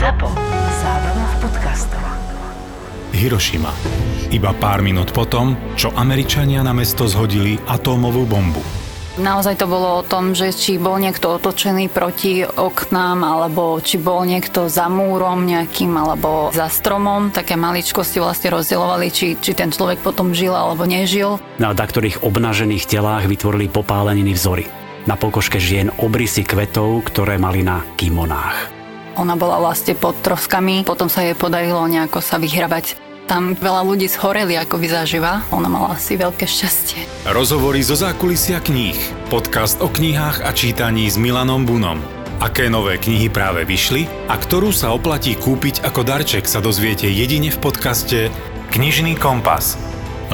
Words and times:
ZAPO. 0.00 0.32
Zábrná 0.80 1.26
v 1.28 1.36
podcastov. 1.44 2.00
Hirošima. 3.12 3.68
Iba 4.32 4.56
pár 4.56 4.80
minút 4.80 5.12
potom, 5.12 5.52
čo 5.76 5.92
Američania 5.92 6.64
na 6.64 6.72
mesto 6.72 7.04
zhodili 7.04 7.60
atómovú 7.68 8.24
bombu. 8.24 8.64
Naozaj 9.20 9.60
to 9.60 9.68
bolo 9.68 10.00
o 10.00 10.06
tom, 10.08 10.32
že 10.32 10.56
či 10.56 10.80
bol 10.80 10.96
niekto 10.96 11.36
otočený 11.36 11.92
proti 11.92 12.40
oknám, 12.48 13.20
alebo 13.20 13.76
či 13.84 14.00
bol 14.00 14.24
niekto 14.24 14.72
za 14.72 14.88
múrom 14.88 15.44
nejakým, 15.44 15.92
alebo 15.92 16.48
za 16.48 16.72
stromom. 16.72 17.28
Také 17.28 17.60
maličkosti 17.60 18.24
vlastne 18.24 18.56
rozdielovali, 18.56 19.12
či, 19.12 19.36
či 19.36 19.52
ten 19.52 19.68
človek 19.68 20.00
potom 20.00 20.32
žil 20.32 20.56
alebo 20.56 20.88
nežil. 20.88 21.36
Na 21.60 21.76
ktorých 21.76 22.24
obnažených 22.24 22.88
telách 22.88 23.28
vytvorili 23.28 23.68
popáleniny 23.68 24.32
vzory. 24.32 24.64
Na 25.04 25.20
pokožke 25.20 25.60
žien 25.60 25.92
obrysy 26.00 26.48
kvetov, 26.48 27.04
ktoré 27.04 27.36
mali 27.36 27.60
na 27.60 27.84
kimonách. 28.00 28.79
Ona 29.20 29.36
bola 29.36 29.60
vlastne 29.60 29.92
pod 29.92 30.16
troskami, 30.24 30.80
potom 30.80 31.12
sa 31.12 31.20
jej 31.20 31.36
podarilo 31.36 31.84
nejako 31.84 32.24
sa 32.24 32.40
vyhrabať 32.40 32.96
tam 33.30 33.54
veľa 33.54 33.86
ľudí 33.86 34.10
schoreli, 34.10 34.58
ako 34.58 34.74
vy 34.82 34.90
zažíva. 34.90 35.46
Ona 35.54 35.70
mala 35.70 35.94
asi 35.94 36.18
veľké 36.18 36.50
šťastie. 36.50 37.30
Rozhovory 37.30 37.78
zo 37.78 37.94
zákulisia 37.94 38.58
kníh. 38.58 38.98
Podcast 39.30 39.78
o 39.78 39.86
knihách 39.86 40.42
a 40.42 40.50
čítaní 40.50 41.06
s 41.06 41.14
Milanom 41.14 41.62
Bunom. 41.62 42.02
Aké 42.42 42.66
nové 42.66 42.98
knihy 42.98 43.30
práve 43.30 43.62
vyšli 43.62 44.10
a 44.26 44.34
ktorú 44.34 44.74
sa 44.74 44.90
oplatí 44.90 45.38
kúpiť 45.38 45.86
ako 45.86 46.02
darček 46.02 46.50
sa 46.50 46.58
dozviete 46.58 47.06
jedine 47.06 47.54
v 47.54 47.62
podcaste 47.62 48.34
Knižný 48.74 49.14
kompas. 49.14 49.78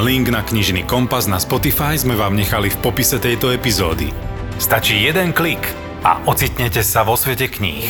Link 0.00 0.32
na 0.32 0.40
Knižný 0.40 0.88
kompas 0.88 1.28
na 1.28 1.36
Spotify 1.36 2.00
sme 2.00 2.16
vám 2.16 2.32
nechali 2.32 2.72
v 2.72 2.80
popise 2.80 3.20
tejto 3.20 3.52
epizódy. 3.52 4.08
Stačí 4.56 5.04
jeden 5.04 5.36
klik 5.36 5.60
a 6.00 6.24
ocitnete 6.24 6.80
sa 6.80 7.04
vo 7.04 7.12
svete 7.12 7.52
kníh. 7.52 7.84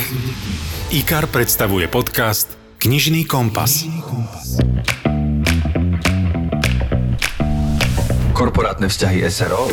IKAR 0.87 1.27
predstavuje 1.27 1.91
podcast 1.91 2.55
Knižný 2.79 3.27
kompas. 3.27 3.91
Korporátne 8.31 8.87
vzťahy 8.87 9.27
SRO 9.27 9.67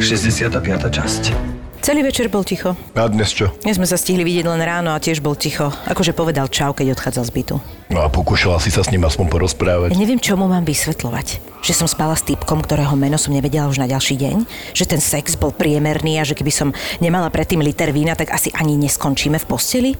65. 0.00 0.56
časť 0.88 1.55
Celý 1.86 2.02
večer 2.02 2.26
bol 2.26 2.42
ticho. 2.42 2.74
A 2.98 3.06
dnes 3.06 3.30
čo? 3.30 3.46
Dnes 3.62 3.78
sme 3.78 3.86
sa 3.86 3.94
stihli 3.94 4.26
vidieť 4.26 4.50
len 4.50 4.58
ráno 4.58 4.90
a 4.90 4.98
tiež 4.98 5.22
bol 5.22 5.38
ticho. 5.38 5.70
Akože 5.86 6.18
povedal 6.18 6.50
čau, 6.50 6.74
keď 6.74 6.98
odchádzal 6.98 7.30
z 7.30 7.30
bytu. 7.30 7.54
No 7.94 8.02
a 8.02 8.10
pokúšala 8.10 8.58
si 8.58 8.74
sa 8.74 8.82
s 8.82 8.90
ním 8.90 9.06
aspoň 9.06 9.30
porozprávať. 9.30 9.94
Ja 9.94 10.02
neviem, 10.02 10.18
čo 10.18 10.34
mu 10.34 10.50
mám 10.50 10.66
vysvetľovať. 10.66 11.38
Že 11.62 11.72
som 11.78 11.86
spala 11.86 12.18
s 12.18 12.26
typkom, 12.26 12.58
ktorého 12.58 12.90
meno 12.98 13.14
som 13.22 13.30
nevedela 13.30 13.70
už 13.70 13.78
na 13.78 13.86
ďalší 13.86 14.18
deň. 14.18 14.36
Že 14.74 14.98
ten 14.98 14.98
sex 14.98 15.38
bol 15.38 15.54
priemerný 15.54 16.18
a 16.18 16.26
že 16.26 16.34
keby 16.34 16.50
som 16.50 16.74
nemala 16.98 17.30
predtým 17.30 17.62
liter 17.62 17.94
vína, 17.94 18.18
tak 18.18 18.34
asi 18.34 18.50
ani 18.50 18.74
neskončíme 18.82 19.38
v 19.38 19.46
posteli. 19.46 19.90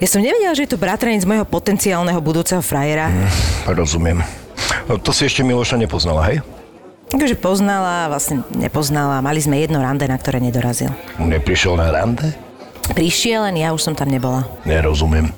Ja 0.00 0.08
som 0.08 0.24
nevedela, 0.24 0.56
že 0.56 0.64
je 0.64 0.72
to 0.72 0.80
bratranec 0.80 1.28
mojho 1.28 1.44
potenciálneho 1.44 2.24
budúceho 2.24 2.64
frajera. 2.64 3.12
Rozumiem. 3.68 4.24
No, 4.88 4.96
to 4.96 5.12
si 5.12 5.28
ešte 5.28 5.44
Miloša 5.44 5.76
nepoznala, 5.76 6.32
hej? 6.32 6.40
Takže 7.10 7.34
poznala, 7.34 8.06
vlastne 8.06 8.46
nepoznala. 8.54 9.18
Mali 9.18 9.42
sme 9.42 9.58
jedno 9.58 9.82
rande, 9.82 10.06
na 10.06 10.14
ktoré 10.14 10.38
nedorazil. 10.38 10.94
Neprišiel 11.18 11.74
na 11.74 11.90
rande? 11.90 12.30
Prišiel, 12.94 13.50
len 13.50 13.58
ja 13.58 13.74
už 13.74 13.82
som 13.82 13.94
tam 13.98 14.10
nebola. 14.10 14.46
Nerozumiem. 14.62 15.34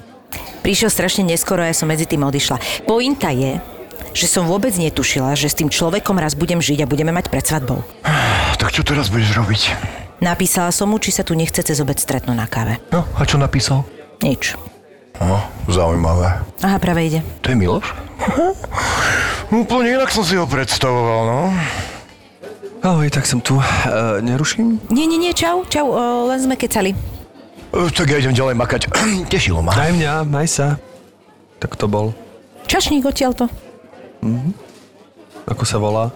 Prišiel 0.61 0.93
strašne 0.93 1.25
neskoro 1.27 1.65
a 1.65 1.69
ja 1.69 1.75
som 1.77 1.89
medzi 1.89 2.05
tým 2.05 2.23
odišla. 2.23 2.87
Pointa 2.87 3.33
je, 3.33 3.59
že 4.12 4.28
som 4.28 4.45
vôbec 4.45 4.73
netušila, 4.77 5.33
že 5.34 5.48
s 5.48 5.59
tým 5.59 5.73
človekom 5.73 6.17
raz 6.20 6.37
budem 6.37 6.61
žiť 6.61 6.84
a 6.84 6.91
budeme 6.91 7.11
mať 7.11 7.33
pred 7.33 7.45
svadbou. 7.45 7.81
Tak 8.62 8.70
čo 8.78 8.87
teraz 8.87 9.11
budeš 9.11 9.34
robiť? 9.34 9.62
Napísala 10.23 10.70
som 10.70 10.87
mu, 10.87 11.03
či 11.03 11.11
sa 11.11 11.27
tu 11.27 11.34
nechce 11.34 11.59
cez 11.67 11.83
obec 11.83 11.98
stretnúť 11.98 12.37
na 12.39 12.47
káve. 12.47 12.78
No, 12.95 13.03
a 13.19 13.27
čo 13.27 13.43
napísal? 13.43 13.83
Nič. 14.23 14.55
No, 15.19 15.43
zaujímavé. 15.67 16.47
Aha, 16.62 16.78
práve 16.78 17.11
ide. 17.11 17.20
To 17.43 17.50
je 17.50 17.56
Miloš? 17.59 17.91
Úplne 19.53 20.00
inak 20.00 20.08
som 20.08 20.25
si 20.25 20.33
ho 20.33 20.48
predstavoval, 20.48 21.20
no. 21.28 21.41
Ahoj, 22.82 23.06
tak 23.12 23.28
som 23.28 23.38
tu. 23.38 23.60
E, 23.60 24.25
neruším? 24.25 24.81
Nie, 24.88 25.04
nie, 25.04 25.21
nie, 25.21 25.37
čau, 25.37 25.62
čau, 25.69 25.93
o, 25.93 26.32
len 26.32 26.41
sme 26.41 26.56
kecali. 26.56 26.97
E, 27.71 27.78
Tak 27.93 28.09
ja 28.09 28.16
idem 28.19 28.32
ďalej 28.32 28.56
makať. 28.56 28.81
Tešilo 29.32 29.60
ma. 29.60 29.76
Daj 29.76 29.93
mňa, 29.93 30.12
maj 30.25 30.49
sa. 30.49 30.81
Tak 31.60 31.76
to 31.76 31.84
bol. 31.87 32.16
Čašník 32.66 33.04
odtiaľto. 33.04 33.47
Ako 35.47 35.62
sa 35.69 35.76
volá? 35.76 36.09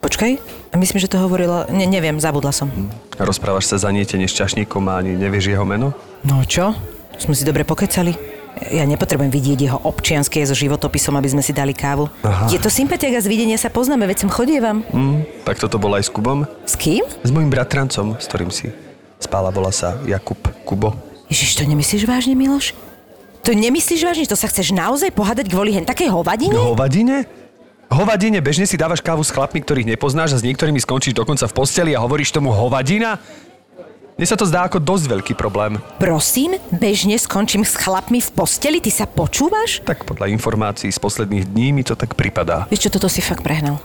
Počkaj, 0.00 0.32
a 0.72 0.74
myslím, 0.80 0.96
že 0.96 1.12
to 1.12 1.20
hovorila, 1.20 1.68
ne, 1.68 1.84
neviem, 1.84 2.16
zabudla 2.16 2.56
som. 2.56 2.72
Rozprávaš 3.20 3.68
sa 3.68 3.76
zanietene 3.76 4.24
s 4.24 4.32
čašníkom 4.32 4.88
a 4.88 5.04
ani 5.04 5.12
nevieš 5.12 5.52
jeho 5.52 5.68
meno? 5.68 5.92
No 6.24 6.40
čo? 6.48 6.72
Sme 7.20 7.36
si 7.36 7.44
dobre 7.44 7.68
pokecali. 7.68 8.39
Ja 8.70 8.84
nepotrebujem 8.84 9.32
vidieť 9.32 9.58
jeho 9.70 9.78
občianske 9.82 10.42
so 10.44 10.52
životopisom, 10.52 11.16
aby 11.16 11.28
sme 11.30 11.42
si 11.42 11.54
dali 11.54 11.72
kávu. 11.72 12.10
Aha. 12.26 12.50
Je 12.50 12.58
to 12.58 12.68
sympatiak 12.68 13.16
a 13.16 13.20
z 13.22 13.30
videnia 13.30 13.56
sa 13.56 13.70
poznáme, 13.72 14.04
veď 14.04 14.26
som 14.26 14.30
chodievam. 14.30 14.82
Hm, 14.90 15.46
tak 15.46 15.62
toto 15.62 15.80
bol 15.80 15.94
aj 15.96 16.06
s 16.06 16.10
Kubom? 16.12 16.44
S 16.66 16.74
kým? 16.76 17.06
S 17.06 17.30
mojim 17.30 17.48
bratrancom, 17.48 18.18
s 18.18 18.26
ktorým 18.28 18.50
si 18.52 18.74
spála, 19.22 19.54
volá 19.54 19.70
sa 19.70 19.96
Jakub 20.04 20.38
Kubo. 20.66 20.92
Ježiš, 21.30 21.62
to 21.62 21.64
nemyslíš 21.64 22.04
vážne, 22.04 22.34
Miloš? 22.34 22.74
To 23.46 23.54
nemyslíš 23.54 24.02
vážne? 24.04 24.26
To 24.28 24.36
sa 24.36 24.50
chceš 24.50 24.74
naozaj 24.74 25.14
pohádať 25.14 25.48
kvôli 25.48 25.72
hen 25.72 25.86
takej 25.86 26.10
hovadine? 26.12 26.52
Hovadine? 26.52 27.24
Hovadine, 27.90 28.38
bežne 28.38 28.70
si 28.70 28.78
dávaš 28.78 29.02
kávu 29.02 29.26
s 29.26 29.34
chlapmi, 29.34 29.66
ktorých 29.66 29.88
nepoznáš 29.96 30.36
a 30.36 30.38
s 30.38 30.46
niektorými 30.46 30.78
skončíš 30.78 31.16
dokonca 31.16 31.50
v 31.50 31.56
posteli 31.56 31.90
a 31.96 32.02
hovoríš 32.02 32.30
tomu 32.30 32.54
hovadina? 32.54 33.18
Mne 34.20 34.28
sa 34.28 34.36
to 34.36 34.44
zdá 34.44 34.68
ako 34.68 34.84
dosť 34.84 35.16
veľký 35.16 35.32
problém. 35.32 35.80
Prosím, 35.96 36.60
bežne 36.68 37.16
skončím 37.16 37.64
s 37.64 37.72
chlapmi 37.72 38.20
v 38.20 38.28
posteli, 38.36 38.76
ty 38.76 38.92
sa 38.92 39.08
počúvaš? 39.08 39.80
Tak 39.80 40.04
podľa 40.04 40.28
informácií 40.28 40.92
z 40.92 41.00
posledných 41.00 41.48
dní 41.48 41.72
mi 41.72 41.80
to 41.80 41.96
tak 41.96 42.12
pripadá. 42.12 42.68
Vieš 42.68 42.84
čo, 42.84 43.00
toto 43.00 43.08
si 43.08 43.24
fakt 43.24 43.40
prehnal. 43.40 43.80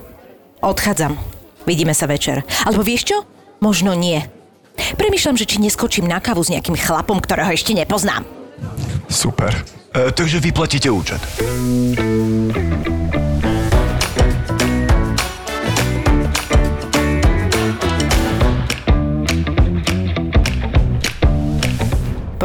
Odchádzam. 0.60 1.16
Vidíme 1.64 1.96
sa 1.96 2.04
večer. 2.12 2.44
Alebo 2.68 2.84
vieš 2.84 3.16
čo? 3.16 3.24
Možno 3.64 3.96
nie. 3.96 4.28
Premýšľam, 5.00 5.40
že 5.40 5.48
či 5.48 5.64
neskočím 5.64 6.04
na 6.04 6.20
kávu 6.20 6.44
s 6.44 6.52
nejakým 6.52 6.76
chlapom, 6.76 7.24
ktorého 7.24 7.56
ešte 7.56 7.72
nepoznám. 7.72 8.28
Super. 9.08 9.56
E, 9.96 10.12
takže 10.12 10.44
vyplatíte 10.44 10.92
účet. 10.92 11.24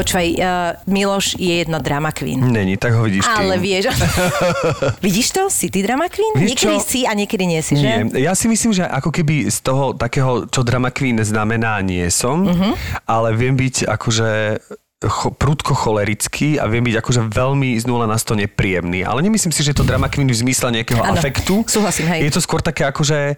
Počúvaj, 0.00 0.28
uh, 0.32 0.44
Miloš 0.86 1.36
je 1.36 1.54
jedno 1.58 1.76
drama 1.76 2.08
queen. 2.10 2.40
Není, 2.40 2.74
tak 2.74 2.92
ho 2.92 3.02
vidíš 3.02 3.20
Ale 3.22 3.54
tým. 3.54 3.62
vieš, 3.62 3.84
vidíš 5.04 5.28
to? 5.30 5.42
Si 5.46 5.68
ty 5.68 5.80
drama 5.80 6.06
queen? 6.06 6.32
Vieš 6.34 6.50
niekedy 6.50 6.76
čo? 6.76 6.82
si 6.82 7.00
a 7.02 7.12
niekedy 7.12 7.44
nie 7.44 7.60
si, 7.60 7.74
Nie, 7.74 8.04
že? 8.04 8.16
ja 8.18 8.32
si 8.32 8.46
myslím, 8.46 8.72
že 8.72 8.82
ako 8.82 9.10
keby 9.10 9.46
z 9.46 9.58
toho 9.60 9.92
takého, 9.92 10.44
čo 10.46 10.60
drama 10.62 10.88
queen 10.88 11.18
znamená, 11.18 11.78
nie 11.80 12.08
som, 12.08 12.42
Mhm. 12.42 12.74
ale 13.04 13.28
viem 13.34 13.52
byť 13.54 13.84
akože 13.86 14.30
cho, 15.02 15.28
prudko 15.30 15.72
cholerický 15.74 16.56
a 16.56 16.64
viem 16.64 16.80
byť 16.82 16.96
akože 16.96 17.20
veľmi 17.26 17.72
z 17.74 17.84
0 17.84 18.04
na 18.04 18.16
100 18.16 18.36
nepríjemný. 18.38 19.00
Ale 19.02 19.20
nemyslím 19.20 19.50
si, 19.50 19.60
že 19.60 19.72
to 19.72 19.82
drama 19.82 20.08
queen 20.08 20.24
v 20.24 20.36
zmysle 20.38 20.72
nejakého 20.72 21.00
Áno, 21.00 21.12
afektu. 21.14 21.64
súhlasím, 21.66 22.08
hej. 22.08 22.24
Je 22.24 22.32
to 22.32 22.40
skôr 22.40 22.60
také 22.60 22.84
akože 22.84 23.36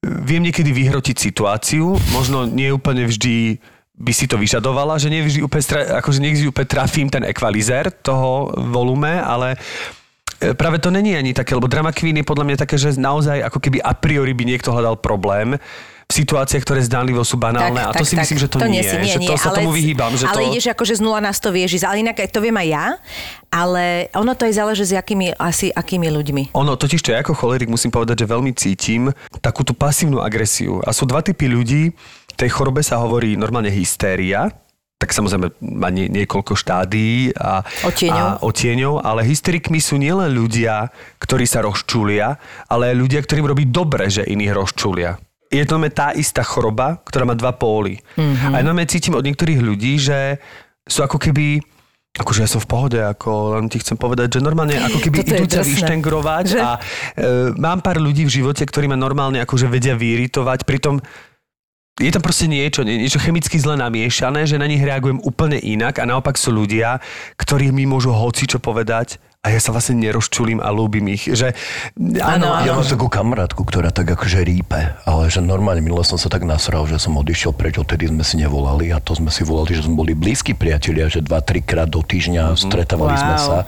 viem 0.00 0.40
niekedy 0.40 0.70
vyhrotiť 0.70 1.16
situáciu, 1.20 1.92
možno 2.10 2.44
nie 2.44 2.70
úplne 2.70 3.04
vždy 3.04 3.60
by 4.00 4.12
si 4.16 4.24
to 4.24 4.40
vyžadovala, 4.40 4.96
že 4.96 5.12
nie 5.12 5.20
vždy 5.20 5.44
úplne, 5.44 5.62
akože 6.00 6.18
nie 6.24 6.32
vždy 6.32 6.46
úplne 6.48 6.68
trafím 6.68 7.12
ten 7.12 7.20
ekvalizér 7.28 7.92
toho 7.92 8.48
volume, 8.56 9.20
ale 9.20 9.60
e, 10.40 10.56
práve 10.56 10.80
to 10.80 10.88
není 10.88 11.12
ani 11.12 11.36
také, 11.36 11.52
lebo 11.52 11.68
drama 11.68 11.92
queen 11.92 12.16
je 12.16 12.24
podľa 12.24 12.44
mňa 12.48 12.56
také, 12.64 12.80
že 12.80 12.96
naozaj 12.96 13.44
ako 13.44 13.60
keby 13.60 13.84
a 13.84 13.92
priori 13.92 14.32
by 14.32 14.44
niekto 14.48 14.72
hľadal 14.72 14.96
problém 14.96 15.60
v 16.10 16.12
situáciách, 16.26 16.66
ktoré 16.66 16.82
zdánlivo 16.82 17.22
sú 17.22 17.38
banálne 17.38 17.78
a 17.78 17.94
to 17.94 18.02
si 18.02 18.18
myslím, 18.18 18.38
že 18.42 18.50
to, 18.50 18.58
nie, 18.66 18.82
si, 18.82 18.98
nie, 18.98 19.14
že 19.14 19.22
to 19.22 19.30
nie, 19.30 19.38
sa 19.38 19.54
ale, 19.54 19.62
tomu 19.62 19.70
vyhýbam. 19.70 20.10
Že 20.18 20.26
ale 20.26 20.42
to... 20.42 20.48
ideš 20.50 20.66
akože 20.74 20.94
z 20.98 21.02
0 21.06 21.22
na 21.22 21.30
100 21.30 21.54
vieš 21.54 21.70
ísť, 21.78 21.86
ale 21.86 21.96
inak 22.02 22.18
to 22.34 22.42
viem 22.42 22.56
aj 22.58 22.66
ja, 22.66 22.86
ale 23.46 24.10
ono 24.18 24.34
to 24.34 24.42
aj 24.50 24.52
záleží 24.58 24.90
s 24.90 24.92
akými, 24.98 25.38
asi 25.38 25.70
akými 25.70 26.10
ľuďmi. 26.10 26.42
Ono, 26.58 26.74
totiž 26.74 26.98
to 27.06 27.14
ja 27.14 27.22
ako 27.22 27.38
cholerik 27.38 27.70
musím 27.70 27.94
povedať, 27.94 28.26
že 28.26 28.26
veľmi 28.26 28.50
cítim 28.58 29.14
takú 29.38 29.62
tú 29.62 29.70
pasívnu 29.70 30.18
agresiu. 30.18 30.82
A 30.82 30.90
sú 30.90 31.06
dva 31.06 31.22
typy 31.22 31.46
ľudí. 31.46 31.94
Tej 32.40 32.50
chorobe 32.56 32.80
sa 32.80 32.96
hovorí 33.04 33.36
normálne 33.36 33.68
hystéria, 33.68 34.48
tak 35.00 35.12
samozrejme 35.16 35.60
má 35.80 35.88
nie, 35.88 36.08
niekoľko 36.08 36.56
štádií 36.56 37.36
a, 37.36 37.64
otieňov, 38.40 39.00
ale 39.00 39.24
hysterikmi 39.24 39.80
sú 39.80 39.96
nielen 39.96 40.28
ľudia, 40.32 40.88
ktorí 41.20 41.44
sa 41.44 41.64
rozčulia, 41.64 42.36
ale 42.68 42.92
aj 42.92 42.96
ľudia, 42.96 43.20
ktorým 43.24 43.48
robí 43.48 43.64
dobre, 43.68 44.08
že 44.12 44.28
iných 44.28 44.52
rozčulia. 44.56 45.16
Je 45.52 45.64
to 45.66 45.76
tá 45.90 46.14
istá 46.14 46.40
choroba, 46.46 47.00
ktorá 47.04 47.28
má 47.28 47.36
dva 47.36 47.52
póly. 47.52 48.00
Mhm. 48.16 48.24
Mm-hmm. 48.24 48.52
A 48.52 48.56
ja 48.60 48.84
cítim 48.88 49.16
od 49.16 49.24
niektorých 49.24 49.60
ľudí, 49.60 50.00
že 50.00 50.40
sú 50.88 51.04
ako 51.04 51.20
keby 51.20 51.60
Akože 52.10 52.42
ja 52.42 52.50
som 52.50 52.58
v 52.58 52.66
pohode, 52.66 52.98
ako 52.98 53.54
len 53.54 53.70
ti 53.70 53.78
chcem 53.78 53.94
povedať, 53.94 54.34
že 54.34 54.40
normálne 54.42 54.74
ako 54.82 54.98
keby 54.98 55.22
Toto 55.22 55.30
idú 55.30 55.44
ťa 55.46 55.62
vyštengrovať 55.62 56.46
Že? 56.50 56.58
a 56.58 56.70
e, 56.74 56.80
mám 57.54 57.78
pár 57.86 58.02
ľudí 58.02 58.26
v 58.26 58.34
živote, 58.42 58.66
ktorí 58.66 58.90
ma 58.90 58.98
normálne 58.98 59.38
akože 59.38 59.70
vedia 59.70 59.94
vyiritovať, 59.94 60.66
pritom 60.66 60.98
je 61.98 62.08
tam 62.08 62.22
proste 62.22 62.46
niečo, 62.46 62.80
nie- 62.80 62.96
niečo 62.98 63.18
chemicky 63.18 63.58
zle 63.58 63.74
namiešané, 63.74 64.46
že 64.46 64.56
na 64.56 64.64
nich 64.64 64.80
reagujem 64.80 65.18
úplne 65.20 65.58
inak 65.58 65.98
a 65.98 66.06
naopak 66.06 66.36
sú 66.36 66.48
ľudia, 66.48 67.02
ktorí 67.36 67.68
mi 67.70 67.84
môžu 67.84 68.14
hoci 68.14 68.46
čo 68.46 68.56
povedať 68.56 69.18
a 69.40 69.48
ja 69.48 69.56
sa 69.56 69.72
vlastne 69.72 69.96
nerozčulím 69.96 70.60
a 70.60 70.68
ľúbim 70.68 71.04
ich. 71.10 71.24
Že, 71.24 71.56
áno, 72.20 72.60
Ja 72.60 72.72
áno, 72.72 72.80
mám 72.80 72.84
takú 72.84 73.08
kamarátku, 73.08 73.64
ktorá 73.64 73.88
tak 73.88 74.12
akože 74.12 74.44
rípe, 74.44 74.76
ale 75.02 75.28
že 75.28 75.40
normálne 75.40 75.80
minule 75.80 76.04
som 76.04 76.16
sa 76.16 76.28
tak 76.28 76.44
nasral, 76.44 76.84
že 76.84 77.00
som 77.00 77.16
odišiel 77.16 77.52
preč, 77.52 77.76
odtedy 77.76 78.08
sme 78.08 78.20
si 78.20 78.36
nevolali 78.36 78.92
a 78.92 79.00
to 79.00 79.16
sme 79.16 79.32
si 79.32 79.40
volali, 79.40 79.72
že 79.72 79.84
sme 79.84 79.96
boli 79.96 80.12
blízki 80.12 80.52
priatelia, 80.52 81.08
že 81.08 81.20
dva, 81.20 81.40
trikrát 81.40 81.88
do 81.88 82.00
týždňa 82.00 82.52
stretávali 82.54 83.16
sme 83.16 83.34
Wow. 83.34 83.40
sa. 83.42 83.58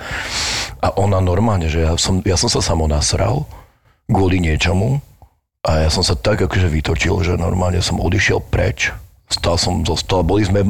A 0.78 0.88
ona 0.94 1.20
normálne, 1.20 1.68
že 1.68 1.84
ja 1.84 1.96
som, 1.96 2.20
ja 2.20 2.36
som 2.36 2.48
sa 2.48 2.60
samo 2.60 2.84
nasral 2.84 3.48
kvôli 4.04 4.40
niečomu 4.40 5.00
a 5.62 5.86
ja 5.86 5.90
som 5.94 6.02
sa 6.02 6.18
tak 6.18 6.42
akože 6.42 6.66
vytočil, 6.66 7.14
že 7.22 7.38
normálne 7.38 7.78
som 7.78 8.02
odišiel 8.02 8.42
preč. 8.42 8.90
Stal 9.30 9.54
som, 9.54 9.86
zostal, 9.86 10.26
boli 10.26 10.42
sme 10.42 10.66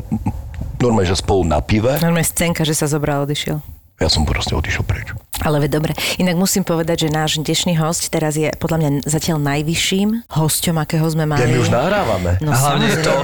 normálne, 0.76 1.08
že 1.08 1.16
spolu 1.16 1.48
na 1.48 1.64
pive. 1.64 1.96
Normálne 1.96 2.28
scénka, 2.28 2.60
že 2.62 2.76
sa 2.76 2.84
zobral, 2.84 3.24
odišiel. 3.24 3.56
Ja 3.96 4.10
som 4.12 4.28
proste 4.28 4.52
odišiel 4.52 4.84
preč. 4.84 5.16
Ale 5.40 5.64
veď 5.64 5.80
dobre. 5.80 5.92
Inak 6.20 6.36
musím 6.36 6.66
povedať, 6.66 7.06
že 7.06 7.08
náš 7.08 7.40
dnešný 7.40 7.78
host 7.80 8.10
teraz 8.12 8.36
je 8.36 8.52
podľa 8.60 8.76
mňa 8.82 8.90
zatiaľ 9.08 9.40
najvyšším 9.40 10.28
hosťom, 10.28 10.76
akého 10.76 11.06
sme 11.08 11.24
mali. 11.24 11.40
Ja 11.40 11.48
my 11.48 11.58
už 11.62 11.70
nahrávame. 11.72 12.30
No 12.44 12.50
a 12.52 12.56
hlavne 12.60 12.86
je, 12.92 12.98
to, 13.00 13.14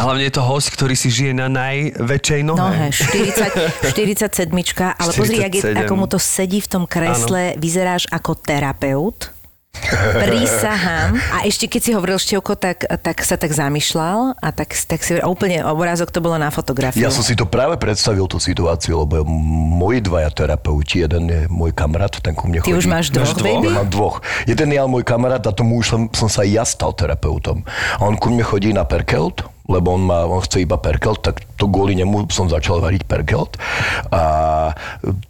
hlavne 0.00 0.24
je 0.24 0.32
to 0.32 0.42
host, 0.46 0.68
ktorý 0.72 0.94
si 0.96 1.12
žije 1.12 1.36
na 1.36 1.50
najväčšej 1.52 2.40
nohe. 2.46 2.56
Nohe, 2.56 2.86
40, 2.88 3.92
47, 3.92 4.48
ale 5.02 5.10
pozri, 5.12 5.36
jak 5.44 5.52
je, 5.52 5.62
47. 5.76 5.84
ako 5.84 5.92
mu 5.92 6.06
to 6.08 6.16
sedí 6.16 6.64
v 6.64 6.68
tom 6.70 6.84
kresle, 6.88 7.58
vyzeráš 7.60 8.08
ako 8.08 8.32
terapeut. 8.38 9.37
Prísahám. 10.24 11.18
A 11.32 11.44
ešte 11.48 11.66
keď 11.70 11.80
si 11.80 11.90
hovoril 11.94 12.18
Števko, 12.18 12.54
tak, 12.58 12.84
tak 12.86 13.16
sa 13.24 13.38
tak 13.40 13.52
zamýšľal 13.54 14.38
a 14.38 14.48
tak, 14.52 14.74
tak 14.74 15.00
si 15.02 15.18
a 15.18 15.26
úplne 15.26 15.64
obrázok 15.64 16.12
to 16.12 16.20
bolo 16.20 16.36
na 16.36 16.52
fotografiu. 16.52 17.02
Ja 17.02 17.10
som 17.12 17.24
si 17.24 17.34
to 17.34 17.48
práve 17.48 17.78
predstavil, 17.80 18.24
tú 18.28 18.36
situáciu, 18.36 19.06
lebo 19.06 19.24
moji 19.24 20.04
dvaja 20.04 20.28
terapeuti, 20.30 21.02
jeden 21.02 21.30
je 21.30 21.40
môj 21.48 21.72
kamarát, 21.72 22.12
ten 22.12 22.36
ku 22.36 22.46
mne 22.50 22.60
Ty 22.60 22.70
chodí. 22.74 22.78
už 22.84 22.86
máš 22.86 23.06
dvoch, 23.08 23.38
baby? 23.40 23.72
Ja 23.72 23.82
mám 23.82 23.88
dvoch. 23.88 24.16
Jeden 24.44 24.68
je 24.68 24.78
ale 24.78 24.90
môj 24.90 25.04
kamarát 25.06 25.42
a 25.42 25.52
tomu 25.54 25.80
už 25.80 25.86
som, 25.88 26.00
som 26.12 26.28
sa 26.28 26.44
ja 26.44 26.62
stal 26.68 26.92
terapeutom. 26.92 27.64
A 27.98 28.02
on 28.04 28.20
ku 28.20 28.28
mne 28.28 28.44
chodí 28.44 28.70
na 28.76 28.84
perkelt, 28.84 29.42
lebo 29.68 29.92
on, 29.92 30.02
má, 30.02 30.24
on 30.24 30.40
chce 30.40 30.64
iba 30.64 30.80
perkelt, 30.80 31.20
tak 31.20 31.44
to 31.60 31.68
kvôli 31.68 31.92
nemu 31.92 32.32
som 32.32 32.48
začal 32.48 32.80
variť 32.80 33.04
perkelt. 33.04 33.60
A 34.08 34.22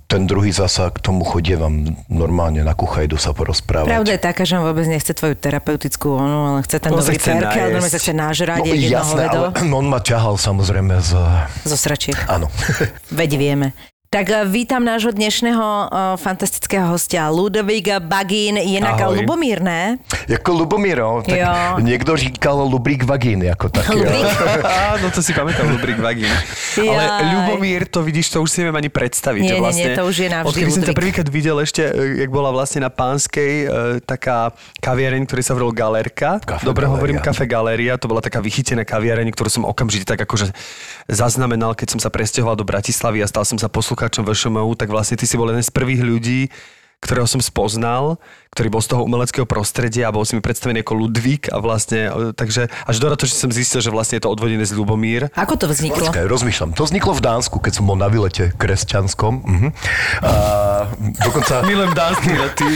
ten 0.06 0.24
druhý 0.24 0.54
zasa 0.54 0.94
k 0.94 1.02
tomu 1.02 1.26
chodievam 1.26 1.84
normálne 2.06 2.62
na 2.62 2.72
kuchajdu 2.72 3.18
sa 3.18 3.34
porozprávať. 3.34 3.90
Pravda 3.90 4.12
je 4.14 4.22
taká, 4.22 4.46
že 4.46 4.56
on 4.56 4.64
vôbec 4.64 4.86
nechce 4.86 5.10
tvoju 5.10 5.34
terapeutickú 5.34 6.14
onu, 6.14 6.38
ale 6.54 6.58
chce 6.62 6.78
ten 6.78 6.94
On 6.94 7.02
dobrý 7.02 7.18
chce 7.18 7.30
perkel, 7.34 7.44
najesť. 7.44 7.66
normálne 7.74 7.92
sa 7.92 8.00
chce 8.00 8.14
nažrať, 8.14 8.60
No, 8.62 8.72
no, 8.72 8.74
jasné, 8.78 9.22
ale 9.26 9.46
on 9.74 9.86
ma 9.90 10.00
ťahal 10.00 10.34
samozrejme 10.38 10.94
z... 11.02 11.12
zo 11.66 11.76
sračiek. 11.76 12.16
Áno. 12.30 12.46
Veď 13.10 13.30
vieme. 13.36 13.74
Tak 14.08 14.24
eh, 14.32 14.48
vítam 14.48 14.80
nášho 14.80 15.12
dnešného 15.12 15.60
uh, 15.60 16.16
fantastického 16.16 16.96
hostia 16.96 17.28
Ludovík 17.28 17.92
Bagín, 18.08 18.56
inak 18.56 19.04
Ahoj. 19.04 19.20
Lubomír, 19.20 19.60
ne? 19.60 20.00
Jako 20.24 20.64
Lubomíro, 20.64 21.20
tak 21.20 21.36
Jo. 21.36 21.76
niekto 21.84 22.16
říkal 22.16 22.56
Lubrík 22.56 23.04
vagíny, 23.04 23.52
ako 23.52 23.68
taký. 23.68 24.00
Lubrík? 24.00 24.24
Áno, 24.64 25.06
to 25.16 25.20
si 25.20 25.36
pamätám, 25.36 25.68
Lubrik 25.68 26.00
Vagín. 26.00 26.32
Ale 26.80 27.04
Jaj. 27.04 27.24
Ľubomír, 27.36 27.84
to 27.84 28.00
vidíš, 28.00 28.32
to 28.32 28.40
už 28.40 28.48
si 28.48 28.64
neviem 28.64 28.80
ani 28.80 28.88
predstaviť. 28.88 29.42
Nie, 29.44 29.48
že 29.52 29.56
nie, 29.56 29.60
vlastne, 29.60 29.88
nie, 29.92 29.98
to 30.00 30.04
už 30.08 30.16
je 30.16 30.28
navždy 30.32 30.48
Odkedy 30.56 30.70
som 30.72 30.80
ťa 30.80 30.84
Ludvík. 30.88 31.00
prvýkrát 31.04 31.28
videl 31.28 31.56
ešte, 31.60 31.82
e, 31.84 32.24
jak 32.24 32.30
bola 32.32 32.48
vlastne 32.48 32.80
na 32.80 32.88
Pánskej 32.88 33.52
taká 34.08 34.56
kaviareň, 34.80 35.28
ktorý 35.28 35.42
sa 35.44 35.52
volal 35.52 35.76
Galerka. 35.76 36.40
Kafe 36.40 36.64
Dobre 36.64 36.88
Galéria. 36.88 36.96
hovorím, 36.96 37.16
Kafe 37.20 37.44
Galéria. 37.44 38.00
To 38.00 38.08
bola 38.08 38.24
taká 38.24 38.40
vychytená 38.40 38.88
kaviareň, 38.88 39.28
ktorú 39.36 39.52
som 39.52 39.62
okamžite 39.68 40.08
tak 40.08 40.24
akože 40.24 40.48
zaznamenal, 41.12 41.76
keď 41.76 41.92
som 41.92 42.00
sa 42.00 42.08
presťahoval 42.08 42.56
do 42.56 42.64
Bratislavy 42.64 43.20
a 43.20 43.28
stal 43.28 43.44
som 43.44 43.60
sa 43.60 43.68
poslucháčom 43.98 44.30
VŠMU, 44.30 44.78
tak 44.78 44.94
vlastne 44.94 45.18
ty 45.18 45.26
si 45.26 45.34
bol 45.34 45.50
jeden 45.50 45.66
z 45.66 45.74
prvých 45.74 46.06
ľudí, 46.06 46.46
ktorého 47.02 47.26
som 47.26 47.42
spoznal, 47.42 48.22
ktorý 48.58 48.74
bol 48.74 48.82
z 48.82 48.90
toho 48.90 49.06
umeleckého 49.06 49.46
prostredia 49.46 50.10
a 50.10 50.14
bol 50.14 50.26
si 50.26 50.34
mi 50.34 50.42
predstavený 50.42 50.82
ako 50.82 51.06
Ludvík 51.06 51.46
a 51.54 51.62
vlastne, 51.62 52.10
e, 52.10 52.34
takže 52.34 52.66
až 52.66 52.96
do 52.98 53.06
to, 53.14 53.30
že 53.30 53.38
som 53.38 53.54
zistil, 53.54 53.78
že 53.78 53.94
vlastne 53.94 54.18
je 54.18 54.26
to 54.26 54.34
odvodené 54.34 54.66
z 54.66 54.74
Ľubomír. 54.74 55.30
Ako 55.38 55.54
to 55.54 55.70
vzniklo? 55.70 56.10
Počkaj, 56.10 56.26
rozmýšľam. 56.26 56.74
To 56.74 56.82
vzniklo 56.82 57.14
v 57.14 57.22
Dánsku, 57.22 57.62
keď 57.62 57.78
som 57.78 57.86
bol 57.86 57.94
na 57.94 58.10
vylete 58.10 58.50
kresťanskom. 58.58 59.32
Uh-huh. 59.46 59.70
A 60.26 60.32
dokonca... 61.22 61.62
Milujem 61.70 61.94
dánske 61.94 62.26
výlety. 62.34 62.68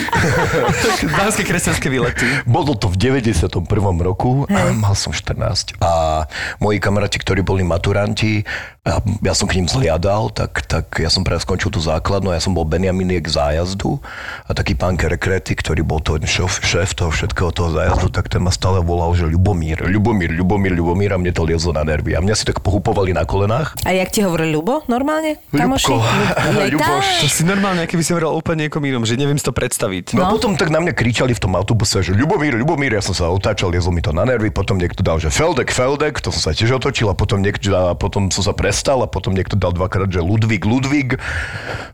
dánske 1.18 1.42
kresťanské 1.50 1.86
výlety. 1.90 2.26
Bolo 2.46 2.78
to 2.78 2.86
v 2.86 3.18
91. 3.18 3.66
roku, 4.06 4.46
a 4.46 4.70
mal 4.70 4.94
som 4.94 5.10
14 5.10 5.82
a 5.82 6.24
moji 6.62 6.78
kamaráti, 6.78 7.18
ktorí 7.18 7.42
boli 7.42 7.66
maturanti, 7.66 8.46
a 8.82 8.98
ja 9.22 9.30
som 9.30 9.46
k 9.46 9.62
ním 9.62 9.70
zliadal, 9.70 10.34
tak, 10.34 10.66
tak 10.66 10.98
ja 10.98 11.06
som 11.06 11.22
práve 11.22 11.46
skončil 11.46 11.70
tú 11.70 11.78
základnú, 11.78 12.34
ja 12.34 12.42
som 12.42 12.50
bol 12.50 12.66
Benjaminiek 12.66 13.22
zájazdu 13.22 14.02
a 14.42 14.50
taký 14.58 14.74
pán 14.74 14.98
Kerekrety, 14.98 15.54
ktorý 15.54 15.71
bol 15.80 16.04
to 16.04 16.20
šéf, 16.20 16.60
šéf 16.60 16.92
toho 16.92 17.08
všetkého 17.08 17.48
toho 17.48 17.72
zájazdu, 17.72 18.12
tak 18.12 18.28
ten 18.28 18.44
ma 18.44 18.52
stále 18.52 18.84
volal, 18.84 19.16
že 19.16 19.24
Ľubomír, 19.24 19.88
Ľubomír, 19.88 20.36
Ľubomír, 20.36 20.76
Ľubomír 20.76 21.16
a 21.16 21.18
mne 21.18 21.32
to 21.32 21.48
liezlo 21.48 21.72
na 21.72 21.88
nervy. 21.88 22.12
A 22.12 22.20
mňa 22.20 22.36
si 22.36 22.44
tak 22.44 22.60
pohupovali 22.60 23.16
na 23.16 23.24
kolenách. 23.24 23.80
A 23.88 23.96
jak 23.96 24.12
ti 24.12 24.20
hovoril 24.20 24.52
Ľubo 24.52 24.84
normálne? 24.92 25.40
Kamoši? 25.48 25.88
Ľuboš. 26.76 27.06
To 27.24 27.26
si 27.32 27.42
normálne, 27.48 27.88
keby 27.88 28.02
si 28.04 28.12
hovoril 28.12 28.36
úplne 28.36 28.68
niekom 28.68 28.84
inom, 28.84 29.08
že 29.08 29.16
neviem 29.16 29.40
si 29.40 29.48
to 29.48 29.56
predstaviť. 29.56 30.12
No, 30.12 30.28
a 30.28 30.36
potom 30.36 30.58
tak 30.60 30.68
na 30.68 30.84
mňa 30.84 30.92
kričali 30.92 31.32
v 31.32 31.40
tom 31.40 31.56
autobuse, 31.56 32.04
že 32.04 32.12
Ľubomír, 32.12 32.60
Ľubomír, 32.60 32.92
ja 32.98 33.02
som 33.02 33.16
sa 33.16 33.32
otáčal, 33.32 33.72
liezlo 33.72 33.94
mi 33.94 34.04
to 34.04 34.12
na 34.12 34.28
nervy, 34.28 34.52
potom 34.52 34.76
niekto 34.76 35.00
dal, 35.00 35.16
že 35.16 35.30
Feldek, 35.30 35.70
Feldek, 35.70 36.20
to 36.20 36.34
som 36.34 36.50
sa 36.50 36.52
tiež 36.52 36.76
otočil 36.76 37.08
a 37.08 37.14
potom, 37.16 37.40
niekto, 37.40 37.70
a 37.72 37.94
potom 37.94 38.28
som 38.34 38.42
sa 38.42 38.52
prestal 38.52 39.00
a 39.00 39.08
potom 39.08 39.32
niekto 39.32 39.54
dal 39.54 39.70
dvakrát, 39.70 40.10
že 40.10 40.18
Ludvík, 40.18 40.66
Ludvík. 40.66 41.22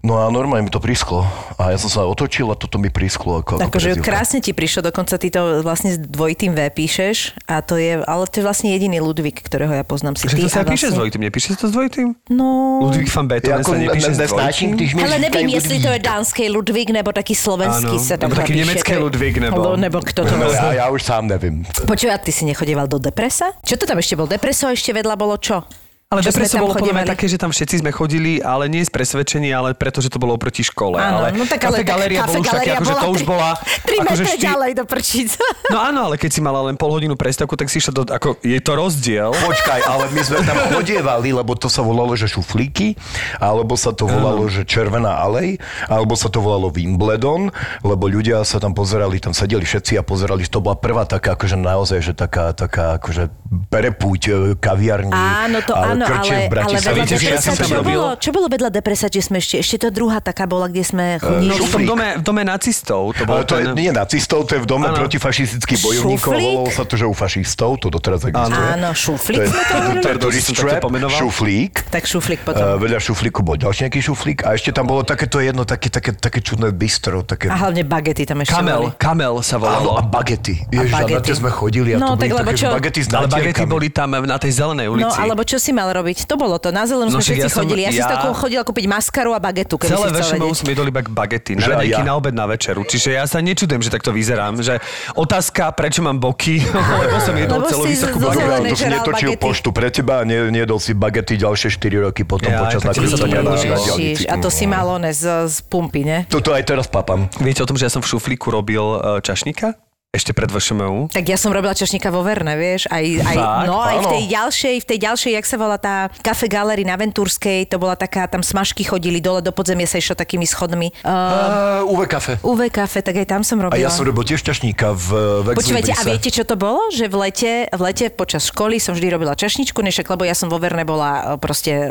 No 0.01 0.25
a 0.25 0.33
normálne 0.33 0.65
mi 0.65 0.73
to 0.73 0.81
prisklo. 0.81 1.29
A 1.61 1.75
ja 1.75 1.79
som 1.79 1.93
sa 1.93 2.09
otočil 2.09 2.49
a 2.49 2.57
toto 2.57 2.81
mi 2.81 2.89
prisklo 2.89 3.45
ako, 3.45 3.61
ako 3.61 3.68
Akože 3.69 4.00
krásne 4.00 4.38
ti 4.41 4.56
prišlo, 4.56 4.88
dokonca 4.88 5.15
ty 5.20 5.29
to 5.29 5.61
vlastne 5.62 5.94
s 5.94 5.99
dvojitým 6.00 6.56
V 6.56 6.61
píšeš 6.73 7.37
a 7.44 7.61
to 7.61 7.76
je, 7.76 8.00
ale 8.00 8.25
to 8.26 8.41
je 8.41 8.44
vlastne 8.44 8.73
jediný 8.73 8.99
Ludvík, 9.05 9.44
ktorého 9.44 9.70
ja 9.70 9.85
poznám 9.85 10.17
si 10.17 10.26
Že 10.26 10.37
ty. 10.37 10.43
to 10.44 10.49
sa 10.49 10.61
a 10.61 10.67
píše 10.67 10.88
s 10.88 10.97
vlastne... 10.97 10.99
dvojitým, 10.99 11.23
nepíše 11.29 11.49
sa 11.55 11.56
to 11.61 11.67
s 11.69 11.73
dvojitým? 11.76 12.09
No... 12.32 12.47
Ludvík 12.88 13.09
van 13.12 13.26
Beethoven 13.29 13.62
sa 13.62 13.76
nepíše 13.76 14.12
s 14.12 14.19
dvojitým? 14.25 14.97
Ale 14.99 15.17
nevím, 15.20 15.49
jestli 15.55 15.76
to 15.79 15.88
je 15.93 16.00
dánský 16.00 16.44
Ludvík, 16.49 16.88
nebo 16.91 17.12
taký 17.12 17.35
slovenský 17.37 17.97
sa 18.00 18.17
nebo 18.17 18.35
taký 18.35 18.56
nemecký 18.56 18.94
Ludvík, 18.97 19.35
nebo- 19.38 19.76
nebo 19.76 19.99
kto 20.00 20.25
to 20.25 20.35
ja, 20.49 20.85
ja 20.85 20.87
už 20.88 21.03
sám 21.05 21.29
nevím. 21.29 21.62
Počuj, 21.85 22.09
a 22.11 22.19
ty 22.19 22.32
si 22.32 22.49
nechodieval 22.49 22.88
do 22.88 22.97
depresa? 22.99 23.53
Čo 23.62 23.76
to 23.76 23.85
tam 23.85 24.00
ešte 24.00 24.17
bol? 24.17 24.25
Depreso 24.25 24.71
ešte 24.73 24.97
vedľa 24.97 25.14
bolo 25.14 25.37
čo? 25.37 25.62
Ale 26.09 26.25
depreso 26.25 26.57
bolo 26.57 26.73
podľa 26.73 27.05
mňa 27.05 27.13
také, 27.13 27.29
že 27.29 27.37
tam 27.37 27.53
všetci 27.53 27.85
sme 27.85 27.93
chodili, 27.93 28.41
ale 28.41 28.65
nie 28.65 28.81
z 28.81 28.89
presvedčenia, 28.89 29.61
ale 29.61 29.77
preto, 29.77 30.01
že 30.01 30.09
to 30.09 30.17
bolo 30.17 30.41
oproti 30.41 30.65
škole. 30.65 30.97
Áno, 30.97 31.21
ale 31.21 31.37
no 31.37 31.45
tak 31.45 31.61
ale 31.69 31.85
Kafe 31.85 31.85
Galéria 31.85 32.25
Kafe 32.25 32.29
bolo 32.33 32.41
už 32.41 32.49
také, 32.49 32.71
akože 32.73 32.95
to 32.97 33.09
už 33.12 33.23
bola... 33.29 33.50
Tri 33.85 33.97
akože 34.00 34.25
metre 34.25 34.41
šty- 34.41 34.41
ďalej 34.49 34.71
do 34.73 34.85
prčíc. 34.88 35.37
No 35.69 35.77
áno, 35.85 36.09
ale 36.09 36.17
keď 36.17 36.31
si 36.33 36.41
mala 36.41 36.65
len 36.65 36.81
pol 36.81 36.97
hodinu 36.97 37.12
prestávku, 37.12 37.53
tak 37.61 37.69
si 37.69 37.77
išla 37.77 37.93
do... 37.93 38.03
Ako, 38.09 38.41
je 38.41 38.57
to 38.57 38.73
rozdiel. 38.73 39.37
Počkaj, 39.37 39.85
ale 39.85 40.09
my 40.09 40.21
sme 40.25 40.41
tam 40.49 40.57
chodievali, 40.73 41.29
lebo 41.37 41.53
to 41.61 41.69
sa 41.69 41.85
volalo, 41.85 42.17
že 42.17 42.25
šuflíky, 42.25 42.97
alebo 43.37 43.77
sa 43.77 43.93
to 43.93 44.09
volalo, 44.09 44.49
že 44.49 44.65
červená 44.65 45.21
alej, 45.21 45.61
alebo 45.93 46.17
sa 46.17 46.33
to 46.33 46.41
volalo 46.41 46.73
Wimbledon, 46.73 47.53
lebo 47.85 48.09
ľudia 48.09 48.49
sa 48.49 48.57
tam 48.57 48.73
pozerali, 48.73 49.21
tam 49.21 49.37
sedeli 49.37 49.69
všetci 49.69 50.00
a 50.00 50.03
pozerali, 50.09 50.41
že 50.41 50.57
to 50.57 50.65
bola 50.65 50.81
prvá 50.81 51.05
taká, 51.05 51.37
akože 51.37 51.61
naozaj, 51.61 52.00
že 52.00 52.17
taká, 52.17 52.57
taká 52.57 52.97
akože 52.97 53.29
perepúť 53.69 54.21
e, 54.25 54.33
kaviarní. 54.57 55.12
Áno, 55.12 55.61
to 55.61 55.77
a 55.77 55.98
áno, 56.00 56.07
krčie 56.09 56.31
ale, 56.31 56.38
v 56.38 56.45
ale 56.45 56.52
Bratislave. 56.52 56.78
vedľa 56.78 56.95
Viete, 56.99 57.14
že 57.14 57.25
ja 57.25 57.31
depresa, 57.33 57.50
čo 57.59 57.75
robil? 57.75 57.88
bolo? 57.93 58.09
Čo 58.14 58.31
bolo 58.31 58.47
vedľa 58.49 58.71
depresa, 58.71 59.07
že 59.07 59.21
sme 59.21 59.37
ešte, 59.38 59.57
ešte 59.59 59.76
to 59.78 59.88
druhá 59.90 60.19
taká 60.19 60.45
bola, 60.45 60.67
kde 60.67 60.83
sme 60.83 61.05
chodili? 61.17 61.50
No 61.50 61.59
v 61.59 61.71
tom 61.71 61.83
dome, 61.85 62.09
v 62.14 62.25
dome 62.25 62.43
nacistov. 62.43 63.02
To 63.12 63.23
bol 63.23 63.35
Ale 63.35 63.45
to 63.45 63.55
je 63.55 63.64
ten... 63.64 63.75
nie 63.75 63.90
nacistov, 63.90 64.38
to 64.45 64.52
je 64.52 64.61
v 64.61 64.69
dome 64.69 64.87
Áno. 64.87 64.97
protifašistických 64.97 65.78
bojovníkov. 65.81 66.31
Volalo 66.31 66.69
sa 66.69 66.83
to, 66.83 66.95
že 66.95 67.05
u 67.05 67.12
fašistov, 67.12 67.78
to 67.78 67.88
doteraz 67.88 68.23
existuje. 68.23 68.69
Áno, 68.71 68.90
To 68.90 68.97
šuflík 68.97 69.43
sme 69.45 69.62
to 69.62 69.75
hovorili? 69.76 71.09
šuflík. 71.11 71.73
Tak 71.88 72.02
šuflík 72.05 72.40
potom. 72.43 72.78
vedľa 72.78 73.00
šuflíku 73.00 73.40
bol 73.40 73.57
ďalší 73.57 73.81
nejaký 73.85 74.00
šuflík 74.00 74.38
a 74.43 74.52
ešte 74.52 74.71
tam 74.71 74.85
bolo 74.85 75.02
takéto 75.02 75.38
jedno, 75.38 75.62
také, 75.62 75.88
také, 75.88 76.12
také 76.12 76.38
čudné 76.38 76.71
bistro. 76.71 77.23
Také... 77.23 77.49
A 77.49 77.57
hlavne 77.59 77.83
bagety 77.83 78.23
tam 78.25 78.38
ešte 78.38 78.55
Kamel, 78.55 78.78
boli. 78.78 78.88
Kamel 78.97 79.35
sa 79.40 79.57
Áno, 79.57 79.64
volalo. 79.64 79.90
a 79.97 80.02
bagety. 80.02 80.55
Ježiš, 80.69 80.93
a, 80.93 80.97
na 80.97 81.05
bagety. 81.05 81.25
tie 81.25 81.35
sme 81.35 81.50
chodili 81.50 81.90
a 81.93 81.99
No, 81.99 82.09
to 82.11 82.21
tak 82.21 82.28
boli 82.28 82.40
lebo 82.40 82.50
čo? 82.52 82.69
bagety 82.71 83.00
s 83.00 83.09
Ale 83.11 83.26
bagety 83.26 83.62
boli 83.64 83.88
tam 83.88 84.09
na 84.14 84.37
tej 84.37 84.52
zelenej 84.55 84.87
No, 84.87 84.93
ulici. 84.95 85.19
alebo 85.19 85.43
čo 85.43 85.57
si 85.57 85.71
mal 85.71 85.88
robiť? 85.90 86.25
To 86.25 86.35
bolo 86.35 86.57
to. 86.57 86.68
Na 86.68 86.85
zelenú 86.85 87.09
No 87.09 87.16
sme 87.16 87.25
všetci 87.25 87.40
ja 87.40 87.49
som- 87.49 87.62
chodili. 87.62 87.80
Ja, 87.80 87.90
si 87.90 87.99
ja- 87.99 88.04
s 88.04 88.12
takou 88.12 88.33
chodila 88.33 88.62
kúpiť 88.62 88.85
maskaru 88.85 89.30
a 89.30 89.38
bagetu, 89.38 89.75
keby 89.75 89.90
Celé 89.90 90.09
vedieť. 90.11 90.54
sme 90.54 90.71
jedoli 90.71 90.88
iba 90.88 91.00
bagety. 91.02 91.52
Na 91.54 91.66
raňajky, 91.68 91.92
ja. 91.95 92.04
na 92.04 92.14
obed, 92.14 92.33
na 92.33 92.45
večeru. 92.45 92.83
Čiže 92.83 93.09
ja 93.12 93.25
sa 93.25 93.38
nečudujem, 93.38 93.80
že 93.80 93.88
takto 93.88 94.11
vyzerám. 94.11 94.59
Že 94.59 94.78
otázka, 95.14 95.73
prečo 95.73 96.00
mám 96.00 96.16
boky, 96.16 96.61
lebo 97.02 97.16
som 97.18 97.33
jedol 97.33 97.59
Lebo 97.59 97.68
celú 97.68 97.85
vysokú 97.85 98.16
bagetu. 98.18 98.75
si 98.75 98.87
netočil 98.87 99.30
bagety. 99.33 99.40
poštu 99.40 99.68
pre 99.71 99.88
teba 99.88 100.14
a 100.18 100.25
ne, 100.25 100.49
nejedol 100.49 100.76
si 100.76 100.92
bagety 100.92 101.37
ďalšie 101.37 101.68
4 101.71 101.78
roky 102.02 102.23
potom 102.23 102.49
Ja, 102.49 102.62
počas 102.62 102.80
tak 102.80 102.95
tebe 102.95 103.07
sa 103.07 103.14
to 103.14 103.25
nakrúcania 103.25 103.37
na, 103.37 103.42
predĺžilo. 103.47 103.73
na 103.73 103.78
Ježiš, 103.78 103.88
diaľnici. 104.21 104.25
a 104.26 104.35
to 104.37 104.49
si 104.49 104.64
mal 104.66 104.87
one 104.90 105.11
z, 105.11 105.23
z 105.45 105.57
pumpy, 105.64 106.00
ne? 106.02 106.18
Toto 106.26 106.50
aj 106.50 106.62
teraz 106.62 106.87
papám. 106.87 107.30
Viete 107.38 107.61
o 107.61 107.66
tom, 107.66 107.75
že 107.75 107.85
ja 107.85 107.90
som 107.90 107.99
v 107.99 108.09
šuflíku 108.09 108.49
robil 108.49 108.80
e, 108.80 108.99
čašníka? 109.21 109.75
Ešte 110.09 110.33
pred 110.33 110.49
VŠMU. 110.49 111.12
Tak 111.12 111.21
ja 111.29 111.37
som 111.37 111.53
robila 111.53 111.77
čašníka 111.77 112.09
vo 112.09 112.25
Verne, 112.25 112.57
vieš, 112.57 112.88
aj, 112.88 113.05
aj, 113.29 113.37
Fakt? 113.37 113.69
no, 113.69 113.77
aj 113.77 113.97
v 114.00 114.07
tej 114.09 114.25
ďalšej, 114.33 114.75
v 114.81 114.87
tej 114.88 114.99
ďalšej, 115.05 115.31
jak 115.37 115.45
sa 115.45 115.57
volá 115.61 115.77
tá 115.77 116.09
kafe 116.25 116.49
galery 116.49 116.81
na 116.81 116.97
Ventúrskej, 116.97 117.69
to 117.69 117.77
bola 117.77 117.93
taká, 117.93 118.25
tam 118.25 118.41
smažky 118.41 118.88
chodili 118.88 119.21
dole 119.21 119.45
do 119.45 119.53
podzemia 119.53 119.85
sa 119.85 120.00
išlo 120.00 120.17
takými 120.17 120.49
schodmi. 120.49 120.97
Uh, 121.05 121.85
Uh, 121.85 121.93
UV 121.93 122.09
kafe. 122.09 122.41
UV 122.41 122.73
kafe, 122.73 123.05
tak 123.05 123.21
aj 123.21 123.27
tam 123.29 123.45
som 123.45 123.61
A 123.61 123.69
robila. 123.69 123.85
ja 123.85 123.93
som 123.93 124.09
robil 124.09 124.25
tiež 124.25 124.41
ťažníka 124.49 124.97
v, 124.97 125.09
v 125.45 125.47
Počúvajte, 125.53 125.93
a 125.93 126.03
viete, 126.09 126.33
čo 126.33 126.49
to 126.49 126.57
bolo? 126.57 126.88
Že 126.88 127.05
v 127.12 127.17
lete, 127.29 127.53
v 127.69 127.81
lete 127.85 128.09
počas 128.09 128.49
školy 128.49 128.81
som 128.81 128.97
vždy 128.97 129.12
robila 129.12 129.37
čašničku, 129.37 129.77
nešak, 129.77 130.09
lebo 130.09 130.25
ja 130.25 130.33
som 130.33 130.49
vo 130.49 130.57
Verne 130.57 130.88
bola 130.88 131.37
e, 131.37 131.37
proste 131.37 131.85
e, 131.85 131.88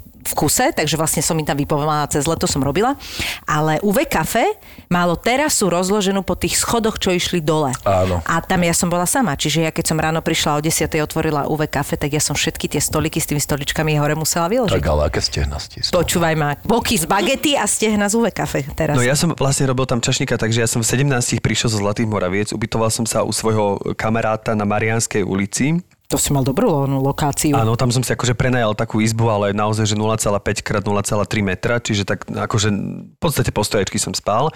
v 0.00 0.32
kuse, 0.32 0.72
takže 0.72 0.96
vlastne 0.96 1.20
som 1.20 1.36
im 1.36 1.44
tam 1.44 1.60
vypomáhala 1.60 2.08
cez 2.08 2.24
leto, 2.24 2.48
som 2.48 2.64
robila. 2.64 2.96
Ale 3.44 3.76
UV 3.84 4.08
kafe 4.08 4.56
malo 4.88 5.20
terasu 5.20 5.68
rozloženú 5.68 6.24
po 6.24 6.32
tých 6.32 6.56
schodoch, 6.56 6.96
čo 6.96 7.12
išli 7.12 7.44
dole. 7.58 7.70
Áno. 7.82 8.22
A 8.22 8.38
tam 8.38 8.62
ja 8.62 8.70
som 8.70 8.86
bola 8.86 9.02
sama, 9.02 9.34
čiže 9.34 9.66
ja 9.66 9.74
keď 9.74 9.84
som 9.90 9.98
ráno 9.98 10.22
prišla 10.22 10.54
o 10.54 10.60
10. 10.62 10.86
otvorila 11.02 11.50
UV 11.50 11.66
kafe, 11.66 11.98
tak 11.98 12.14
ja 12.14 12.22
som 12.22 12.38
všetky 12.38 12.70
tie 12.70 12.78
stoliky 12.78 13.18
s 13.18 13.26
tými 13.26 13.42
stoličkami 13.42 13.98
hore 13.98 14.14
musela 14.14 14.46
vyložiť. 14.46 14.78
Tak 14.78 14.86
ale 14.86 15.10
aké 15.10 15.18
stehna 15.18 15.58
stisnú. 15.58 15.90
Počúvaj 15.90 16.34
ma, 16.38 16.54
boky 16.62 16.94
z 16.94 17.10
bagety 17.10 17.58
a 17.58 17.66
stehna 17.66 18.06
z 18.06 18.14
UV 18.14 18.30
kafe 18.30 18.62
teraz. 18.78 18.94
No 18.94 19.02
ja 19.02 19.18
som 19.18 19.34
vlastne 19.34 19.66
robil 19.66 19.90
tam 19.90 19.98
čašníka, 19.98 20.38
takže 20.38 20.62
ja 20.62 20.68
som 20.70 20.86
v 20.86 20.86
17 20.86 21.42
prišiel 21.42 21.68
zo 21.74 21.78
Zlatých 21.82 22.06
Moraviec, 22.06 22.54
ubytoval 22.54 22.94
som 22.94 23.02
sa 23.02 23.26
u 23.26 23.34
svojho 23.34 23.82
kamaráta 23.98 24.54
na 24.54 24.62
Marianskej 24.62 25.26
ulici. 25.26 25.82
To 26.08 26.16
si 26.16 26.32
mal 26.32 26.40
dobrú 26.40 26.72
lo- 26.72 26.88
lokáciu. 27.04 27.52
Áno, 27.52 27.76
tam 27.76 27.92
som 27.92 28.00
si 28.00 28.08
akože 28.08 28.32
prenajal 28.32 28.72
takú 28.72 28.96
izbu, 29.04 29.28
ale 29.28 29.52
naozaj, 29.52 29.92
že 29.92 29.92
0,5 29.92 30.64
x 30.64 30.68
0,3 30.80 31.44
metra, 31.44 31.76
čiže 31.76 32.08
tak 32.08 32.24
akože 32.24 32.72
v 32.72 33.18
podstate 33.20 33.52
po 33.52 33.60
stoječky 33.60 34.00
som 34.00 34.16
spal 34.16 34.48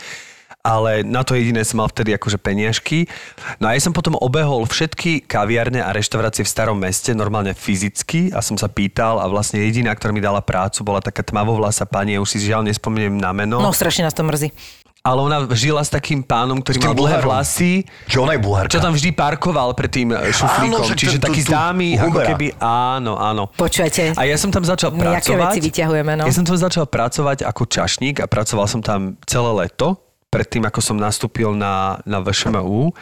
ale 0.62 1.02
na 1.02 1.26
to 1.26 1.34
jediné 1.34 1.66
som 1.66 1.82
mal 1.82 1.90
vtedy 1.90 2.14
akože 2.14 2.38
peniažky. 2.38 3.10
No 3.58 3.66
a 3.66 3.74
ja 3.74 3.82
som 3.82 3.90
potom 3.90 4.14
obehol 4.14 4.62
všetky 4.62 5.26
kaviarne 5.26 5.82
a 5.82 5.90
reštaurácie 5.90 6.46
v 6.46 6.50
starom 6.50 6.78
meste, 6.78 7.10
normálne 7.12 7.50
fyzicky 7.50 8.30
a 8.30 8.38
som 8.38 8.54
sa 8.54 8.70
pýtal 8.70 9.18
a 9.18 9.26
vlastne 9.26 9.58
jediná, 9.58 9.90
ktorá 9.90 10.14
mi 10.14 10.22
dala 10.22 10.38
prácu, 10.38 10.82
bola 10.82 11.02
taká 11.02 11.20
tmavovlasa 11.20 11.82
pani, 11.82 12.14
ja 12.14 12.22
už 12.22 12.30
si 12.30 12.38
žiaľ 12.40 12.62
nespomeniem 12.62 13.18
na 13.18 13.34
meno. 13.34 13.58
No 13.58 13.74
strašne 13.74 14.06
nás 14.06 14.14
to 14.14 14.22
mrzí. 14.22 14.54
Ale 15.02 15.18
ona 15.18 15.42
žila 15.50 15.82
s 15.82 15.90
takým 15.90 16.22
pánom, 16.22 16.62
ktorý 16.62 16.78
mal 16.78 16.94
dlhé 16.94 17.26
vlasy, 17.26 17.82
Čo 18.06 18.22
ona 18.22 18.38
je 18.38 18.40
bulharka? 18.46 18.70
čo 18.70 18.78
tam 18.78 18.94
vždy 18.94 19.10
parkoval 19.10 19.74
pred 19.74 19.90
tým 19.90 20.14
e, 20.14 20.30
šuflíkom. 20.30 20.78
Áno, 20.78 20.86
že 20.86 20.94
Čiže 20.94 21.18
ten- 21.18 21.26
taký 21.26 21.42
známy, 21.42 21.98
ako 21.98 22.18
keby... 22.22 22.46
Áno, 22.62 23.18
áno. 23.18 23.50
Počujete, 23.50 24.14
A 24.14 24.22
ja 24.22 24.38
som 24.38 24.54
tam 24.54 24.62
začal 24.62 24.94
pracovať. 24.94 25.58
veci 25.58 25.66
vyťahujeme, 25.66 26.22
no. 26.22 26.22
Ja 26.22 26.30
som 26.30 26.46
tam 26.46 26.54
začal 26.54 26.86
pracovať 26.86 27.42
ako 27.42 27.62
čašník 27.66 28.22
a 28.22 28.30
pracoval 28.30 28.70
som 28.70 28.78
tam 28.78 29.18
celé 29.26 29.50
leto, 29.66 29.98
predtým 30.32 30.64
ako 30.64 30.80
som 30.80 30.96
nastúpil 30.96 31.52
na, 31.52 32.00
na 32.08 32.24
VŠMU. 32.24 32.96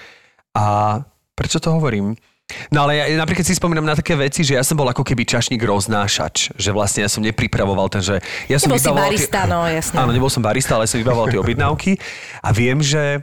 A 0.59 0.99
prečo 1.39 1.63
to 1.63 1.71
hovorím? 1.71 2.19
No 2.75 2.83
ale 2.83 2.99
ja 2.99 3.07
napríklad 3.15 3.47
si 3.47 3.55
spomínam 3.55 3.87
na 3.87 3.95
také 3.95 4.19
veci, 4.19 4.43
že 4.43 4.59
ja 4.59 4.65
som 4.67 4.75
bol 4.75 4.91
ako 4.91 5.07
keby 5.07 5.23
čašník 5.23 5.63
roznášač, 5.63 6.59
že 6.59 6.71
vlastne 6.75 7.07
ja 7.07 7.11
som 7.11 7.23
nepripravoval 7.23 7.87
ten, 7.87 8.03
že 8.03 8.19
ja 8.51 8.59
som 8.59 8.75
Nebol 8.75 8.83
si 8.83 8.91
vybavoval 8.91 9.07
barista, 9.07 9.41
no, 9.47 9.59
jasné. 9.71 9.97
Áno, 10.03 10.11
nebol 10.11 10.27
som 10.27 10.43
barista, 10.43 10.75
ale 10.75 10.91
som 10.91 10.99
vybavoval 10.99 11.31
tie 11.31 11.39
objednávky 11.47 11.95
a 12.43 12.51
viem, 12.51 12.83
že 12.83 13.23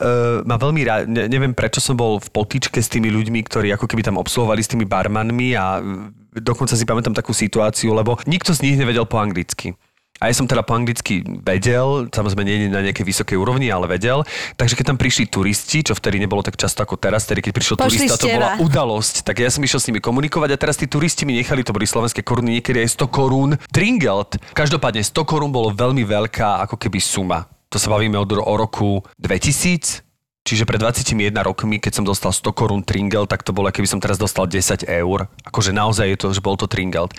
Uh, 0.00 0.40
ma 0.48 0.56
veľmi 0.56 0.88
rád, 0.88 1.04
ne, 1.04 1.28
neviem 1.28 1.52
prečo 1.52 1.84
som 1.84 1.92
bol 2.00 2.16
v 2.16 2.32
potičke 2.32 2.80
s 2.80 2.88
tými 2.88 3.12
ľuďmi, 3.12 3.44
ktorí 3.44 3.68
ako 3.76 3.84
keby 3.84 4.00
tam 4.00 4.16
obsluhovali 4.16 4.64
s 4.64 4.72
tými 4.72 4.88
barmanmi 4.88 5.52
a 5.52 5.76
e, 5.76 6.40
dokonca 6.40 6.72
si 6.72 6.88
pamätám 6.88 7.12
takú 7.12 7.36
situáciu, 7.36 7.92
lebo 7.92 8.16
nikto 8.24 8.56
z 8.56 8.64
nich 8.64 8.80
nevedel 8.80 9.04
po 9.04 9.20
anglicky. 9.20 9.76
A 10.20 10.32
ja 10.32 10.34
som 10.34 10.48
teda 10.48 10.64
po 10.64 10.72
anglicky 10.72 11.20
vedel, 11.44 12.08
samozrejme 12.08 12.44
nie 12.46 12.72
na 12.72 12.80
nejakej 12.80 13.04
vysokej 13.04 13.36
úrovni, 13.36 13.68
ale 13.68 13.84
vedel. 13.84 14.24
Takže 14.56 14.74
keď 14.78 14.94
tam 14.94 14.98
prišli 14.98 15.28
turisti, 15.28 15.84
čo 15.84 15.92
vtedy 15.92 16.16
nebolo 16.16 16.40
tak 16.40 16.56
často 16.56 16.80
ako 16.80 16.96
teraz, 16.96 17.28
tedy 17.28 17.44
keď 17.44 17.52
prišiel 17.52 17.76
Pošli 17.76 18.08
turista, 18.08 18.24
to 18.24 18.32
bola 18.32 18.56
udalosť. 18.56 19.28
Tak 19.28 19.44
ja 19.44 19.52
som 19.52 19.60
išiel 19.60 19.80
s 19.82 19.88
nimi 19.92 20.00
komunikovať 20.00 20.50
a 20.54 20.60
teraz 20.60 20.80
tí 20.80 20.88
turisti 20.88 21.28
mi 21.28 21.36
nechali, 21.36 21.60
to 21.60 21.76
boli 21.76 21.84
slovenské 21.84 22.24
koruny, 22.24 22.60
niekedy 22.60 22.80
aj 22.80 22.96
100 22.96 23.12
korún. 23.12 23.50
Tringelt, 23.68 24.40
každopádne 24.56 25.04
100 25.04 25.28
korún 25.28 25.52
bolo 25.52 25.68
veľmi 25.74 26.06
veľká 26.06 26.64
ako 26.64 26.80
keby 26.80 26.96
suma. 27.02 27.44
To 27.68 27.82
sa 27.82 27.90
bavíme 27.90 28.14
od, 28.16 28.30
o 28.30 28.54
roku 28.54 29.02
2000, 29.18 30.05
Čiže 30.46 30.62
pred 30.62 30.78
21 30.78 31.34
rokmi, 31.42 31.82
keď 31.82 31.98
som 31.98 32.04
dostal 32.06 32.30
100 32.30 32.54
korún 32.54 32.86
Tringel, 32.86 33.26
tak 33.26 33.42
to 33.42 33.50
bolo, 33.50 33.66
keby 33.74 33.90
som 33.90 33.98
teraz 33.98 34.14
dostal 34.14 34.46
10 34.46 34.86
eur. 34.86 35.26
Akože 35.42 35.74
naozaj 35.74 36.06
je 36.14 36.18
to, 36.22 36.28
že 36.30 36.38
bol 36.38 36.54
to 36.54 36.70
Tringel. 36.70 37.10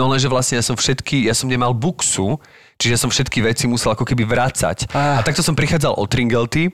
No 0.00 0.08
lenže 0.08 0.32
vlastne 0.32 0.56
ja 0.56 0.64
som 0.64 0.80
všetky, 0.80 1.28
ja 1.28 1.36
som 1.36 1.52
nemal 1.52 1.76
buksu, 1.76 2.40
čiže 2.80 2.96
som 2.96 3.12
všetky 3.12 3.44
veci 3.44 3.68
musel 3.68 3.92
ako 3.92 4.08
keby 4.08 4.24
vrácať. 4.24 4.88
A 4.96 5.20
takto 5.20 5.44
som 5.44 5.52
prichádzal 5.52 5.92
o 5.92 6.08
Tringelty, 6.08 6.72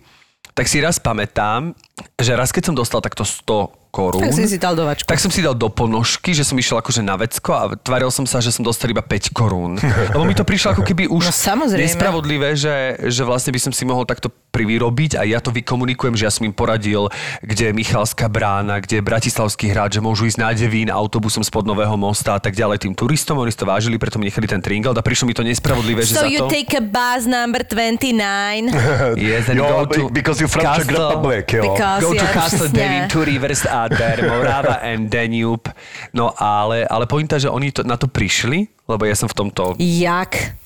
tak 0.55 0.71
si 0.71 0.79
raz 0.79 1.03
pamätám, 1.03 1.75
že 2.23 2.39
raz 2.39 2.55
keď 2.55 2.71
som 2.71 2.79
dostal 2.79 3.03
takto 3.03 3.27
100 3.27 3.86
korún, 3.97 4.21
Tak 4.21 4.37
si 4.37 4.45
si 4.47 4.59
dal 4.59 4.75
do 4.75 4.85
vačku. 4.85 5.09
tak 5.09 5.17
som 5.17 5.31
si 5.31 5.41
dal 5.41 5.55
do 5.55 5.69
ponožky, 5.69 6.31
že 6.31 6.45
som 6.45 6.53
išiel 6.55 6.77
akože 6.77 7.01
na 7.01 7.17
vecko 7.17 7.51
a 7.51 7.63
tvaril 7.75 8.11
som 8.11 8.23
sa, 8.23 8.39
že 8.39 8.51
som 8.51 8.61
dostal 8.61 8.89
iba 8.89 9.01
5 9.01 9.33
korún. 9.33 9.81
Lebo 10.13 10.23
mi 10.23 10.33
to 10.33 10.45
prišlo 10.45 10.75
ako 10.75 10.85
keby 10.85 11.09
už 11.09 11.23
No, 11.23 11.33
samozrejme. 11.33 11.81
nespravodlivé, 11.83 12.53
že, 12.53 12.75
že 13.03 13.23
vlastne 13.23 13.51
by 13.51 13.61
som 13.63 13.73
si 13.73 13.83
mohol 13.83 14.05
takto 14.05 14.29
privyrobiť 14.51 15.17
a 15.17 15.25
ja 15.25 15.39
to 15.39 15.49
vykomunikujem, 15.51 16.13
že 16.13 16.25
ja 16.25 16.33
som 16.33 16.43
im 16.43 16.53
poradil, 16.53 17.09
kde 17.41 17.69
je 17.69 17.73
Michalská 17.73 18.27
brána, 18.27 18.79
kde 18.79 18.99
je 18.99 19.03
Bratislavský 19.03 19.69
hrad, 19.69 19.91
že 19.91 20.01
môžu 20.01 20.25
ísť 20.25 20.39
na 20.39 20.51
Devín 20.51 20.89
autobusom 20.89 21.41
spod 21.41 21.65
Nového 21.65 21.93
mosta 21.95 22.35
a 22.35 22.43
tak 22.43 22.53
ďalej 22.53 22.81
tým 22.81 22.93
turistom. 22.93 23.37
Oni 23.37 23.49
si 23.49 23.57
to 23.57 23.65
vážili, 23.65 23.97
preto 23.97 24.17
mi 24.17 24.27
nechali 24.27 24.45
ten 24.45 24.59
tringel 24.59 24.91
a 24.91 25.01
prišlo 25.01 25.25
mi 25.25 25.33
to 25.33 25.41
nespravodlivé, 25.41 26.03
že 26.03 26.13
So 26.13 26.25
za 26.25 26.27
you 26.27 26.41
to... 26.41 26.49
take 26.49 26.73
a 26.73 26.83
bus 26.83 27.25
number 27.25 27.61
29 27.61 28.73
Yes, 29.15 29.47
and 29.47 29.57
Jo, 29.57 29.65
go 29.67 29.79
to 29.87 30.01
because 30.11 30.37
you're 30.37 30.49
from 30.49 30.65
Czech 30.75 30.89
Republic, 30.89 31.45
jo. 31.47 31.63
because 31.67 32.01
Go 32.01 32.11
to 32.11 32.19
ja, 32.19 32.33
Castle. 32.33 32.69
Devin, 32.69 33.09
two 33.09 33.23
rivers 33.23 33.63
are 33.63 33.86
there, 33.91 34.27
Morava 34.27 34.83
and 34.83 35.09
Danube. 35.11 35.71
No 36.15 36.35
ale, 36.35 36.87
ale 36.87 37.05
pointa, 37.07 37.39
že 37.39 37.51
oni 37.51 37.71
to, 37.71 37.87
na 37.87 37.95
to 37.95 38.11
prišli, 38.11 38.67
lebo 38.87 39.03
ja 39.07 39.15
som 39.19 39.27
v 39.27 39.35
tomto... 39.35 39.75
Jak? 39.79 40.59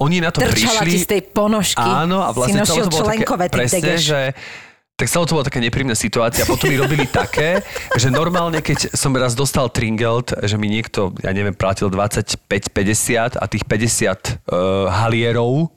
Oni 0.00 0.20
na 0.20 0.32
to 0.32 0.40
Trčala 0.40 0.84
prišli... 0.84 0.92
ti 0.92 0.98
z 1.04 1.08
tej 1.08 1.22
ponožky. 1.32 1.84
Áno, 1.84 2.24
a 2.24 2.32
vlastne 2.32 2.64
si 2.64 2.80
to 2.80 2.88
bolo 2.88 3.08
také, 3.08 3.24
presne, 3.52 3.94
že 4.00 4.20
tak 4.96 5.12
celé 5.12 5.28
to 5.28 5.36
bola 5.36 5.44
taká 5.44 5.60
nepríjemná 5.60 5.92
situácia. 5.92 6.48
Potom 6.48 6.72
mi 6.72 6.80
robili 6.80 7.04
také, 7.04 7.60
že 8.00 8.08
normálne, 8.08 8.64
keď 8.64 8.96
som 8.96 9.12
raz 9.12 9.36
dostal 9.36 9.68
Tringelt, 9.68 10.32
že 10.40 10.56
mi 10.56 10.72
niekto, 10.72 11.12
ja 11.20 11.36
neviem, 11.36 11.52
platil 11.52 11.92
25-50 11.92 13.36
a 13.36 13.44
tých 13.44 13.68
50 13.68 13.68
uh, 13.68 14.88
halierov 14.88 15.68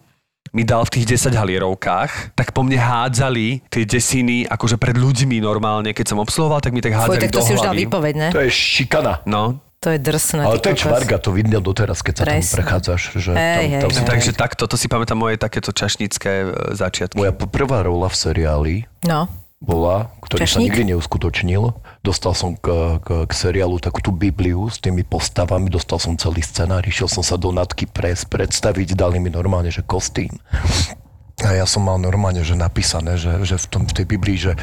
mi 0.51 0.63
dal 0.63 0.83
v 0.83 0.91
tých 0.91 1.05
10 1.19 1.33
halierovkách, 1.33 2.33
tak 2.33 2.51
po 2.51 2.61
mne 2.61 2.77
hádzali 2.77 3.61
tie 3.67 3.83
desiny 3.83 4.45
akože 4.45 4.75
pred 4.75 4.93
ľuďmi 4.93 5.37
normálne. 5.39 5.91
Keď 5.91 6.05
som 6.07 6.17
obsluhoval, 6.17 6.59
tak 6.59 6.71
mi 6.71 6.79
tak 6.79 6.93
Fuj, 6.93 6.99
hádzali 7.15 7.21
tak 7.21 7.31
to 7.31 7.39
do 7.39 7.45
si 7.45 7.51
už 7.51 7.59
dal 7.59 7.71
hlavy. 7.71 7.81
výpoveď, 7.85 8.13
ne? 8.15 8.29
To 8.29 8.41
je 8.41 8.49
šikana. 8.49 9.21
No, 9.23 9.61
To 9.79 9.89
je 9.89 9.97
drsné. 9.97 10.43
Ale 10.43 10.59
to 10.59 10.69
je 10.69 10.77
čvarga, 10.77 11.15
to 11.17 11.31
vidno 11.31 11.63
doteraz, 11.63 12.03
keď 12.03 12.13
sa 12.13 12.23
tam 12.25 12.35
Presne. 12.35 12.55
prechádzaš. 12.59 13.01
Že 13.15 13.31
Hej, 13.31 13.39
tam, 13.55 13.63
hej, 13.63 13.79
tam 13.79 13.89
si 13.89 14.01
hej. 14.03 14.09
takže 14.11 14.31
takto, 14.35 14.63
to 14.67 14.75
si 14.75 14.91
pamätám 14.91 15.15
moje 15.15 15.39
takéto 15.39 15.71
čašnické 15.71 16.31
e, 16.43 16.47
začiatky. 16.75 17.15
Moja 17.15 17.31
prvá 17.31 17.79
rola 17.79 18.05
v 18.05 18.15
seriáli 18.17 18.75
No. 19.07 19.31
Bola, 19.59 20.07
ktorý 20.23 20.47
sa 20.47 20.57
Čašník? 20.57 20.71
nikdy 20.71 20.81
neuskutočnil. 20.95 21.63
Dostal 21.99 22.31
som 22.31 22.55
k, 22.55 22.97
k, 23.03 23.27
k 23.27 23.31
seriálu 23.35 23.83
takú 23.83 23.99
tú 23.99 24.15
Bibliu 24.15 24.71
s 24.71 24.79
tými 24.79 25.03
postavami, 25.03 25.67
dostal 25.67 25.99
som 25.99 26.15
celý 26.15 26.39
scenár, 26.39 26.87
išiel 26.87 27.11
som 27.11 27.21
sa 27.21 27.35
do 27.35 27.51
natky 27.51 27.83
pres, 27.83 28.23
predstaviť, 28.23 28.95
dali 28.95 29.19
mi 29.19 29.27
normálne, 29.27 29.67
že 29.67 29.83
kostým. 29.83 30.31
A 31.39 31.55
ja 31.55 31.63
som 31.63 31.87
mal 31.87 31.95
normálne, 31.95 32.43
že 32.43 32.55
napísané, 32.55 33.15
že, 33.15 33.31
že 33.47 33.55
v, 33.55 33.67
tom, 33.71 33.83
v 33.87 33.95
tej 33.95 34.05
Biblii, 34.07 34.37
že 34.39 34.53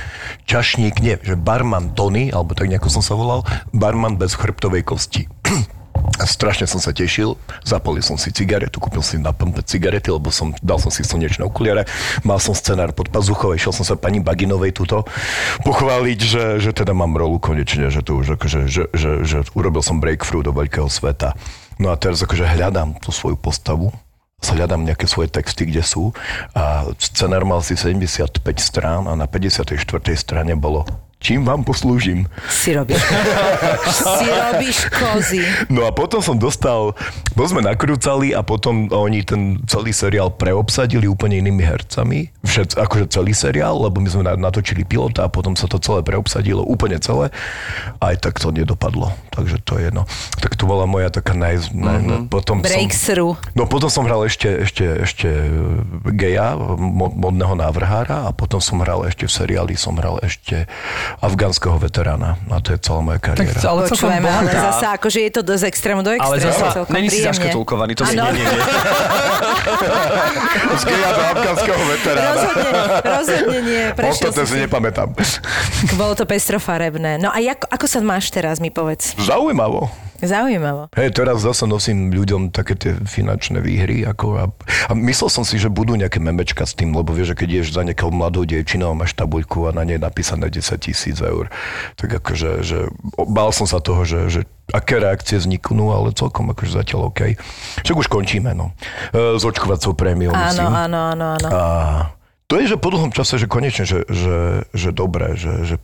čašník, 0.45 1.00
nie, 1.00 1.17
že 1.25 1.37
barman 1.37 1.97
Tony, 1.97 2.29
alebo 2.29 2.53
tak 2.53 2.69
nejako 2.69 3.00
som 3.00 3.05
sa 3.05 3.17
volal, 3.17 3.49
barman 3.73 4.21
bez 4.21 4.37
chrbtovej 4.37 4.85
kosti. 4.85 5.25
Strašne 6.16 6.64
som 6.64 6.80
sa 6.80 6.96
tešil, 6.96 7.36
zapalil 7.60 8.00
som 8.00 8.16
si 8.16 8.32
cigaretu, 8.32 8.80
kúpil 8.80 9.04
si 9.04 9.20
na 9.20 9.36
pumpe 9.36 9.60
cigarety, 9.60 10.08
lebo 10.08 10.32
som, 10.32 10.54
dal 10.64 10.80
som 10.80 10.88
si 10.88 11.04
slnečné 11.04 11.44
okuliare, 11.44 11.84
mal 12.25 12.40
som 12.40 12.56
scenár 12.56 12.96
pod 12.96 13.12
pazuchou, 13.12 13.52
išiel 13.52 13.75
som 13.75 13.84
sa 13.84 14.00
pani 14.00 14.25
Baginovej 14.25 14.72
túto 14.72 15.04
pochváliť, 15.66 16.18
že, 16.18 16.44
že 16.62 16.70
teda 16.72 16.96
mám 16.96 17.12
rolu 17.14 17.36
konečne, 17.36 17.92
že 17.92 18.00
to 18.00 18.16
už 18.22 18.40
akože, 18.40 18.60
že, 18.70 18.88
že, 18.96 19.10
že 19.28 19.38
urobil 19.52 19.84
som 19.84 20.00
breakthrough 20.00 20.46
do 20.46 20.56
veľkého 20.56 20.88
sveta. 20.88 21.36
No 21.76 21.92
a 21.92 22.00
teraz 22.00 22.25
akože 22.25 22.48
hľadám 22.48 22.96
tú 23.04 23.12
svoju 23.12 23.36
postavu, 23.36 23.92
hľadám 24.40 24.84
nejaké 24.84 25.04
svoje 25.04 25.28
texty, 25.32 25.68
kde 25.68 25.84
sú 25.84 26.16
a 26.56 26.88
scenár 26.96 27.44
mal 27.44 27.60
si 27.60 27.76
75 27.76 28.40
strán 28.56 29.04
a 29.08 29.12
na 29.16 29.28
54. 29.28 29.84
strane 30.16 30.54
bolo 30.56 31.05
čím 31.26 31.42
vám 31.42 31.66
poslúžim? 31.66 32.30
Si 32.47 32.71
robíš. 32.71 33.02
si 34.23 34.26
robíš 34.30 34.87
kozy. 34.95 35.42
No 35.66 35.83
a 35.83 35.90
potom 35.90 36.23
som 36.23 36.38
dostal, 36.38 36.95
potom 37.35 37.59
sme 37.59 37.66
nakrúcali 37.66 38.30
a 38.30 38.47
potom 38.47 38.87
oni 38.95 39.26
ten 39.26 39.59
celý 39.66 39.90
seriál 39.90 40.30
preobsadili 40.30 41.11
úplne 41.11 41.42
inými 41.42 41.66
hercami. 41.66 42.30
Všet, 42.47 42.78
akože 42.78 43.11
celý 43.11 43.35
seriál, 43.35 43.75
lebo 43.75 43.99
my 43.99 44.06
sme 44.06 44.23
na- 44.23 44.38
natočili 44.38 44.87
pilota 44.87 45.26
a 45.26 45.33
potom 45.33 45.59
sa 45.59 45.66
to 45.66 45.83
celé 45.83 46.06
preobsadilo 46.06 46.62
úplne 46.62 47.02
celé. 47.02 47.35
Aj 47.99 48.14
tak 48.14 48.38
to 48.38 48.54
nedopadlo. 48.54 49.11
Takže 49.35 49.59
to 49.66 49.83
je 49.83 49.90
jedno. 49.90 50.06
Tak 50.38 50.54
to 50.54 50.71
bola 50.71 50.87
moja 50.87 51.11
taká 51.11 51.35
naj... 51.35 51.75
naj 51.75 51.99
mm-hmm. 52.06 52.23
potom 52.30 52.62
som, 52.62 52.71
Breakthrough. 52.71 53.35
No 53.59 53.66
potom 53.66 53.90
som 53.90 54.06
hral 54.06 54.23
ešte, 54.30 54.62
ešte, 54.62 54.85
ešte 55.02 55.28
geja, 56.14 56.54
mo- 56.78 57.11
modného 57.11 57.59
návrhára 57.59 58.28
a 58.28 58.30
potom 58.30 58.62
som 58.62 58.78
hral 58.78 59.02
ešte 59.11 59.26
v 59.26 59.33
seriáli, 59.35 59.75
som 59.75 59.99
hral 59.99 60.23
ešte 60.23 60.71
afgánskeho 61.18 61.76
veterána. 61.76 62.37
A 62.46 62.61
to 62.61 62.73
je 62.73 62.78
celá 62.78 63.00
moja 63.00 63.18
Tak, 63.18 63.35
kariéra. 63.35 63.58
ale 63.62 63.80
celkom 63.87 64.08
Počujeme, 64.11 64.28
ale 64.28 64.50
zasa, 64.50 64.87
akože 64.94 65.18
je 65.20 65.30
to 65.30 65.40
z 65.46 65.64
extrému 65.66 66.00
do 66.00 66.11
Ale 66.12 66.18
extrému. 66.18 66.44
zasa, 66.52 66.66
celkom 66.76 66.92
není 66.92 67.08
si 67.08 67.20
zaškatulkovaný, 67.25 67.92
to 67.94 68.04
si 68.04 68.14
nie, 68.14 68.30
nie, 68.37 68.44
nie. 68.44 68.62
Do 70.87 71.23
afgánskeho 71.32 71.82
veterána. 71.88 72.28
Rozhodne, 72.28 72.70
rozhodne 73.02 73.58
nie. 73.62 73.82
Prešiel 73.92 74.28
Ostatné 74.30 74.42
si 74.44 74.56
nepamätám. 74.61 75.08
Bolo 75.94 76.12
to 76.12 76.25
pestrofarebné. 76.25 77.16
No 77.16 77.30
a 77.30 77.38
jak, 77.40 77.64
ako 77.64 77.87
sa 77.87 77.99
máš 78.00 78.28
teraz, 78.28 78.61
mi 78.61 78.68
povedz. 78.68 79.16
Zaujímavo. 79.16 79.88
Zaujímavo. 80.16 80.88
Hej, 80.96 81.12
teraz 81.12 81.44
zase 81.44 81.68
nosím 81.68 82.08
ľuďom 82.08 82.49
také 82.49 82.73
tie 82.73 82.96
finančné 82.96 83.61
výhry. 83.61 84.00
Ako 84.08 84.26
a, 84.40 84.44
a 84.88 84.92
myslel 84.96 85.28
som 85.28 85.44
si, 85.44 85.61
že 85.61 85.68
budú 85.68 85.92
nejaké 85.92 86.16
memečka 86.16 86.64
s 86.64 86.73
tým, 86.73 86.96
lebo 86.96 87.12
vieš, 87.12 87.37
že 87.37 87.44
keď 87.44 87.49
ješ 87.61 87.76
za 87.76 87.85
nejakou 87.85 88.08
mladou 88.08 88.49
dievčinou 88.49 88.96
a 88.96 88.99
máš 88.99 89.12
tabuľku 89.12 89.68
a 89.68 89.76
na 89.76 89.85
nej 89.85 90.00
je 90.00 90.04
napísané 90.08 90.49
10 90.49 90.56
tisíc 90.80 90.96
eur, 91.21 91.53
tak 91.95 92.17
akože, 92.17 92.65
že 92.65 92.88
bál 93.29 93.53
som 93.53 93.69
sa 93.69 93.79
toho, 93.79 94.03
že, 94.03 94.21
že 94.26 94.41
aké 94.73 94.97
reakcie 94.99 95.37
vzniknú, 95.37 95.93
ale 95.93 96.11
celkom 96.11 96.49
akože 96.50 96.73
zatiaľ 96.75 97.12
OK. 97.12 97.37
Však 97.85 97.97
už 97.97 98.09
končíme, 98.09 98.57
no. 98.57 98.73
E, 99.12 99.37
S 99.37 99.45
očkovacou 99.45 99.93
prémiou, 99.93 100.33
Áno, 100.33 100.43
myslím. 100.49 100.73
áno, 100.73 100.99
áno, 101.12 101.26
áno. 101.37 101.49
A 101.53 101.62
to 102.47 102.57
je, 102.57 102.73
že 102.73 102.81
po 102.81 102.88
dlhom 102.88 103.11
čase, 103.11 103.37
že 103.37 103.47
konečne, 103.47 103.85
že, 103.85 104.03
že, 104.07 104.37
že 104.71 104.91
dobré, 104.91 105.37
že, 105.37 105.53
že 105.62 105.76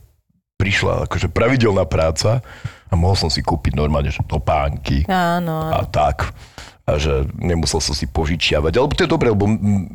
prišla 0.55 1.09
akože 1.09 1.27
pravidelná 1.27 1.83
práca 1.83 2.39
a 2.87 2.93
mohol 2.95 3.17
som 3.17 3.27
si 3.27 3.41
kúpiť 3.41 3.73
normálne, 3.75 4.13
že 4.13 4.21
topánky 4.23 5.03
Áno, 5.09 5.67
áno. 5.67 5.75
a 5.75 5.83
tak. 5.83 6.31
A 6.83 6.99
že 6.99 7.23
nemusel 7.39 7.79
som 7.79 7.95
si 7.95 8.03
požičiavať. 8.03 8.75
Alebo 8.75 8.91
to 8.91 9.07
je 9.07 9.11
dobré, 9.11 9.31
lebo 9.31 9.47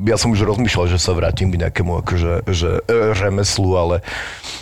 ja 0.08 0.16
som 0.16 0.32
už 0.32 0.40
rozmýšľal, 0.48 0.88
že 0.88 0.96
sa 0.96 1.12
vrátim 1.12 1.52
k 1.52 1.60
nejakému 1.60 2.00
akože, 2.00 2.48
že, 2.48 2.80
e, 2.80 3.12
remeslu, 3.12 3.76
ale 3.76 4.00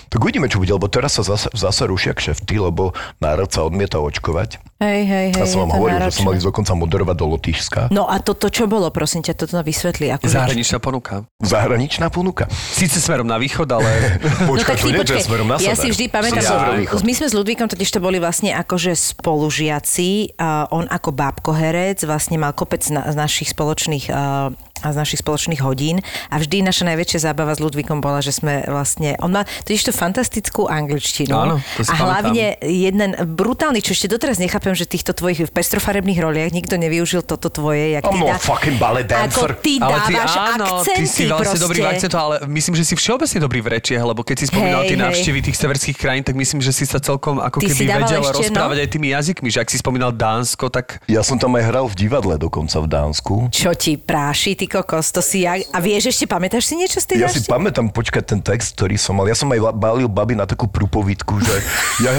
tak 0.07 0.19
uvidíme, 0.19 0.47
čo 0.47 0.59
bude, 0.59 0.71
lebo 0.71 0.87
teraz 0.87 1.19
sa 1.19 1.23
zase, 1.27 1.51
zase 1.53 1.83
rušia 1.87 2.13
kšefty, 2.13 2.59
lebo 2.59 2.93
národ 3.19 3.51
sa 3.51 3.67
odmieta 3.67 3.99
očkovať. 3.99 4.59
Hej, 4.77 5.09
hej, 5.09 5.27
hej. 5.33 5.41
Ja 5.41 5.49
som 5.49 5.65
vám 5.65 5.73
hovoril, 5.81 5.97
že 6.05 6.21
som 6.21 6.23
náročné. 6.23 6.25
mal 6.29 6.33
ísť 6.37 6.47
dokonca 6.53 6.73
moderovať 6.77 7.17
do 7.17 7.27
Lotyšska. 7.33 7.81
No 7.89 8.05
a 8.05 8.21
toto 8.21 8.53
čo 8.53 8.69
bolo, 8.69 8.93
prosím 8.93 9.25
ťa, 9.25 9.33
toto 9.33 9.57
vysvetli. 9.65 10.13
Ako 10.13 10.29
Zahraničná 10.29 10.77
ponuka. 10.85 11.25
Zahraničná 11.41 12.13
ponuka. 12.13 12.45
Síce 12.53 13.01
smerom 13.01 13.25
na 13.25 13.41
východ, 13.41 13.65
ale... 13.73 14.21
Počkaj, 14.53 14.77
to 14.77 14.93
nie 14.93 15.01
je 15.01 15.25
smerom 15.25 15.49
na 15.49 15.57
No 15.57 15.65
ja 15.65 15.73
sever. 15.73 15.89
si 15.89 15.89
vždy 15.97 16.05
pamätám, 16.13 16.45
ja, 16.45 16.93
my 16.93 17.13
sme 17.17 17.27
s 17.27 17.33
Ludvíkom 17.33 17.73
totiž 17.73 17.89
to 17.89 18.05
boli 18.05 18.21
vlastne 18.21 18.53
akože 18.53 18.93
spolužiaci, 18.93 20.37
a 20.37 20.69
on 20.69 20.85
ako 20.93 21.13
bábkoherec 21.17 22.05
vlastne 22.05 22.37
mal 22.37 22.53
kopec 22.53 22.85
na, 22.93 23.09
z 23.09 23.17
našich 23.17 23.57
spoločných 23.57 24.13
a, 24.13 24.53
a 24.85 24.89
z 24.93 24.97
našich 24.97 25.25
spoločných 25.25 25.65
hodín 25.65 26.05
a 26.29 26.37
vždy 26.37 26.61
naša 26.61 26.85
najväčšia 26.93 27.33
zábava 27.33 27.57
s 27.57 27.65
Ludvíkom 27.65 28.05
bola, 28.05 28.21
že 28.21 28.37
sme 28.37 28.61
vlastne, 28.69 29.17
on 29.25 29.33
má 29.33 29.49
totiž 29.65 29.89
to 29.89 29.93
fantastickú 29.97 30.69
angličtinu 30.69 31.33
Áno, 31.33 31.57
to 31.73 31.83
si 31.83 31.88
a 31.88 31.95
hlavne 31.97 32.47
jeden 32.61 33.11
brutálny, 33.26 33.81
čo 33.81 33.91
ešte 33.91 34.07
doteraz 34.07 34.37
nechápem, 34.37 34.73
že 34.73 34.85
týchto 34.85 35.11
tvojich 35.11 35.43
v 35.43 35.50
pestrofarebných 35.50 36.19
roliach 36.19 36.50
nikto 36.50 36.76
nevyužil 36.76 37.21
toto 37.21 37.49
tvoje, 37.49 37.97
jak 37.97 38.05
I'm 38.05 38.21
dá- 38.21 38.37
fucking 38.37 38.76
ballet 38.76 39.05
dancer. 39.05 39.50
Ako 39.50 39.59
ty 39.59 39.81
Ale 39.81 39.99
ty 40.05 40.12
dávaš 40.12 40.35
áno, 40.37 40.67
akcenty 40.79 40.95
ty 40.95 41.05
si 41.07 41.23
proste. 41.25 41.57
dobrý 41.59 41.79
v 41.81 41.88
akcentu, 41.88 42.17
ale 42.17 42.35
myslím, 42.47 42.75
že 42.75 42.85
si 42.85 42.95
všeobecne 42.95 43.38
dobrý 43.41 43.59
v 43.59 43.69
rečiach, 43.73 44.05
lebo 44.05 44.21
keď 44.21 44.37
si 44.37 44.47
spomínal 44.47 44.85
Hej, 44.85 44.88
tie 44.88 44.99
návštevy 45.00 45.38
tých 45.43 45.57
severských 45.57 45.97
krajín, 45.97 46.23
tak 46.23 46.35
myslím, 46.35 46.61
že 46.61 46.71
si 46.71 46.85
sa 46.85 47.00
celkom 47.00 47.38
ako 47.38 47.59
Ty 47.59 47.67
si 47.67 47.83
keby 47.83 48.05
vedel 48.05 48.21
ešte, 48.21 48.29
no? 48.29 48.38
rozprávať 48.45 48.76
aj 48.79 48.88
tými 48.91 49.09
jazykmi, 49.11 49.49
že 49.49 49.59
ak 49.59 49.69
si 49.69 49.79
spomínal 49.79 50.12
Dánsko, 50.12 50.69
tak 50.69 51.00
Ja 51.07 51.23
som 51.23 51.37
tam 51.37 51.55
aj 51.55 51.65
hral 51.65 51.87
v 51.87 51.97
divadle 51.97 52.37
dokonca 52.37 52.76
v 52.76 52.87
Dánsku. 52.87 53.35
Čo 53.49 53.73
ti 53.73 53.97
práši, 53.97 54.53
ty 54.53 54.67
kokos, 54.67 55.09
to 55.09 55.23
si 55.23 55.43
jak... 55.43 55.65
A 55.71 55.79
vieš 55.79 56.11
ešte, 56.11 56.26
pamätáš 56.26 56.67
si 56.67 56.75
niečo 56.75 56.99
z 56.99 57.07
tej 57.07 57.17
Ja 57.17 57.26
si 57.26 57.41
návštevy? 57.41 57.53
pamätám 57.53 57.87
počkať 57.88 58.25
ten 58.26 58.41
text, 58.41 58.75
ktorý 58.75 58.97
som 58.97 59.15
mal. 59.15 59.25
Ja 59.25 59.33
som 59.33 59.49
aj 59.49 59.61
balil 59.87 60.11
babi 60.11 60.35
na 60.35 60.50
takú 60.50 60.66
prúpovidku, 60.66 61.38
že 61.38 61.55
ja 62.02 62.11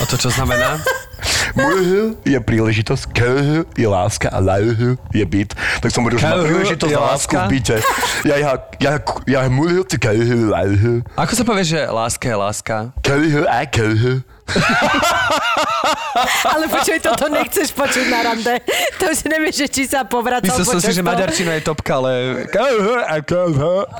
a 0.00 0.02
to 0.08 0.16
čo 0.16 0.32
znamená? 0.32 0.80
Mlhu 1.54 2.16
je 2.24 2.38
príležitosť, 2.40 3.12
kelhu 3.12 3.68
je 3.76 3.84
láska 3.84 4.32
a 4.32 4.40
lauhu 4.40 4.96
je 5.12 5.24
byt. 5.24 5.52
Tak 5.84 5.92
som 5.92 6.02
hovoril, 6.02 6.18
že 6.18 6.26
Kelhu 6.26 6.44
príležitosť 6.48 6.94
lásku 6.96 7.34
v 7.36 7.46
byte. 7.52 7.76
Ja 8.24 8.36
ja 8.40 8.52
ja 8.80 8.92
ja 9.28 9.40
mlhu, 9.52 9.84
ty 9.84 10.00
kelhu, 10.00 10.48
lauhu. 10.48 11.04
Ako 11.20 11.32
sa 11.36 11.44
povie, 11.44 11.64
že 11.68 11.84
láska 11.84 12.26
je 12.32 12.36
láska? 12.36 12.76
Kelhu 13.04 13.44
a 13.44 13.68
kelhu. 13.68 14.24
Ale 16.44 16.68
počuj, 16.68 17.00
toto 17.00 17.26
nechceš 17.26 17.72
počuť 17.72 18.06
na 18.06 18.20
rande. 18.22 18.54
To 19.00 19.10
už 19.10 19.26
nevieš, 19.26 19.54
že 19.56 19.68
či 19.68 19.82
sa 19.84 20.04
povracal 20.04 20.46
Myslel 20.46 20.64
som 20.64 20.80
si, 20.80 20.92
že 20.92 21.02
maďarčina 21.02 21.58
je 21.58 21.62
topka, 21.64 21.98
ale... 21.98 22.44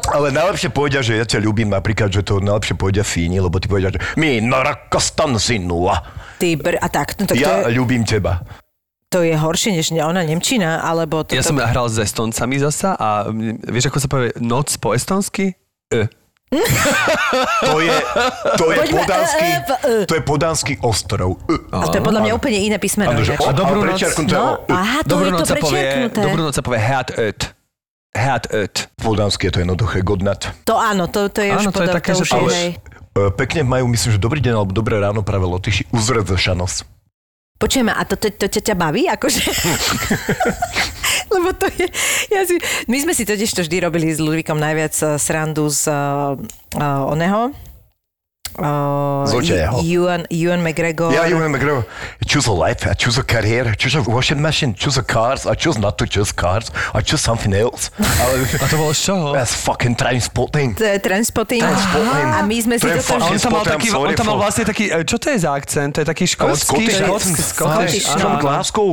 Ale 0.06 0.26
najlepšie 0.30 0.70
povedia, 0.70 1.00
že 1.00 1.18
ja 1.18 1.26
ťa 1.26 1.42
ľúbim 1.42 1.68
napríklad, 1.68 2.12
že 2.12 2.22
to 2.22 2.38
najlepšie 2.38 2.76
povedia 2.76 3.02
Fíni, 3.02 3.40
lebo 3.40 3.58
ty 3.58 3.66
povedia, 3.66 3.90
že 3.90 4.00
my 4.14 4.38
narakastan 4.40 5.36
sinua. 5.36 6.04
Ty 6.38 6.48
br... 6.56 6.76
A 6.78 6.86
tak, 6.88 7.16
no, 7.18 7.24
tak 7.26 7.36
to, 7.36 7.42
Ja 7.42 7.64
je, 7.66 7.74
ľúbim 7.74 8.04
teba. 8.04 8.44
to 9.08 9.22
je 9.22 9.34
horšie, 9.34 9.74
než 9.74 9.94
ne- 9.94 10.02
ona 10.02 10.22
Nemčina, 10.22 10.82
alebo... 10.82 11.22
To, 11.24 11.32
Ja 11.34 11.42
to... 11.42 11.54
som 11.54 11.58
hral 11.58 11.86
s 11.88 11.98
Estoncami 11.98 12.58
zasa 12.58 12.94
a 12.94 13.30
vieš, 13.70 13.90
ako 13.90 13.98
sa 14.02 14.08
povie 14.10 14.30
noc 14.38 14.74
po 14.78 14.92
estonsky? 14.92 15.54
E. 15.90 16.06
To 17.64 17.80
je, 17.80 17.94
to 18.54 18.64
je 18.70 18.78
Poďme, 18.78 19.00
podánsky, 19.00 19.44
e, 19.44 19.50
e, 19.50 20.02
e. 20.02 20.06
to 20.06 20.14
je 20.14 20.22
podánsky 20.22 20.72
ostrov. 20.80 21.40
A 21.72 21.88
to 21.88 21.96
je 21.96 22.04
podľa 22.04 22.20
mňa 22.22 22.32
úplne 22.32 22.58
iné 22.60 22.76
písmeno. 22.76 23.16
Že 23.16 23.34
ináč. 23.34 23.40
o, 23.40 23.48
A 23.48 23.52
dobrú 23.52 23.80
noc. 23.82 24.00
No, 24.28 24.44
aha, 24.66 24.98
to 25.02 25.08
Dobrú 25.10 25.24
je 25.24 25.30
to 25.30 25.36
noc 25.36 25.46
sa 25.46 25.56
povie, 25.56 25.80
prečiarknuté. 25.80 26.20
dobrú 26.20 26.40
noc 26.42 26.54
sa 26.54 26.62
povie 26.62 26.80
hat 26.80 27.08
öt. 27.16 27.40
Hat 28.12 28.44
öt. 28.48 28.74
Podánsky 28.94 29.48
je 29.48 29.52
to 29.52 29.58
jednoduché, 29.60 29.98
godnat. 30.00 30.54
To 30.64 30.78
áno, 30.78 31.10
to, 31.10 31.26
to 31.28 31.42
je 31.42 31.50
Áno, 31.50 31.66
už 31.66 31.74
to 31.74 31.82
je 31.82 31.90
také, 31.90 32.12
to 32.12 32.22
že 32.22 32.22
už 32.22 32.30
ale- 32.32 32.78
Pekne 33.14 33.62
majú, 33.62 33.86
myslím, 33.86 34.10
že 34.10 34.18
dobrý 34.18 34.42
deň 34.42 34.54
alebo 34.54 34.74
dobré 34.74 34.98
ráno 34.98 35.22
práve 35.22 35.46
Lotyši 35.46 35.86
uzredzešanosť. 35.90 36.93
Počujeme, 37.54 37.94
a 37.94 38.02
to, 38.02 38.18
to, 38.18 38.34
to, 38.34 38.50
to 38.50 38.60
ťa 38.60 38.74
baví? 38.74 39.06
Akože... 39.06 39.46
Lebo 41.34 41.54
to 41.54 41.70
je... 41.70 41.86
Ja 42.34 42.42
si, 42.42 42.58
my 42.90 42.98
sme 42.98 43.14
si 43.14 43.22
totiž 43.22 43.50
to 43.54 43.62
vždy 43.62 43.78
robili 43.78 44.10
s 44.10 44.18
Ludvíkom 44.18 44.58
najviac 44.58 44.94
eh, 44.98 45.14
srandu 45.22 45.70
z 45.70 45.86
uh, 45.86 46.34
oného. 47.08 47.54
Uh, 48.54 49.26
Z 49.26 49.34
očeho. 49.34 49.82
Ewan, 49.82 50.22
Ewan 50.30 50.62
McGregor. 50.62 51.10
Ja, 51.10 51.26
Johan 51.26 51.50
McGregor, 51.50 51.82
choose 52.22 52.46
a 52.46 52.54
life, 52.54 52.86
I 52.86 52.94
choose 52.94 53.18
a 53.18 53.26
career, 53.26 53.74
choose 53.74 53.98
a 53.98 54.02
washing 54.06 54.38
machine, 54.38 54.74
choose 54.78 54.94
a 54.94 55.02
cars, 55.02 55.42
I 55.46 55.58
choose 55.58 55.74
not 55.74 55.98
to 55.98 56.06
choose 56.06 56.30
cars, 56.30 56.70
I 56.94 57.02
choose 57.02 57.18
something 57.18 57.50
else. 57.50 57.90
Ale 57.98 58.46
A 58.62 58.66
to 58.70 58.76
bolo 58.78 58.94
z 58.94 59.10
čoho? 59.10 59.34
that's 59.34 59.54
fucking 59.58 59.98
transporting. 59.98 60.74
To 60.78 60.86
je 60.86 60.98
Transpotting. 61.02 61.60
Transpotting. 61.60 62.28
A 62.30 62.46
my 62.46 62.56
sme 62.62 62.74
si 62.78 62.86
To 62.86 62.94
A 63.18 63.26
on 63.26 63.38
tam 63.38 63.52
mal 63.52 63.64
taký, 63.66 63.88
on 63.90 64.14
tam 64.14 64.26
mal 64.30 64.38
vlastne 64.38 64.64
taký, 64.64 64.88
e, 64.88 65.02
čo 65.02 65.18
to 65.18 65.34
je 65.34 65.38
za 65.42 65.50
akcent? 65.50 65.98
To 65.98 65.98
je 66.02 66.06
taký 66.06 66.24
škótsky? 66.24 66.86
Scottish 66.86 66.98
škótsky, 67.02 67.32
accent. 67.34 67.50
Scottish, 67.50 68.02
Scottish, 68.02 68.06
áno, 68.06 68.20
From 68.22 68.34
áno. 68.38 68.42
Glasgow. 68.42 68.90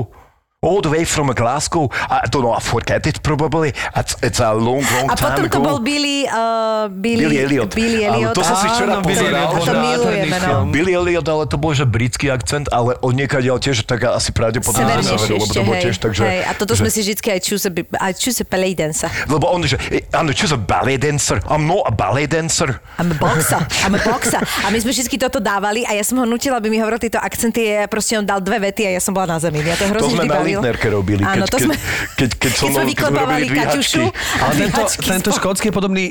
All 0.61 0.77
the 0.77 0.93
way 0.93 1.09
from 1.09 1.33
Glasgow. 1.33 1.89
I 2.05 2.29
don't 2.29 2.45
know, 2.45 2.53
I 2.53 2.61
forget 2.61 3.01
it 3.09 3.25
probably. 3.25 3.73
It's, 3.97 4.13
it's 4.21 4.37
a 4.37 4.53
long, 4.53 4.85
long 4.93 5.09
A 5.09 5.17
time 5.17 5.41
potom 5.41 5.49
to 5.49 5.57
ago. 5.57 5.65
bol 5.65 5.79
Billy, 5.81 6.29
uh, 6.29 6.85
Billy, 6.85 7.25
Billy 7.25 7.37
Elliot. 7.41 7.73
Billy 7.73 8.05
Ale 8.05 8.29
Elliot. 8.29 8.37
to 8.37 8.45
som 8.45 8.53
si 8.61 8.69
včera 8.69 8.93
Áno, 8.93 9.01
pozeral. 9.01 9.49
A 9.49 9.57
to 9.57 9.73
milujeme, 9.73 10.37
no. 10.37 10.45
film. 10.45 10.67
Billy 10.69 10.93
Elliot, 10.93 11.25
ale 11.25 11.49
to 11.49 11.57
bol 11.57 11.73
že 11.73 11.89
britský 11.89 12.29
akcent, 12.29 12.69
ale 12.69 12.93
od 13.01 13.09
niekaď 13.17 13.57
tiež 13.57 13.89
tak 13.89 14.05
asi 14.05 14.29
pravdepodobne 14.37 15.01
severu, 15.01 15.41
lebo 15.41 15.45
to 15.49 15.61
bol 15.65 15.73
hej. 15.73 15.81
tiež 15.89 15.95
tak, 15.97 16.11
že... 16.13 16.29
hej. 16.29 16.41
A 16.45 16.53
toto 16.53 16.77
že, 16.77 16.85
sme 16.85 16.89
si 16.93 16.99
vždy 17.09 17.17
aj 17.25 17.41
choose 17.41 17.65
a, 17.65 17.71
bi- 17.73 17.89
aj 17.97 18.13
a 18.21 18.45
ballet 18.45 18.77
dancer. 18.77 19.09
Lebo 19.33 19.49
on, 19.49 19.65
že 19.65 19.81
áno, 20.13 20.29
choose 20.29 20.53
a 20.53 20.61
ballet 20.61 21.01
dancer. 21.01 21.41
I'm 21.49 21.65
not 21.65 21.89
a 21.89 21.93
ballet 21.97 22.29
dancer. 22.29 22.77
I'm 23.01 23.09
a 23.09 23.17
boxer. 23.17 23.65
I'm 23.81 23.97
a 23.97 24.01
boxer. 24.05 24.45
A 24.61 24.69
my 24.69 24.77
sme 24.77 24.93
vždy 24.93 25.17
toto 25.17 25.41
dávali 25.41 25.89
a 25.89 25.97
ja 25.97 26.05
som 26.05 26.21
ho 26.21 26.25
nutila, 26.29 26.61
aby 26.61 26.69
mi 26.69 26.77
hovoril 26.77 27.01
tieto 27.01 27.17
akcenty 27.17 27.81
a 27.81 27.89
proste 27.89 28.13
on 28.13 28.29
dal 28.29 28.45
dve 28.45 28.61
vety 28.61 28.85
a 28.85 28.93
ja 28.93 29.01
som 29.01 29.17
bola 29.17 29.33
na 29.33 29.37
zemi. 29.41 29.65
Ja 29.65 29.73
to 29.73 29.89
hrozne 29.89 30.29
vždy 30.50 30.50
Litnerke 30.53 30.87
robili, 30.87 31.21
Áno, 31.21 31.33
keď, 31.37 31.45
to 31.45 31.55
keď, 31.55 31.63
sme, 31.63 31.75
keď, 32.13 32.29
keď, 32.35 32.51
som 32.51 32.63
keď 32.63 32.73
sme 32.73 32.85
vyklepávali 32.87 33.45
Kaťušu. 33.47 34.03
Ale 34.37 34.51
tento, 34.57 34.81
tento 34.99 35.29
škótsky 35.31 35.67
je 35.67 35.73
podobný 35.73 36.05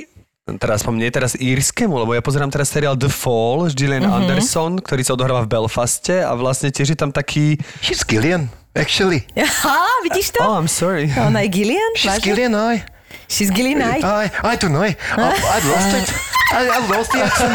teraz 0.58 0.80
po 0.80 0.90
mne, 0.90 1.06
teraz 1.08 1.32
írskému, 1.32 1.94
lebo 1.94 2.10
ja 2.10 2.18
pozerám 2.18 2.48
teraz 2.48 2.66
seriál 2.68 2.94
The 2.94 3.06
Fall 3.06 3.66
s 3.66 3.72
Gillian 3.72 4.02
Mhm. 4.02 4.14
Anderson, 4.16 4.72
ktorý 4.78 5.02
sa 5.02 5.14
odohráva 5.14 5.44
v 5.44 5.52
Belfaste 5.52 6.18
a 6.18 6.34
vlastne 6.34 6.68
tiež 6.68 6.92
je 6.92 6.98
tam 6.98 7.10
taký... 7.10 7.54
She's 7.78 8.02
Gillian, 8.02 8.50
actually. 8.74 9.22
Aha, 9.32 9.78
vidíš 10.02 10.34
to? 10.34 10.42
Oh, 10.42 10.58
I'm 10.58 10.66
sorry. 10.66 11.06
Ona 11.14 11.46
je 11.46 11.50
Gillian? 11.54 11.92
She's 11.94 12.10
Vážne? 12.10 12.24
Gillian, 12.26 12.54
I. 12.56 12.82
She's 13.30 13.50
Gillian, 13.50 13.78
aj. 13.78 14.02
I, 14.02 14.26
I 14.42 14.54
don't 14.58 14.74
know. 14.74 14.82
I, 14.82 14.94
I'd 15.14 15.66
lost 15.70 15.94
it. 15.94 16.06
A 16.50 16.66
ja 16.66 16.82
vlastne, 16.82 17.22
jak 17.22 17.30
som... 17.30 17.50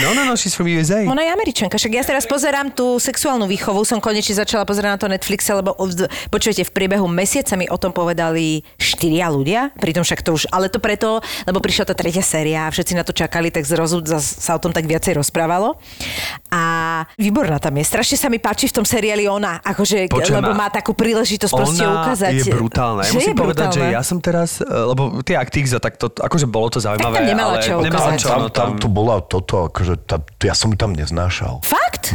No, 0.00 0.16
no, 0.16 0.24
no, 0.24 0.32
she's 0.32 0.56
from 0.56 0.72
USA. 0.72 1.04
Ona 1.04 1.20
je 1.20 1.30
američanka, 1.36 1.76
však 1.76 1.92
ja 1.92 2.00
teraz 2.00 2.24
pozerám 2.24 2.72
tú 2.72 2.96
sexuálnu 2.96 3.44
výchovu, 3.44 3.84
som 3.84 4.00
konečne 4.00 4.32
začala 4.32 4.64
pozerať 4.64 4.88
na 4.88 4.98
to 5.00 5.06
Netflixe, 5.12 5.52
lebo 5.52 5.76
počujete, 6.32 6.64
v 6.64 6.72
priebehu 6.72 7.04
mesiaca 7.04 7.60
mi 7.60 7.68
o 7.68 7.76
tom 7.76 7.92
povedali 7.92 8.64
štyria 9.02 9.26
ľudia, 9.34 9.74
pritom 9.74 10.06
však 10.06 10.22
to 10.22 10.30
už, 10.38 10.46
ale 10.54 10.70
to 10.70 10.78
preto, 10.78 11.18
lebo 11.42 11.58
prišla 11.58 11.90
tá 11.90 11.94
tretia 11.98 12.22
séria 12.22 12.70
a 12.70 12.70
všetci 12.70 12.94
na 12.94 13.02
to 13.02 13.10
čakali, 13.10 13.50
tak 13.50 13.66
zrozu 13.66 13.98
zas 14.06 14.22
sa 14.22 14.54
o 14.54 14.62
tom 14.62 14.70
tak 14.70 14.86
viacej 14.86 15.18
rozprávalo. 15.18 15.74
A 16.54 16.62
výborná 17.18 17.58
tam 17.58 17.74
je, 17.74 17.82
strašne 17.82 18.14
sa 18.14 18.30
mi 18.30 18.38
páči 18.38 18.70
v 18.70 18.78
tom 18.78 18.86
seriáli 18.86 19.26
ona, 19.26 19.58
akože, 19.58 20.06
Počujem, 20.06 20.38
lebo 20.38 20.54
má 20.54 20.70
takú 20.70 20.94
príležitosť 20.94 21.50
proste 21.50 21.82
ukázať. 21.82 22.30
je 22.30 22.54
brutálna. 22.54 23.02
Ja 23.02 23.10
Že 23.10 23.16
musím 23.18 23.34
je 23.34 23.42
povedať, 23.42 23.68
že 23.74 23.82
ja 23.90 24.02
som 24.06 24.22
teraz, 24.22 24.62
e, 24.62 24.70
lebo 24.70 25.18
tie 25.26 25.34
aktíza, 25.34 25.82
tak 25.82 25.98
to, 25.98 26.06
akože 26.06 26.46
bolo 26.46 26.70
to 26.70 26.78
zaujímavé. 26.78 27.18
tam 27.18 27.26
nemala 27.26 27.58
ale 27.58 27.66
čo 27.66 27.72
ukázať. 27.82 28.14
čo, 28.22 28.28
tam, 28.30 28.38
no, 28.38 28.48
tam 28.54 28.68
to 28.78 28.86
bola 28.86 29.18
toto, 29.18 29.66
akože 29.66 29.98
tá, 30.06 30.22
ja 30.46 30.54
som 30.54 30.70
tam 30.78 30.94
neznášal. 30.94 31.58
Fakt? 31.66 32.14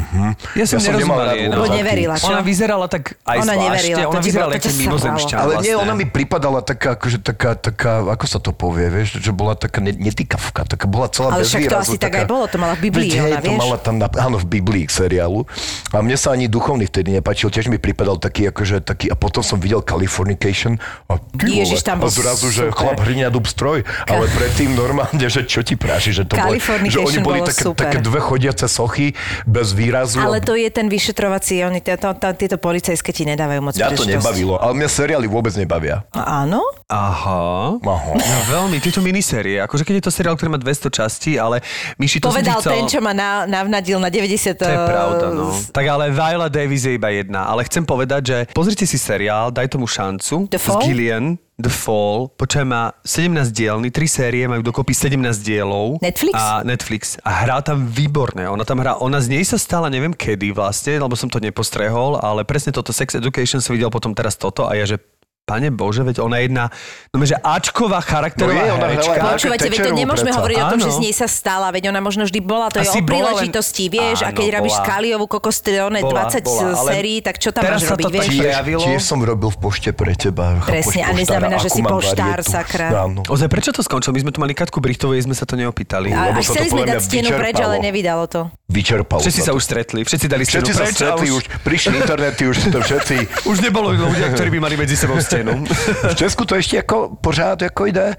Ja 0.55 0.63
som, 0.63 0.79
Ja 0.79 0.87
som 0.87 0.95
nemal 0.95 1.19
nerozumel 1.19 1.19
rád 1.19 1.35
jej, 1.35 1.47
no. 1.51 1.65
Neverila, 1.67 2.15
čo? 2.15 2.31
Ona 2.31 2.41
vyzerala 2.45 2.85
tak 2.87 3.03
aj 3.25 3.37
Ona 3.43 3.53
zvláštne, 3.53 3.65
neverila, 3.65 3.99
ona 4.07 4.21
vyzerala 4.21 4.51
ako 4.53 4.63
ťa 4.63 4.71
mimozemšťan. 4.77 5.37
Ale 5.37 5.53
nie, 5.57 5.73
vlastne. 5.73 5.83
ona 5.83 5.93
mi 5.97 6.05
pripadala 6.05 6.59
taká, 6.77 6.93
akože 6.93 7.17
taká, 7.25 7.57
taká, 7.57 8.05
ako 8.05 8.25
sa 8.29 8.37
to 8.37 8.53
povie, 8.53 8.85
vieš, 8.93 9.17
že 9.17 9.33
bola 9.33 9.57
taká 9.57 9.81
ne- 9.81 9.97
netýkavka, 9.97 10.69
taká 10.69 10.85
bola 10.85 11.09
celá 11.09 11.33
Ale 11.33 11.41
bez 11.41 11.49
však 11.49 11.59
to 11.59 11.65
výrazu, 11.65 11.91
asi 11.91 11.97
tak 11.97 12.13
taká, 12.13 12.19
aj 12.21 12.27
bolo, 12.29 12.45
to 12.45 12.57
mala 12.61 12.73
v 12.77 12.81
Biblii 12.85 13.09
hej, 13.09 13.33
ona, 13.33 13.41
to 13.41 13.49
vieš? 13.49 13.57
mala 13.57 13.77
tam, 13.81 13.95
na, 13.97 14.07
áno, 14.13 14.37
v 14.37 14.47
Biblii 14.47 14.85
k 14.85 14.91
seriálu. 14.93 15.49
A 15.89 16.05
mne 16.05 16.13
sa 16.13 16.37
ani 16.37 16.45
duchovný 16.45 16.85
vtedy 16.85 17.09
nepačil, 17.17 17.49
tiež 17.49 17.67
mi 17.73 17.81
pripadal 17.81 18.21
taký, 18.21 18.45
akože 18.53 18.85
taký, 18.85 19.09
a 19.09 19.17
potom 19.17 19.41
som 19.41 19.57
videl 19.57 19.81
Californication 19.81 20.77
a 21.09 21.17
ty 21.17 21.65
Ježiš, 21.65 21.81
tam 21.81 21.97
a 21.99 22.05
bol 22.05 22.13
zrazu, 22.13 22.53
že 22.53 22.69
super. 22.69 22.77
chlap 22.77 23.01
hrňa 23.01 23.27
dub 23.33 23.49
stroj, 23.49 23.81
ale 24.05 24.29
predtým 24.37 24.77
normálne, 24.77 25.25
že 25.25 25.41
čo 25.49 25.65
ti 25.65 25.73
práši, 25.73 26.13
že 26.13 26.23
to 26.29 26.37
boli, 26.37 26.61
že 26.61 27.01
oni 27.01 27.19
boli 27.25 27.41
také, 27.41 27.63
super. 27.65 27.89
také 27.89 27.97
dve 28.05 28.21
chodiace 28.21 28.69
sochy 28.69 29.17
bez 29.49 29.73
výrazu. 29.73 30.21
Ale 30.21 30.37
a- 30.39 30.45
to 30.45 30.53
je 30.53 30.69
ten 30.69 30.85
vyšetrovací, 30.85 31.65
oni 31.65 31.81
tieto, 31.81 32.13
policajské 32.61 33.09
ti 33.09 33.23
nedávajú 33.25 33.61
moc 33.65 33.73
Mňa 33.73 33.89
to 33.97 34.05
nebavilo, 34.05 34.59
ale 34.61 34.75
mňa 34.77 34.89
seriály 34.91 35.25
vôbec 35.25 35.55
nebavia. 35.55 36.03
A 36.11 36.43
Áno? 36.43 36.66
Aha. 36.87 37.75
Aha. 37.83 38.13
No 38.15 38.37
veľmi, 38.47 38.79
tieto 38.79 39.03
minisérie. 39.03 39.59
Akože 39.59 39.83
keď 39.83 39.99
je 39.99 40.05
to 40.07 40.11
seriál, 40.13 40.39
ktorý 40.39 40.55
má 40.55 40.59
200 40.59 40.87
častí, 40.87 41.35
ale 41.35 41.59
Myši 41.99 42.23
to 42.23 42.31
Povedal 42.31 42.63
chcel... 42.63 42.79
ten, 42.79 42.85
čo 42.87 42.99
ma 43.03 43.11
na, 43.11 43.43
navnadil 43.43 43.99
na 43.99 44.07
90... 44.07 44.55
To 44.55 44.65
je 44.67 44.79
pravda, 44.87 45.25
no. 45.35 45.51
Tak 45.71 45.85
ale 45.85 46.11
Viola 46.11 46.47
Davis 46.47 46.87
je 46.87 46.95
iba 46.95 47.11
jedna. 47.11 47.47
Ale 47.49 47.67
chcem 47.67 47.83
povedať, 47.83 48.21
že 48.23 48.37
pozrite 48.55 48.87
si 48.87 48.95
seriál, 48.95 49.51
daj 49.51 49.67
tomu 49.67 49.83
šancu. 49.83 50.47
The 50.47 50.59
S 50.59 50.63
Fall? 50.63 50.81
Gillian, 50.87 51.25
The 51.57 51.73
Fall. 51.73 52.29
Počkaj, 52.37 52.65
má 52.69 52.93
17 53.01 53.49
dielny, 53.49 53.89
3 53.89 54.05
série, 54.05 54.45
majú 54.45 54.61
dokopy 54.61 54.93
17 54.93 55.17
dielov. 55.41 55.97
Netflix? 56.05 56.37
A 56.37 56.61
Netflix. 56.61 57.03
A 57.25 57.43
hrá 57.43 57.65
tam 57.65 57.89
výborné. 57.89 58.45
Ona 58.45 58.61
tam 58.61 58.77
hrá, 58.79 59.01
ona 59.01 59.17
z 59.17 59.33
nej 59.33 59.43
sa 59.43 59.57
stala 59.57 59.89
neviem 59.89 60.13
kedy 60.13 60.53
vlastne, 60.53 61.01
lebo 61.01 61.17
som 61.17 61.27
to 61.27 61.41
nepostrehol, 61.41 62.21
ale 62.21 62.45
presne 62.45 62.69
toto 62.69 62.93
Sex 62.93 63.17
Education 63.17 63.57
som 63.57 63.73
videl 63.73 63.89
potom 63.89 64.13
teraz 64.13 64.37
toto 64.37 64.69
a 64.69 64.77
ja, 64.77 64.85
že 64.85 65.01
Pane 65.47 65.71
Bože, 65.71 66.03
veď 66.03 66.19
ona 66.19 66.43
je 66.43 66.51
jedna, 66.51 66.67
no 67.15 67.23
že 67.23 67.39
Ačková 67.39 68.03
charakterová 68.03 68.51
No 68.51 68.67
je, 68.67 68.71
ona 68.75 68.87
herečka. 68.91 69.19
Počúvajte, 69.31 69.67
veď 69.71 69.79
to 69.79 69.91
nemôžeme 69.95 70.27
predsa. 70.27 70.39
hovoriť 70.43 70.57
o 70.59 70.65
tom, 70.67 70.79
Áno. 70.83 70.83
že 70.83 70.91
z 70.91 70.99
nej 70.99 71.13
sa 71.15 71.27
stala, 71.31 71.71
veď 71.71 71.83
ona 71.87 72.03
možno 72.03 72.27
vždy 72.27 72.39
bola, 72.43 72.67
to 72.67 72.83
je 72.83 72.91
Asi 72.91 72.99
o 72.99 73.07
bola, 73.07 73.31
len- 73.31 73.47
príležitosti, 73.47 73.83
vieš, 73.87 74.27
a 74.27 74.35
Áno, 74.35 74.43
keď 74.43 74.47
robíš 74.59 74.75
bola. 74.75 74.83
Skaliovú 74.83 75.25
kokostreone 75.31 75.99
Bola, 76.03 76.27
20 76.27 76.43
bola, 76.43 76.61
ale 76.75 76.89
sérií, 76.91 77.17
tak 77.23 77.39
čo 77.39 77.55
tam 77.55 77.63
teraz 77.63 77.79
máš 77.79 77.87
sa 77.87 77.93
robiť, 77.95 78.03
to 78.03 78.11
vieš? 78.11 78.27
Tiež, 78.27 78.41
prejavilo? 78.43 78.81
tiež 78.83 79.01
som 79.07 79.19
robil 79.23 79.47
v 79.47 79.57
pošte 79.63 79.89
pre 79.95 80.13
teba. 80.19 80.45
Presne, 80.67 81.01
a 81.07 81.09
neznamená, 81.15 81.55
že 81.63 81.69
si 81.71 81.79
poštár, 81.79 82.37
sakra. 82.43 82.87
Ozaj, 83.07 83.47
prečo 83.47 83.71
to 83.71 83.79
skončilo? 83.79 84.11
My 84.11 84.27
sme 84.27 84.31
tu 84.35 84.43
mali 84.43 84.51
Katku 84.51 84.83
Brichtovej, 84.83 85.23
sme 85.23 85.31
sa 85.31 85.47
to 85.47 85.55
neopýtali. 85.55 86.11
A, 86.11 86.27
a 86.27 86.35
lebo 86.35 86.43
chceli 86.43 86.67
sme 86.67 86.83
dať 86.83 86.99
stenu 86.99 87.31
preč, 87.31 87.55
ale 87.55 87.79
nevydalo 87.79 88.27
to. 88.27 88.51
Vyčerpalo 88.67 89.23
Všetci 89.23 89.47
sa 89.47 89.55
už 89.55 89.63
stretli, 89.63 90.03
všetci 90.03 90.27
dali 90.27 90.43
stenu 90.43 90.67
Všetci 90.67 90.73
sa 90.75 90.83
preč 90.83 90.91
a 90.91 91.15
stretli 91.15 91.27
už, 91.31 91.43
prišli 91.63 92.03
internety, 92.03 92.43
už 92.51 92.57
si 92.59 92.67
to 92.67 92.83
všetci. 92.83 93.15
už 93.55 93.63
nebolo 93.63 93.95
ľudia, 93.95 94.27
ktorí 94.35 94.51
by 94.51 94.59
mali 94.59 94.75
medzi 94.75 94.99
sebou 94.99 95.15
stenu. 95.37 95.53
V 96.09 96.15
Česku 96.17 96.49
to 96.49 96.57
ešte 96.57 96.81
ako 96.81 97.21
pořád 97.21 97.69
ako 97.69 97.81
ide, 97.85 98.17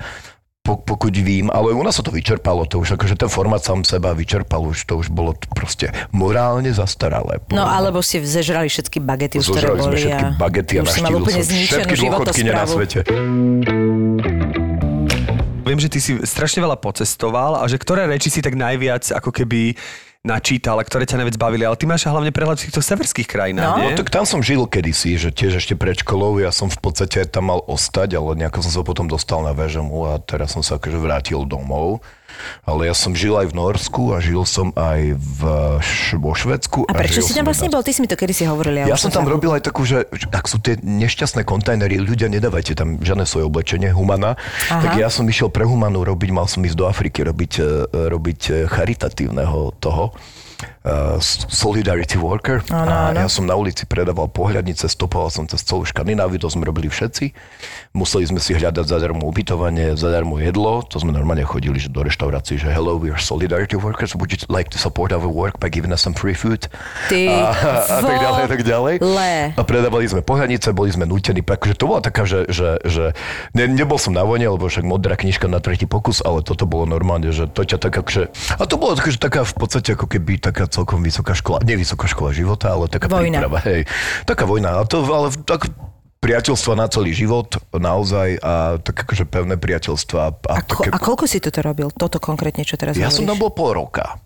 po, 0.68 0.76
pokud 0.76 1.16
vím, 1.16 1.48
ale 1.48 1.72
u 1.72 1.81
nás 1.81 1.96
sa 1.96 2.04
to 2.04 2.12
vyčerpalo, 2.12 2.68
to 2.68 2.76
už 2.76 3.00
akože 3.00 3.16
ten 3.16 3.33
formát 3.33 3.64
sám 3.64 3.88
seba 3.88 4.12
vyčerpal, 4.12 4.61
už 4.68 4.85
to 4.85 5.00
už 5.00 5.09
bolo 5.09 5.33
proste 5.57 5.88
morálne 6.12 6.68
zastaralé. 6.76 7.40
No 7.48 7.64
alebo 7.64 8.04
si 8.04 8.20
zežrali 8.20 8.68
všetky 8.68 9.00
bagety, 9.00 9.40
už 9.40 9.48
ktoré 9.48 9.64
Zožrali 9.64 9.81
sme 9.81 9.88
boli 9.88 9.96
všetky 9.96 10.24
a 10.28 10.37
bagety 10.37 10.72
a 10.76 10.83
naštívil 10.85 11.24
som 11.24 11.40
všetky 11.40 11.94
dôchodkyne 12.04 12.52
na 12.52 12.66
svete. 12.68 12.98
Viem, 15.64 15.81
že 15.81 15.88
ty 15.88 16.00
si 16.00 16.12
strašne 16.24 16.64
veľa 16.64 16.81
pocestoval 16.81 17.61
a 17.61 17.64
že 17.68 17.76
ktoré 17.81 18.09
reči 18.09 18.33
si 18.33 18.40
tak 18.44 18.57
najviac 18.57 19.09
ako 19.12 19.33
keby 19.33 19.76
načítal 20.26 20.76
a 20.76 20.85
ktoré 20.85 21.07
ťa 21.07 21.22
najviac 21.22 21.38
bavili, 21.38 21.62
ale 21.62 21.78
ty 21.78 21.87
máš 21.87 22.04
hlavne 22.04 22.35
prehľad 22.35 22.59
v 22.59 22.64
týchto 22.68 22.83
severských 22.83 23.24
krajinách, 23.24 23.70
No. 23.70 23.78
nie? 23.78 23.94
No 23.94 23.98
tak 23.98 24.11
tam 24.11 24.26
som 24.26 24.42
žil 24.42 24.66
kedysi, 24.66 25.14
že 25.14 25.31
tiež 25.31 25.62
ešte 25.62 25.78
pred 25.78 25.94
školou, 25.94 26.37
ja 26.37 26.50
som 26.50 26.66
v 26.66 26.76
podstate 26.76 27.22
tam 27.24 27.54
mal 27.54 27.62
ostať, 27.64 28.18
ale 28.18 28.35
nejako 28.37 28.66
som 28.66 28.72
sa 28.74 28.83
potom 28.83 29.07
dostal 29.07 29.40
na 29.40 29.54
VŽMU 29.54 30.11
a 30.11 30.18
teraz 30.18 30.52
som 30.52 30.61
sa 30.61 30.76
akože 30.76 30.98
vrátil 30.98 31.46
domov. 31.46 32.02
Ale 32.64 32.88
ja 32.88 32.94
som 32.96 33.12
žil 33.12 33.37
aj 33.37 33.53
v 33.53 33.55
Norsku 33.55 34.03
a 34.16 34.24
žil 34.24 34.42
som 34.48 34.72
aj 34.72 35.14
v, 35.14 35.40
vo 36.16 36.33
Švedsku. 36.33 36.88
A 36.88 36.92
prečo 36.96 37.20
žil 37.20 37.31
si 37.31 37.35
tam 37.37 37.46
vlastne 37.46 37.68
bol? 37.68 37.85
Ty 37.85 37.92
si 37.92 38.01
mi 38.01 38.09
to 38.09 38.16
kedy 38.16 38.33
si 38.33 38.44
hovoril. 38.48 38.88
Ja 38.88 38.96
už 38.96 39.09
som 39.09 39.12
tam 39.12 39.29
robil 39.29 39.53
aj 39.53 39.62
takú, 39.68 39.85
že 39.85 40.09
že 40.18 40.27
ak 40.31 40.46
sú 40.46 40.59
tie 40.62 40.79
nešťastné 40.81 41.42
kontajnery, 41.46 41.98
ľudia 41.98 42.31
nedávajte 42.31 42.74
tam 42.79 42.98
žiadne 43.03 43.27
svoje 43.27 43.46
oblečenie, 43.46 43.90
humana. 43.92 44.35
Aha. 44.70 44.83
Tak 44.83 44.90
ja 44.98 45.09
som 45.11 45.27
išiel 45.27 45.51
pre 45.51 45.66
humanu 45.66 46.03
robiť, 46.03 46.31
mal 46.35 46.46
som 46.46 46.62
ísť 46.64 46.77
do 46.79 46.87
Afriky 46.87 47.22
robiť, 47.27 47.53
e, 47.59 47.64
robiť 48.11 48.40
e, 48.51 48.53
charitatívneho 48.66 49.74
toho 49.79 50.14
uh, 50.62 51.21
Solidarity 51.53 52.16
Worker. 52.16 52.64
Áno, 52.73 52.88
a 52.88 53.14
ja 53.14 53.29
som 53.29 53.44
na 53.44 53.55
ulici 53.55 53.85
predával 53.85 54.31
pohľadnice, 54.33 54.88
stopoval 54.88 55.29
som 55.29 55.44
cez 55.44 55.61
celú 55.66 55.85
Škandináviu, 55.85 56.40
to 56.40 56.49
sme 56.49 56.64
robili 56.64 56.88
všetci. 56.88 57.35
Museli 57.92 58.25
sme 58.31 58.40
si 58.40 58.55
hľadať 58.55 58.87
zadarmo 58.87 59.27
ubytovanie, 59.29 59.99
zadarmo 59.99 60.40
jedlo, 60.40 60.87
to 60.87 61.03
sme 61.03 61.12
normálne 61.12 61.42
chodili 61.44 61.77
že 61.79 61.92
do 61.92 62.03
reštaurácií, 62.03 62.59
že 62.59 62.73
hello, 62.73 62.97
we 62.97 63.12
are 63.12 63.21
Solidarity 63.21 63.77
Workers, 63.77 64.14
would 64.16 64.31
you 64.33 64.38
like 64.49 64.71
to 64.73 64.79
support 64.81 65.12
our 65.12 65.29
work 65.29 65.61
by 65.61 65.68
giving 65.68 65.92
us 65.92 66.03
some 66.03 66.14
free 66.14 66.35
food? 66.35 66.66
Ty 67.11 67.21
a, 67.29 67.99
a 67.99 68.01
tak 68.03 68.16
ďalej, 68.18 68.42
a 68.42 68.49
tak 68.49 68.62
ďalej. 68.64 68.94
vole. 69.18 69.33
A 69.57 69.62
predávali 69.64 70.05
sme 70.07 70.23
pohľadnice, 70.23 70.71
boli 70.77 70.90
sme 70.92 71.05
nútení, 71.09 71.42
akože 71.42 71.75
to 71.75 71.85
bola 71.88 72.01
taká, 72.05 72.29
že, 72.29 72.47
že, 72.51 72.79
že 72.85 73.16
ne, 73.57 73.64
nebol 73.66 73.99
som 73.99 74.14
na 74.14 74.23
vojne, 74.23 74.47
lebo 74.47 74.68
však 74.68 74.85
modrá 74.85 75.18
knižka 75.18 75.51
na 75.51 75.59
tretí 75.59 75.88
pokus, 75.88 76.21
ale 76.23 76.44
toto 76.44 76.68
bolo 76.68 76.87
normálne, 76.87 77.31
že 77.33 77.49
to 77.51 77.64
ťa 77.64 77.79
tak 77.81 77.94
akože, 77.99 78.31
a 78.59 78.62
to 78.68 78.77
bolo 78.79 78.94
také, 78.94 79.11
že 79.14 79.21
taká 79.21 79.42
v 79.42 79.55
podstate 79.57 79.94
ako 79.97 80.07
keby 80.07 80.38
taká 80.49 80.65
celkom 80.65 81.05
vysoká 81.05 81.37
škola, 81.37 81.61
nie 81.61 81.77
vysoká 81.77 82.09
škola 82.09 82.33
života, 82.33 82.73
ale 82.73 82.89
taká 82.89 83.13
Vojna. 83.13 83.45
príprava, 83.45 83.61
hej. 83.69 83.85
Taká 84.25 84.49
vojna, 84.49 84.81
a 84.81 84.89
to, 84.89 85.05
ale 85.05 85.29
tak 85.45 85.69
priateľstva 86.19 86.73
na 86.75 86.87
celý 86.91 87.15
život, 87.15 87.61
naozaj, 87.71 88.43
a 88.43 88.83
tak 88.83 89.07
akože 89.07 89.29
pevné 89.29 89.55
priateľstva. 89.61 90.19
A, 90.19 90.31
A, 90.33 90.61
ko, 90.65 90.83
také, 90.83 90.89
a 90.91 90.99
koľko 90.99 91.25
si 91.31 91.39
toto 91.39 91.61
robil? 91.63 91.93
Toto 91.95 92.19
konkrétne, 92.19 92.67
čo 92.67 92.75
teraz 92.75 92.99
ja 92.99 93.13
som 93.13 93.29
tam 93.29 93.39
hovoríš? 93.39 93.43
bol 93.45 93.51
pol 93.55 93.71
roka 93.77 94.19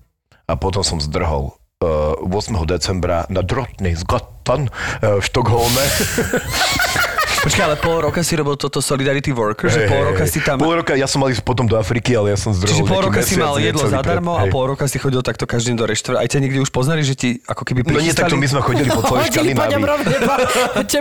a 0.47 0.53
potom 0.57 0.81
som 0.87 1.03
zdrhol. 1.03 1.53
Uh, 1.83 2.15
8. 2.31 2.63
decembra 2.63 3.27
na 3.27 3.43
Drottningsgatan 3.43 4.71
uh, 4.71 5.19
v 5.19 5.23
Štokholme. 5.27 5.83
Počkaj, 7.43 7.65
ale 7.67 7.75
pol 7.75 7.99
roka 8.07 8.23
si 8.23 8.39
robil 8.39 8.55
toto 8.55 8.79
Solidarity 8.79 9.35
Worker, 9.35 9.67
že 9.67 9.83
Hej, 9.83 9.91
pol 9.91 10.03
roka 10.15 10.25
si 10.31 10.39
tam... 10.39 10.63
Pol 10.63 10.79
roka, 10.79 10.95
ja 10.95 11.11
som 11.11 11.19
mal 11.19 11.35
ísť 11.35 11.43
potom 11.43 11.67
do 11.67 11.75
Afriky, 11.75 12.15
ale 12.15 12.31
ja 12.31 12.39
som 12.39 12.55
zdrhol 12.55 12.71
Čiže 12.71 12.85
pol 12.87 13.01
roka 13.03 13.19
si 13.27 13.35
mal 13.35 13.59
jedlo 13.59 13.83
zadarmo 13.83 14.39
pred- 14.39 14.47
a 14.47 14.53
pol 14.55 14.65
roka 14.71 14.87
si 14.87 15.03
chodil 15.03 15.19
takto 15.27 15.43
každý 15.43 15.75
deň 15.75 15.77
do 15.83 15.87
reštaurácie. 15.91 16.23
Aj 16.23 16.29
ťa 16.31 16.39
niekde 16.39 16.63
už 16.63 16.71
poznali, 16.71 17.03
že 17.03 17.19
ti 17.19 17.43
ako 17.43 17.67
keby 17.67 17.83
No 17.83 17.99
nie, 17.99 18.15
takto 18.15 18.39
my 18.39 18.47
sme 18.47 18.63
chodili 18.63 18.87
po 18.87 19.03
celej 19.03 19.35
Škandinávii. 19.35 19.75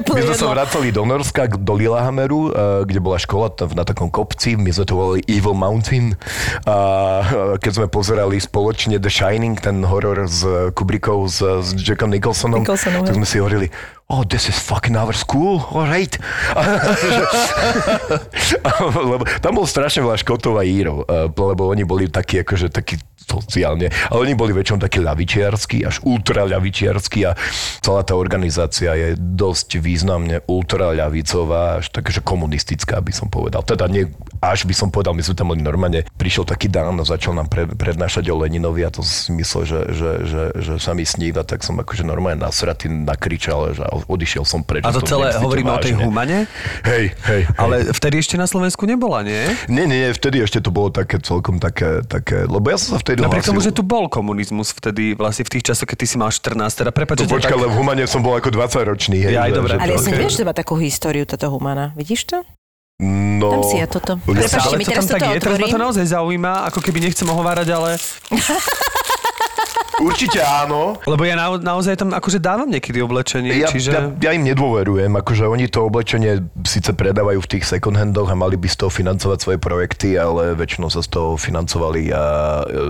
My 0.01 0.21
sme 0.25 0.36
sa 0.36 0.49
vracali 0.49 0.89
do 0.89 1.06
Norska, 1.06 1.45
do 1.45 1.73
Lillehammeru, 1.77 2.49
eh, 2.49 2.51
kde 2.89 2.99
bola 2.99 3.21
škola 3.21 3.54
tam 3.54 3.69
na 3.77 3.86
takom 3.86 4.10
kopci, 4.10 4.58
my 4.58 4.73
sme 4.73 4.86
to 4.89 4.93
volali 4.97 5.21
Evil 5.30 5.54
Mountain. 5.54 6.17
A 6.65 6.75
eh, 7.21 7.62
keď 7.62 7.71
sme 7.77 7.88
pozerali 7.88 8.41
spoločne 8.41 8.97
The 8.97 9.13
Shining, 9.13 9.62
ten 9.62 9.86
horor 9.86 10.25
s 10.25 10.41
Kubrickov, 10.73 11.30
s, 11.30 11.39
s 11.41 11.69
Jackom 11.77 12.10
Nicholsonom, 12.10 12.65
Nicholsonom, 12.65 13.06
tak 13.06 13.13
sme 13.13 13.27
si 13.30 13.38
hovorili, 13.38 13.69
oh, 14.12 14.28
this 14.28 14.52
is 14.52 14.60
fucking 14.60 15.00
our 15.00 15.15
school, 15.15 15.63
alright. 15.71 16.12
lebo 19.15 19.24
tam 19.39 19.56
bol 19.56 19.63
strašne 19.63 20.04
veľa 20.04 20.19
Škotov 20.19 20.60
a 20.60 20.67
Írov, 20.67 21.08
eh, 21.08 21.32
lebo 21.32 21.71
oni 21.71 21.88
boli 21.88 22.12
takí, 22.12 22.43
akože 22.43 22.67
takí 22.67 23.00
sociálne. 23.32 23.88
Ale 24.12 24.28
oni 24.28 24.34
boli 24.36 24.52
väčšinou 24.52 24.84
takí 24.84 25.00
ľavičiarsky, 25.00 25.88
až 25.88 26.04
ultraľavičiarsky 26.04 27.20
a 27.24 27.32
celá 27.80 28.02
tá 28.04 28.20
organizácia 28.20 28.91
je 28.98 29.15
dosť 29.15 29.80
významne 29.80 30.44
ultraľavicová, 30.50 31.80
až 31.80 31.88
takže 31.96 32.20
komunistická 32.20 33.00
by 33.00 33.13
som 33.15 33.32
povedal. 33.32 33.63
Teda 33.63 33.88
nie 33.88 34.12
až 34.41 34.65
by 34.65 34.74
som 34.74 34.89
povedal, 34.89 35.13
my 35.13 35.22
sme 35.22 35.38
tam 35.38 35.54
boli 35.54 35.62
normálne, 35.62 36.02
prišiel 36.17 36.50
taký 36.50 36.65
Dan 36.65 36.98
a 36.98 37.06
začal 37.06 37.38
nám 37.38 37.46
pre, 37.46 37.70
prednášať 37.70 38.26
o 38.34 38.41
Leninovi 38.41 38.82
a 38.82 38.89
to 38.89 39.06
si 39.06 39.30
myslel, 39.38 39.70
že, 39.70 39.80
že, 39.94 40.12
že, 40.26 40.41
že 40.58 40.74
sa 40.82 40.98
mi 40.98 41.06
sníva, 41.06 41.46
tak 41.46 41.62
som 41.62 41.78
akože 41.78 42.02
normálne 42.02 42.41
nasratý 42.41 42.89
nakričal, 42.89 43.78
že 43.78 43.86
odišiel 44.10 44.41
som 44.41 44.65
preč. 44.65 44.82
A 44.82 44.89
to 44.89 45.06
celé 45.06 45.38
hovoríme 45.38 45.70
o 45.70 45.78
tej 45.78 45.94
vážne. 45.94 46.06
humane? 46.10 46.38
Hej, 46.82 47.13
hej, 47.30 47.44
hej. 47.46 47.54
Ale 47.54 47.94
vtedy 47.94 48.17
ešte 48.17 48.34
na 48.41 48.50
Slovensku 48.50 48.89
nebola? 48.89 49.22
Nie, 49.22 49.54
nie, 49.70 49.86
nie, 49.86 50.10
vtedy 50.10 50.41
ešte 50.41 50.58
to 50.58 50.74
bolo 50.74 50.89
také 50.89 51.22
celkom 51.22 51.62
také, 51.62 52.02
také 52.02 52.50
lebo 52.50 52.65
ja 52.74 52.82
som 52.82 52.98
sa 52.98 53.00
vtedy 53.00 53.21
Napriek 53.22 53.46
tomu, 53.46 53.62
že 53.62 53.70
tu 53.70 53.82
bol 53.82 54.06
komunizmus 54.08 54.72
vtedy, 54.72 55.14
vlastne 55.14 55.46
v 55.46 55.52
tých 55.54 55.64
časoch, 55.70 55.86
keď 55.86 55.98
ty 56.00 56.06
si 56.06 56.16
mal 56.18 56.28
14, 56.28 56.58
teda 56.74 56.90
prepáč, 56.90 57.22
No 57.22 57.30
počkaj, 57.30 57.48
tak- 57.48 57.56
ale 57.56 57.70
v 57.70 57.76
Humane 57.78 58.04
som 58.06 58.20
bol 58.20 58.34
ako 58.34 58.50
20 58.50 58.82
ročný. 58.84 59.18
Hej, 59.20 59.34
Ja, 59.34 59.46
aj 59.46 59.54
dobre. 59.54 59.74
Ale 59.76 59.88
ja 59.88 59.98
to- 59.98 60.04
som 60.04 60.12
neviem, 60.12 60.28
že 60.28 60.40
to 60.40 60.46
má 60.46 60.54
takú 60.54 60.74
históriu, 60.76 61.24
táto 61.24 61.48
humana. 61.48 61.94
Vidíš 61.94 62.26
to? 62.26 62.38
No, 63.02 63.50
Tam 63.52 63.62
si 63.66 63.78
ja 63.78 63.90
toto. 63.90 64.22
Prepačte, 64.22 64.62
ale 64.62 64.78
mi 64.78 64.86
to 64.86 64.94
teraz 64.94 65.06
tam 65.06 65.18
tak 65.18 65.22
toto 65.24 65.34
je, 65.34 65.42
teraz 65.42 65.58
ma 65.58 65.68
to 65.68 65.82
naozaj 65.82 66.06
zaujíma, 66.06 66.70
ako 66.70 66.80
keby 66.80 66.98
nechcem 67.02 67.26
ohovárať, 67.26 67.68
ale... 67.72 67.90
Určite 70.02 70.40
áno. 70.42 70.98
Lebo 71.06 71.22
ja 71.24 71.38
na, 71.38 71.54
naozaj 71.54 71.96
tam 72.02 72.12
akože 72.12 72.42
dávam 72.42 72.68
niekedy 72.68 73.00
oblečenie, 73.00 73.54
Ja, 73.54 73.70
čiže... 73.70 73.94
ja, 73.94 74.02
ja 74.18 74.32
im 74.34 74.44
nedôverujem, 74.44 75.14
akože 75.14 75.46
oni 75.46 75.70
to 75.70 75.86
oblečenie 75.86 76.42
síce 76.66 76.92
predávajú 76.92 77.40
v 77.42 77.50
tých 77.58 77.64
second 77.70 77.94
handoch 77.94 78.28
a 78.28 78.36
mali 78.36 78.58
by 78.58 78.66
z 78.66 78.86
toho 78.86 78.92
financovať 78.92 79.38
svoje 79.38 79.60
projekty, 79.62 80.18
ale 80.18 80.58
väčšinou 80.58 80.90
sa 80.90 81.06
z 81.06 81.10
toho 81.14 81.38
financovali 81.38 82.10
a 82.10 82.24
e, 82.66 82.82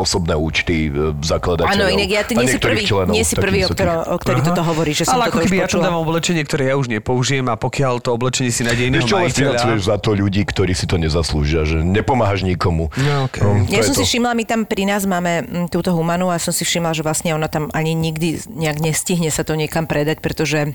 osobné 0.00 0.32
účty 0.32 0.88
e, 0.88 1.12
zakladateľov. 1.20 1.76
Áno, 1.76 1.86
inak 1.92 2.08
ja 2.08 2.22
ty 2.24 2.32
nie 2.34 2.48
si 2.48 2.58
prvý, 2.58 2.82
členov 2.88 3.12
nie 3.12 3.24
si 3.26 3.34
prvý, 3.36 3.60
o, 3.66 3.68
ktoro, 3.68 3.92
o 4.08 4.16
ktorý 4.16 4.40
toto 4.40 4.62
hovorí, 4.64 4.96
že 4.96 5.04
som 5.04 5.20
ale 5.20 5.28
ako 5.28 5.44
keby 5.44 5.56
ja 5.60 5.68
tam 5.68 5.84
dávam 5.84 6.00
oblečenie, 6.02 6.42
ktoré 6.46 6.72
ja 6.72 6.74
už 6.80 6.88
nepoužijem 6.88 7.44
a 7.52 7.54
pokiaľ 7.60 8.00
to 8.00 8.16
oblečenie 8.16 8.48
si 8.48 8.64
nájde 8.64 8.88
iného 8.88 9.04
ale 9.04 9.28
majiteľa... 9.28 9.58
financuješ 9.60 9.80
za 9.84 9.96
to 10.00 10.10
ľudí, 10.16 10.42
ktorí 10.48 10.72
si 10.72 10.86
to 10.88 10.96
nezaslúžia, 10.96 11.68
že 11.68 11.84
nepomáhaš 11.84 12.46
nikomu. 12.46 12.88
No, 12.96 13.28
okej. 13.28 13.68
to 13.68 13.74
Ja 13.74 13.82
som 13.84 13.92
si 13.92 14.04
to. 14.06 14.08
všimla, 14.08 14.32
my 14.32 14.44
tam 14.48 14.60
pri 14.64 14.88
nás 14.88 15.04
máme 15.04 15.44
mm, 15.44 15.66
túto 15.68 15.92
humanu 15.92 16.29
a 16.30 16.42
som 16.42 16.54
si 16.54 16.64
všimla, 16.64 16.96
že 16.96 17.04
vlastne 17.04 17.34
ona 17.34 17.50
tam 17.50 17.68
ani 17.74 17.92
nikdy 17.92 18.46
nejak 18.48 18.78
nestihne 18.80 19.28
sa 19.28 19.42
to 19.42 19.58
niekam 19.58 19.84
predať, 19.84 20.22
pretože 20.22 20.74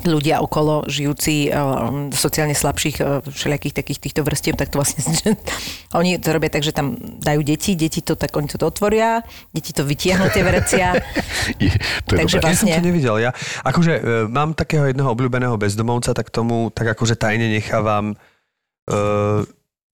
ľudia 0.00 0.40
okolo 0.40 0.88
žijúci 0.88 1.50
uh, 1.52 2.08
sociálne 2.14 2.56
slabších 2.56 2.96
uh, 3.02 3.20
všelijakých 3.26 3.74
takých 3.74 4.00
týchto 4.00 4.20
vrstiev, 4.24 4.56
tak 4.56 4.72
to 4.72 4.80
vlastne, 4.80 5.02
že 5.20 5.36
oni 5.92 6.16
to 6.16 6.30
robia 6.32 6.48
tak, 6.48 6.64
že 6.64 6.72
tam 6.72 6.96
dajú 7.20 7.44
deti, 7.44 7.76
deti 7.76 8.00
to 8.00 8.16
tak 8.16 8.32
oni 8.32 8.48
to 8.48 8.56
otvoria, 8.64 9.20
deti 9.52 9.74
to 9.76 9.84
vytiahnu 9.84 10.32
tie 10.32 10.42
vrecia. 10.46 10.96
Je- 11.60 11.76
to 12.06 12.16
je 12.16 12.24
Takže 12.24 12.36
dobré. 12.38 12.48
Ja 12.48 12.56
som 12.56 12.66
Vlastne. 12.70 12.80
to 12.80 12.88
nevidel. 12.88 13.16
Ja 13.20 13.30
akože 13.66 13.92
e, 13.92 14.02
mám 14.30 14.56
takého 14.56 14.88
jedného 14.88 15.10
obľúbeného 15.12 15.56
bezdomovca, 15.60 16.16
tak 16.16 16.32
tomu 16.32 16.72
tak 16.72 16.96
akože 16.96 17.18
tajne 17.18 17.50
nechávam 17.50 18.14
e, 18.88 18.96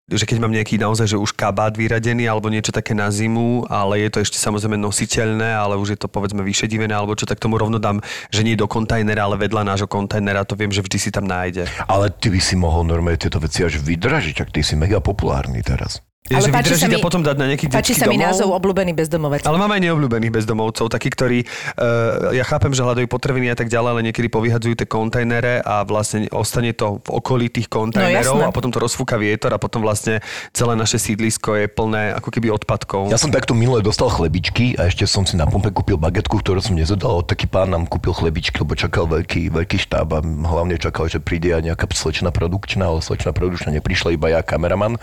že 0.06 0.22
keď 0.22 0.38
mám 0.38 0.54
nejaký 0.54 0.78
naozaj, 0.78 1.10
že 1.10 1.18
už 1.18 1.34
kabát 1.34 1.74
vyradený 1.74 2.30
alebo 2.30 2.46
niečo 2.46 2.70
také 2.70 2.94
na 2.94 3.10
zimu, 3.10 3.66
ale 3.66 4.06
je 4.06 4.14
to 4.14 4.22
ešte 4.22 4.38
samozrejme 4.38 4.78
nositeľné, 4.78 5.50
ale 5.50 5.74
už 5.74 5.94
je 5.94 5.98
to 5.98 6.06
povedzme 6.06 6.46
vyšedivené 6.46 6.94
alebo 6.94 7.18
čo, 7.18 7.26
tak 7.26 7.42
tomu 7.42 7.58
rovno 7.58 7.82
dám, 7.82 7.98
že 8.30 8.46
nie 8.46 8.54
do 8.54 8.70
kontajnera, 8.70 9.26
ale 9.26 9.34
vedľa 9.34 9.66
nášho 9.66 9.90
kontajnera, 9.90 10.46
to 10.46 10.54
viem, 10.54 10.70
že 10.70 10.86
vždy 10.86 10.98
si 11.02 11.10
tam 11.10 11.26
nájde. 11.26 11.66
Ale 11.90 12.14
ty 12.14 12.30
by 12.30 12.38
si 12.38 12.54
mohol 12.54 12.86
normálne 12.86 13.18
tieto 13.18 13.42
veci 13.42 13.66
až 13.66 13.82
vydražiť, 13.82 14.46
ak 14.46 14.54
ty 14.54 14.62
si 14.62 14.78
mega 14.78 15.02
populárny 15.02 15.58
teraz. 15.66 15.98
Je, 16.26 16.36
že 16.36 16.50
páči 16.50 16.74
sa 16.74 16.86
a 16.86 16.90
mi- 16.90 16.98
potom 16.98 17.20
dať 17.20 17.36
na 17.36 17.46
nejaký 17.46 17.66
Páči 17.68 17.92
sa 17.92 18.04
mi 18.04 18.14
domov. 18.14 18.26
názov 18.26 18.48
obľúbený 18.52 18.92
bezdomovec. 18.92 19.42
Ale 19.42 19.56
mám 19.56 19.68
aj 19.68 19.80
neobľúbených 19.80 20.32
bezdomovcov, 20.32 20.86
takí, 20.88 21.08
ktorí, 21.08 21.38
uh, 21.42 22.32
ja 22.32 22.42
chápem, 22.42 22.70
že 22.70 22.82
hľadajú 22.82 23.06
potraviny 23.06 23.48
a 23.48 23.54
tak 23.54 23.66
ďalej, 23.66 23.88
ale 23.88 24.02
niekedy 24.04 24.26
povyhadzujú 24.26 24.74
tie 24.76 24.86
kontajnere 24.86 25.60
a 25.60 25.82
vlastne 25.82 26.26
ostane 26.28 26.72
to 26.72 26.98
v 27.00 27.10
okolí 27.12 27.46
tých 27.48 27.66
kontajnerov 27.66 28.02
No, 28.26 28.42
jasné. 28.42 28.44
a 28.44 28.52
potom 28.52 28.68
to 28.68 28.78
rozfúka 28.78 29.14
vietor 29.14 29.48
a 29.48 29.56
potom 29.56 29.80
vlastne 29.80 30.18
celé 30.50 30.74
naše 30.74 30.96
sídlisko 30.96 31.54
je 31.54 31.66
plné 31.66 32.10
ako 32.12 32.28
keby 32.28 32.50
odpadkov. 32.50 33.06
Ja 33.06 33.16
som 33.16 33.30
takto 33.30 33.52
minule 33.52 33.78
dostal 33.78 34.08
chlebičky 34.08 34.74
a 34.74 34.86
ešte 34.86 35.04
som 35.04 35.22
si 35.22 35.34
na 35.34 35.44
pumpe 35.44 35.70
kúpil 35.70 35.94
bagetku, 35.94 36.36
ktorú 36.36 36.58
som 36.58 36.74
nezadal. 36.74 37.22
Taký 37.22 37.46
pán 37.46 37.70
nám 37.70 37.84
kúpil 37.84 38.10
chlebičky, 38.10 38.58
lebo 38.58 38.74
čakal 38.74 39.06
veľký, 39.06 39.48
veľký 39.48 39.78
štáb 39.80 40.08
a 40.10 40.18
hlavne 40.22 40.74
čakal, 40.76 41.06
že 41.06 41.18
príde 41.18 41.52
aj 41.52 41.62
nejaká 41.64 41.86
slečna 41.88 42.28
produkčná, 42.30 42.84
ale 42.84 42.98
slečna 42.98 43.30
produkčná 43.30 43.70
neprišla, 43.70 44.10
iba 44.10 44.26
ja 44.28 44.40
kameraman, 44.40 44.98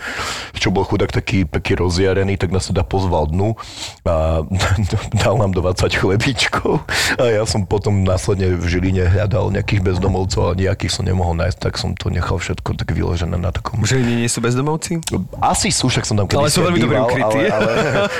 čo 0.52 0.68
bol 0.68 0.82
chudák 0.82 1.13
taký, 1.14 1.46
taký 1.46 1.78
rozjarený, 1.78 2.34
tak 2.34 2.50
nás 2.50 2.66
teda 2.66 2.82
pozval 2.82 3.30
dnu 3.30 3.54
a 4.02 4.42
dal 5.22 5.34
nám 5.38 5.54
20 5.54 5.86
chlebičkov 5.94 6.82
a 7.22 7.24
ja 7.30 7.46
som 7.46 7.62
potom 7.62 8.02
následne 8.02 8.58
v 8.58 8.64
Žiline 8.66 9.06
hľadal 9.06 9.54
nejakých 9.54 9.86
bezdomovcov, 9.86 10.40
ale 10.50 10.66
nejakých 10.66 10.90
som 10.90 11.06
nemohol 11.06 11.38
nájsť, 11.38 11.58
tak 11.62 11.78
som 11.78 11.94
to 11.94 12.10
nechal 12.10 12.42
všetko 12.42 12.74
tak 12.74 12.90
vyložené 12.90 13.38
na 13.38 13.54
takom 13.54 13.78
Že 13.86 14.02
nie, 14.02 14.26
nie 14.26 14.30
sú 14.30 14.42
bezdomovci? 14.42 14.98
asi 15.38 15.68
sú, 15.70 15.92
však 15.92 16.04
som 16.08 16.16
tam 16.18 16.26
Ale 16.34 16.50
sú 16.50 16.64
veľmi 16.64 16.80
dobre 16.80 16.98
ukrytí. 16.98 17.40
Ale, 17.46 17.70
ale, 17.70 17.72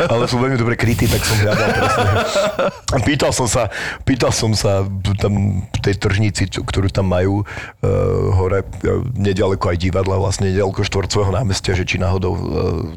ale 0.06 0.22
sú 0.28 0.36
veľmi 0.38 0.58
dobre 0.60 0.74
krytí, 0.76 1.08
tak 1.08 1.22
som 1.24 1.36
hľadal 1.40 1.68
presne. 1.74 2.10
Pýtal 3.02 3.32
som 3.32 3.46
sa, 3.48 3.72
pýtal 4.06 4.30
som 4.30 4.52
sa 4.52 4.84
tam 5.18 5.64
v 5.64 5.78
tej 5.80 5.94
tržnici, 5.98 6.42
ktorú 6.48 6.92
tam 6.92 7.10
majú 7.10 7.42
uh, 7.42 7.86
hore, 8.36 8.62
uh, 8.62 9.02
nedaleko 9.16 9.72
aj 9.72 9.78
divadla, 9.80 10.20
vlastne 10.20 10.52
nedaleko 10.52 10.84
štvorcového 10.84 11.32
námestia, 11.32 11.72
že 11.72 11.88
či 11.88 11.96
náhodou 11.96 12.32
uh, 12.34 12.40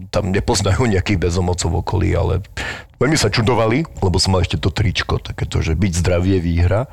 tam 0.09 0.31
nepoznajú 0.31 0.87
nejakých 0.87 1.19
bezomocov 1.19 1.67
v 1.71 1.79
okolí, 1.83 2.09
ale 2.13 2.41
veľmi 2.97 3.17
sa 3.17 3.29
čudovali, 3.31 3.85
lebo 4.01 4.17
som 4.17 4.35
mal 4.35 4.43
ešte 4.43 4.57
to 4.57 4.71
tričko, 4.73 5.19
takéto, 5.21 5.59
že 5.59 5.77
byť 5.77 5.91
zdravie 6.01 6.37
výhra. 6.41 6.89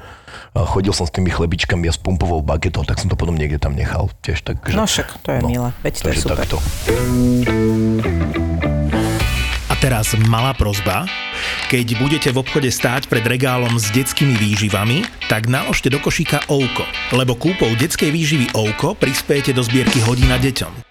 A 0.54 0.66
chodil 0.66 0.94
som 0.94 1.06
s 1.06 1.14
tými 1.14 1.30
chlebičkami 1.30 1.86
a 1.86 1.92
s 1.94 1.98
pumpovou 1.98 2.42
bagetou, 2.42 2.86
tak 2.86 2.98
som 3.02 3.10
to 3.10 3.18
potom 3.18 3.34
niekde 3.34 3.58
tam 3.58 3.74
nechal 3.74 4.10
tiež. 4.22 4.42
Tak, 4.42 4.66
že, 4.66 4.76
No 4.78 4.86
však, 4.86 5.22
to 5.22 5.28
je 5.34 5.40
milé, 5.42 5.70
veď 5.82 5.94
to 5.94 5.98
je 5.98 6.06
takže 6.10 6.22
super. 6.22 6.36
takto. 6.38 6.56
A 9.72 9.74
teraz 9.82 10.14
malá 10.30 10.54
prozba. 10.54 11.08
Keď 11.72 11.98
budete 11.98 12.28
v 12.30 12.40
obchode 12.40 12.70
stáť 12.70 13.10
pred 13.10 13.24
regálom 13.26 13.74
s 13.74 13.90
detskými 13.90 14.36
výživami, 14.38 15.02
tak 15.26 15.50
naložte 15.50 15.90
do 15.90 15.98
košíka 15.98 16.46
Ouko, 16.46 16.86
lebo 17.10 17.34
kúpou 17.34 17.68
detskej 17.74 18.12
výživy 18.12 18.46
Ouko 18.54 18.94
prispiejete 18.94 19.56
do 19.56 19.64
zbierky 19.64 19.98
hodina 20.04 20.38
deťom. 20.38 20.83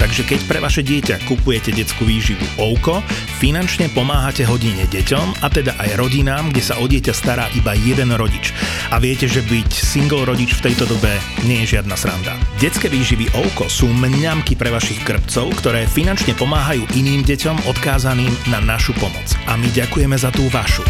Takže 0.00 0.24
keď 0.24 0.40
pre 0.48 0.58
vaše 0.64 0.80
dieťa 0.80 1.28
kupujete 1.28 1.76
detskú 1.76 2.08
výživu 2.08 2.40
Ouko, 2.56 3.04
finančne 3.36 3.92
pomáhate 3.92 4.48
hodine 4.48 4.88
deťom 4.88 5.44
a 5.44 5.46
teda 5.52 5.76
aj 5.76 6.00
rodinám, 6.00 6.48
kde 6.48 6.62
sa 6.64 6.80
o 6.80 6.88
dieťa 6.88 7.12
stará 7.12 7.52
iba 7.52 7.76
jeden 7.76 8.16
rodič. 8.16 8.56
A 8.88 8.96
viete, 8.96 9.28
že 9.28 9.44
byť 9.44 9.68
single 9.68 10.24
rodič 10.24 10.56
v 10.56 10.72
tejto 10.72 10.88
dobe 10.88 11.12
nie 11.44 11.60
je 11.62 11.76
žiadna 11.76 12.00
sranda. 12.00 12.32
Detské 12.56 12.88
výživy 12.88 13.28
Ouko 13.36 13.68
sú 13.68 13.92
mňamky 13.92 14.56
pre 14.56 14.72
vašich 14.72 15.04
krpcov, 15.04 15.52
ktoré 15.60 15.84
finančne 15.84 16.32
pomáhajú 16.32 16.88
iným 16.96 17.20
deťom 17.20 17.68
odkázaným 17.68 18.32
na 18.48 18.64
našu 18.64 18.96
pomoc. 18.96 19.36
A 19.52 19.60
my 19.60 19.68
ďakujeme 19.68 20.16
za 20.16 20.32
tú 20.32 20.48
vašu. 20.48 20.82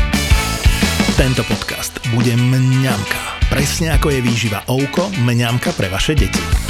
Tento 1.18 1.42
podcast 1.51 1.99
bude 2.14 2.38
mňamka. 2.38 3.51
Presne 3.51 3.90
ako 3.90 4.14
je 4.14 4.20
výživa 4.23 4.62
Ouko, 4.70 5.11
mňamka 5.18 5.75
pre 5.75 5.90
vaše 5.90 6.14
deti. 6.14 6.69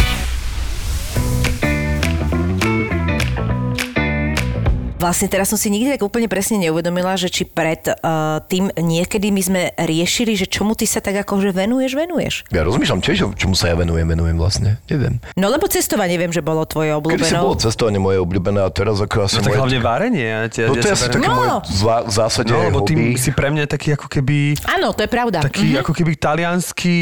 Vlastne 5.00 5.26
teraz 5.26 5.48
som 5.48 5.56
si 5.56 5.66
nikdy 5.66 5.96
tak 5.96 6.04
úplne 6.04 6.28
presne 6.28 6.60
neuvedomila, 6.60 7.16
že 7.16 7.26
či 7.26 7.42
pred 7.42 7.80
uh, 7.88 7.96
tým 8.44 8.68
niekedy 8.70 9.32
my 9.32 9.40
sme 9.40 9.60
riešili, 9.74 10.36
že 10.36 10.44
čomu 10.44 10.76
ty 10.76 10.84
sa 10.84 11.00
tak 11.00 11.16
akože 11.18 11.50
venuješ, 11.50 11.96
venuješ. 11.96 12.34
Ja 12.48 12.60
rozmýšľam 12.62 13.00
tiež, 13.00 13.32
čomu 13.32 13.56
sa 13.56 13.66
ja 13.66 13.76
venujem, 13.76 14.04
venujem 14.04 14.36
vlastne. 14.36 14.76
Neviem. 14.86 15.16
No 15.34 15.48
lebo 15.48 15.64
cestovanie 15.66 16.14
viem, 16.14 16.28
že 16.28 16.40
bolo 16.40 16.62
tvoje 16.62 16.92
Kedy 16.92 17.24
si 17.24 17.32
bolo 17.32 17.56
cestovanie 17.56 17.96
moje 17.96 18.20
obľúbené 18.20 18.60
a 18.60 18.68
teraz 18.68 19.00
ako 19.00 19.24
asi 19.24 19.40
No 19.40 19.42
tak 19.42 19.50
moje... 19.50 19.58
hlavne 19.58 19.78
varenie. 19.80 20.20
Ja, 20.22 20.38
ja, 20.44 20.66
No 20.68 20.74
to 20.74 20.84
je 20.84 20.92
asi 20.92 21.08
také 21.08 21.18
No. 21.22 21.32
moje 21.34 21.50
zva- 21.72 22.04
zásade 22.04 22.50
No, 22.50 22.60
lebo 22.62 22.84
ty 22.84 22.92
si 23.16 23.32
pre 23.32 23.48
mňa 23.48 23.64
taký 23.66 23.96
ako 23.96 24.04
keby 24.04 24.60
Áno, 24.68 24.92
to 24.92 25.00
je 25.00 25.08
pravda. 25.08 25.40
taký 25.40 25.80
ako 25.80 25.96
keby 25.96 26.12
talianský 26.14 26.96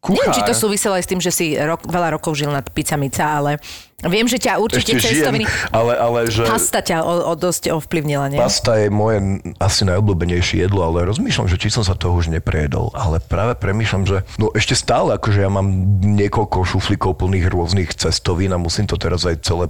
kuchár. 0.00 0.26
Neviem, 0.26 0.34
či 0.34 0.42
to 0.42 0.54
súviselo 0.56 0.98
aj 0.98 1.04
s 1.04 1.08
tým, 1.08 1.20
že 1.20 1.30
si 1.30 1.54
rok, 1.54 1.84
veľa 1.84 2.18
rokov 2.18 2.34
žil 2.34 2.48
na 2.48 2.58
pizzamica, 2.58 3.38
ale 3.38 3.62
viem, 4.06 4.30
že 4.30 4.38
ťa 4.38 4.62
určite 4.62 4.94
Ešte 4.94 5.10
žijem, 5.10 5.26
cestoviny... 5.26 5.44
ale, 5.74 5.92
ale 5.98 6.18
že... 6.30 6.46
Pasta 6.46 6.78
ťa 6.78 7.02
o, 7.02 7.14
o 7.30 7.34
dosť 7.34 7.74
ovplyvnila, 7.74 8.30
nie? 8.30 8.38
Pasta 8.38 8.78
je 8.78 8.86
moje 8.94 9.42
asi 9.58 9.82
najobľúbenejšie 9.90 10.62
jedlo, 10.62 10.86
ale 10.86 11.02
rozmýšľam, 11.02 11.50
že 11.50 11.58
či 11.58 11.74
som 11.74 11.82
sa 11.82 11.98
toho 11.98 12.14
už 12.14 12.30
neprejedol. 12.30 12.94
Ale 12.94 13.18
práve 13.18 13.58
premýšľam, 13.58 14.06
že 14.06 14.22
no 14.38 14.54
ešte 14.54 14.78
stále, 14.78 15.18
akože 15.18 15.42
ja 15.42 15.50
mám 15.50 15.66
niekoľko 16.14 16.62
šuflíkov 16.62 17.18
plných 17.18 17.50
rôznych 17.50 17.90
cestovín 17.98 18.54
a 18.54 18.62
musím 18.62 18.86
to 18.86 18.94
teraz 18.94 19.26
aj 19.26 19.42
celé 19.42 19.66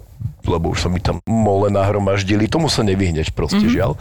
lebo 0.49 0.73
už 0.73 0.81
sa 0.81 0.89
mi 0.89 0.99
tam 0.99 1.21
mole 1.29 1.69
nahromaždili. 1.69 2.49
Tomu 2.49 2.73
sa 2.73 2.81
nevyhneš 2.81 3.37
proste, 3.37 3.61
mm-hmm. 3.61 3.77
žiaľ. 3.77 3.93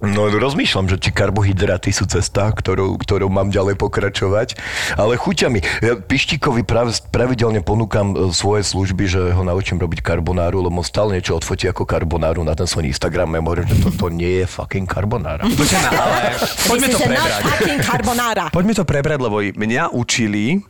No 0.00 0.30
rozmýšľam, 0.30 0.86
že 0.86 0.96
či 1.02 1.10
karbohydraty 1.10 1.90
sú 1.90 2.06
cesta, 2.06 2.48
ktorou, 2.54 2.96
ktorou 2.96 3.28
mám 3.28 3.50
ďalej 3.50 3.76
pokračovať, 3.76 4.56
ale 4.96 5.18
chuťa 5.18 5.48
mi. 5.50 5.60
Ja 5.82 5.98
Pištíkovi 5.98 6.62
prav, 6.62 6.94
pravidelne 7.10 7.60
ponúkam 7.60 8.14
e, 8.14 8.30
svoje 8.32 8.64
služby, 8.64 9.04
že 9.10 9.20
ho 9.34 9.42
naučím 9.42 9.59
robiť 9.60 10.00
karbonáru, 10.00 10.64
lebo 10.64 10.80
stále 10.80 11.20
niečo 11.20 11.36
odfotí 11.36 11.68
ako 11.68 11.84
karbonáru 11.84 12.40
na 12.40 12.56
ten 12.56 12.64
svoj 12.64 12.88
Instagram. 12.88 13.36
Ja 13.36 13.40
hovorím, 13.44 13.66
že 13.68 13.76
toto 13.84 14.06
nie 14.08 14.42
je 14.42 14.46
fucking 14.48 14.88
karbonára. 14.88 15.44
Ale 16.00 16.40
poďme 16.64 16.88
to 16.88 16.98
prebrať. 16.98 17.42
carbonara. 17.84 18.44
Poďme 18.48 18.72
to 18.72 18.84
prebrať, 18.88 19.18
lebo 19.20 19.36
mňa 19.42 19.92
učili, 19.92 20.64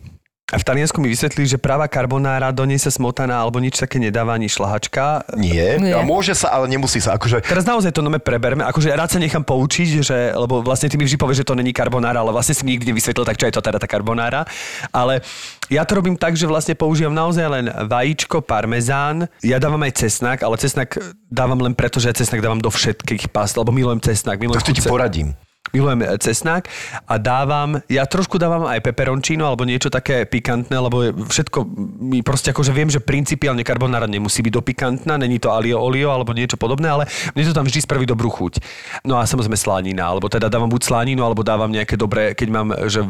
a 0.51 0.59
v 0.59 0.65
Taliansku 0.67 0.99
mi 0.99 1.07
vysvetlili, 1.07 1.47
že 1.47 1.59
práva 1.63 1.87
karbonára 1.87 2.51
do 2.51 2.67
nej 2.67 2.79
sa 2.83 2.91
smotaná 2.91 3.39
alebo 3.39 3.63
nič 3.63 3.79
také 3.79 4.03
nedáva 4.03 4.35
ani 4.35 4.51
šlahačka. 4.51 5.31
Nie, 5.39 5.79
Nie. 5.79 5.95
a 5.95 6.03
môže 6.03 6.35
sa, 6.35 6.51
ale 6.51 6.67
nemusí 6.67 6.99
sa. 6.99 7.15
Akože, 7.15 7.47
Teraz 7.47 7.63
naozaj 7.63 7.95
to 7.95 8.03
nome 8.03 8.19
preberme, 8.19 8.67
akože 8.67 8.91
rád 8.91 9.15
sa 9.15 9.23
nechám 9.23 9.47
poučiť, 9.47 10.03
že, 10.03 10.19
lebo 10.35 10.61
vlastne 10.61 10.91
ty 10.91 10.99
mi 10.99 11.07
vždy 11.07 11.17
povieš, 11.17 11.43
že 11.43 11.49
to 11.49 11.55
není 11.55 11.71
karbonára, 11.71 12.21
ale 12.21 12.35
vlastne 12.35 12.59
si 12.59 12.67
mi 12.67 12.75
nikdy 12.75 12.91
nevysvetlil, 12.91 13.27
tak 13.27 13.39
čo 13.39 13.47
je 13.47 13.55
to 13.55 13.63
teda 13.63 13.79
tá 13.79 13.87
karbonára. 13.87 14.43
Ale 14.91 15.23
ja 15.71 15.87
to 15.87 16.03
robím 16.03 16.19
tak, 16.19 16.35
že 16.35 16.51
vlastne 16.51 16.75
používam 16.75 17.15
naozaj 17.15 17.47
len 17.47 17.67
vajíčko, 17.71 18.43
parmezán, 18.43 19.31
ja 19.47 19.63
dávam 19.63 19.81
aj 19.87 20.03
cesnak, 20.03 20.43
ale 20.43 20.59
cesnak 20.59 20.99
dávam 21.31 21.63
len 21.63 21.79
preto, 21.79 22.03
že 22.03 22.11
ja 22.11 22.15
cesnak 22.17 22.43
dávam 22.43 22.59
do 22.59 22.71
všetkých 22.75 23.31
past, 23.31 23.55
lebo 23.55 23.71
milujem 23.71 24.03
cesnak. 24.03 24.43
Milujem 24.43 24.59
tak 24.59 24.67
to 24.67 24.75
ti 24.75 24.83
poradím. 24.83 25.39
Milujem 25.71 26.03
e, 26.03 26.19
cesnak 26.19 26.67
a 27.07 27.15
dávam, 27.21 27.79
ja 27.87 28.03
trošku 28.03 28.41
dávam 28.43 28.67
aj 28.67 28.83
peperončino 28.83 29.47
alebo 29.47 29.63
niečo 29.63 29.87
také 29.93 30.27
pikantné, 30.27 30.75
lebo 30.75 31.15
všetko 31.31 31.59
mi 32.01 32.25
proste 32.27 32.51
akože 32.51 32.75
viem, 32.75 32.91
že 32.91 32.99
principiálne 32.99 33.63
carbonara 33.63 34.11
nemusí 34.11 34.43
byť 34.43 34.51
dopikantná, 34.57 35.15
není 35.15 35.39
to 35.39 35.55
alio 35.55 35.79
olio 35.79 36.11
alebo 36.11 36.35
niečo 36.35 36.59
podobné, 36.59 36.91
ale 36.91 37.05
mne 37.37 37.45
to 37.47 37.55
tam 37.55 37.69
vždy 37.69 37.87
spraví 37.87 38.03
dobrú 38.03 38.33
chuť. 38.33 38.59
No 39.07 39.21
a 39.21 39.29
samozrejme 39.29 39.55
slanina, 39.55 40.11
alebo 40.11 40.27
teda 40.27 40.51
dávam 40.51 40.73
buď 40.73 40.81
slaninu, 40.81 41.23
alebo 41.23 41.47
dávam 41.47 41.71
nejaké 41.71 41.95
dobré, 41.95 42.35
keď 42.35 42.49
mám, 42.51 42.69
že 42.91 43.05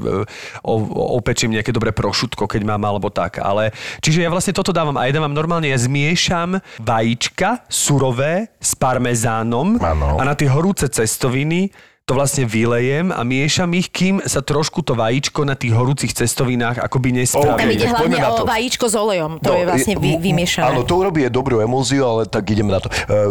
opečím 0.67 1.57
nejaké 1.57 1.73
dobré 1.73 1.97
prošutko, 1.97 2.45
keď 2.45 2.67
mám, 2.67 2.83
alebo 2.85 3.09
tak. 3.09 3.41
Ale, 3.41 3.73
čiže 4.05 4.21
ja 4.21 4.29
vlastne 4.29 4.53
toto 4.53 4.75
dávam 4.75 5.01
aj 5.01 5.17
dávam 5.17 5.33
normálne, 5.33 5.71
ja 5.71 5.81
zmiešam 5.81 6.61
vajíčka 6.83 7.65
surové 7.73 8.53
s 8.61 8.77
parmezánom 8.77 9.81
Áno. 9.81 10.21
a 10.21 10.23
na 10.29 10.37
tie 10.37 10.51
horúce 10.51 10.91
cestoviny 10.93 11.73
to 12.09 12.19
vlastne 12.19 12.43
vylejem 12.43 13.15
a 13.15 13.23
miešam 13.23 13.71
ich, 13.79 13.87
kým 13.87 14.19
sa 14.27 14.43
trošku 14.43 14.83
to 14.83 14.99
vajíčko 14.99 15.47
na 15.47 15.55
tých 15.55 15.71
horúcich 15.71 16.11
cestovinách 16.11 16.83
akoby 16.83 17.15
Tam 17.15 17.19
nespraví. 17.23 17.71
ide 17.71 17.87
tak 17.87 17.95
hlavne 17.95 18.03
poďme 18.03 18.19
na 18.19 18.31
to. 18.35 18.43
o 18.43 18.51
vajíčko 18.51 18.87
s 18.91 18.95
olejom. 18.99 19.33
To 19.39 19.55
je 19.55 19.63
vlastne 19.63 19.95
vy, 19.95 20.11
vymiešané. 20.19 20.75
Áno, 20.75 20.83
to 20.83 20.99
urobí 20.99 21.23
dobrú 21.31 21.63
emúziu, 21.63 22.03
ale 22.03 22.27
tak 22.27 22.51
ideme 22.51 22.75
na 22.75 22.83
to. 22.83 22.91
E, 22.91 23.31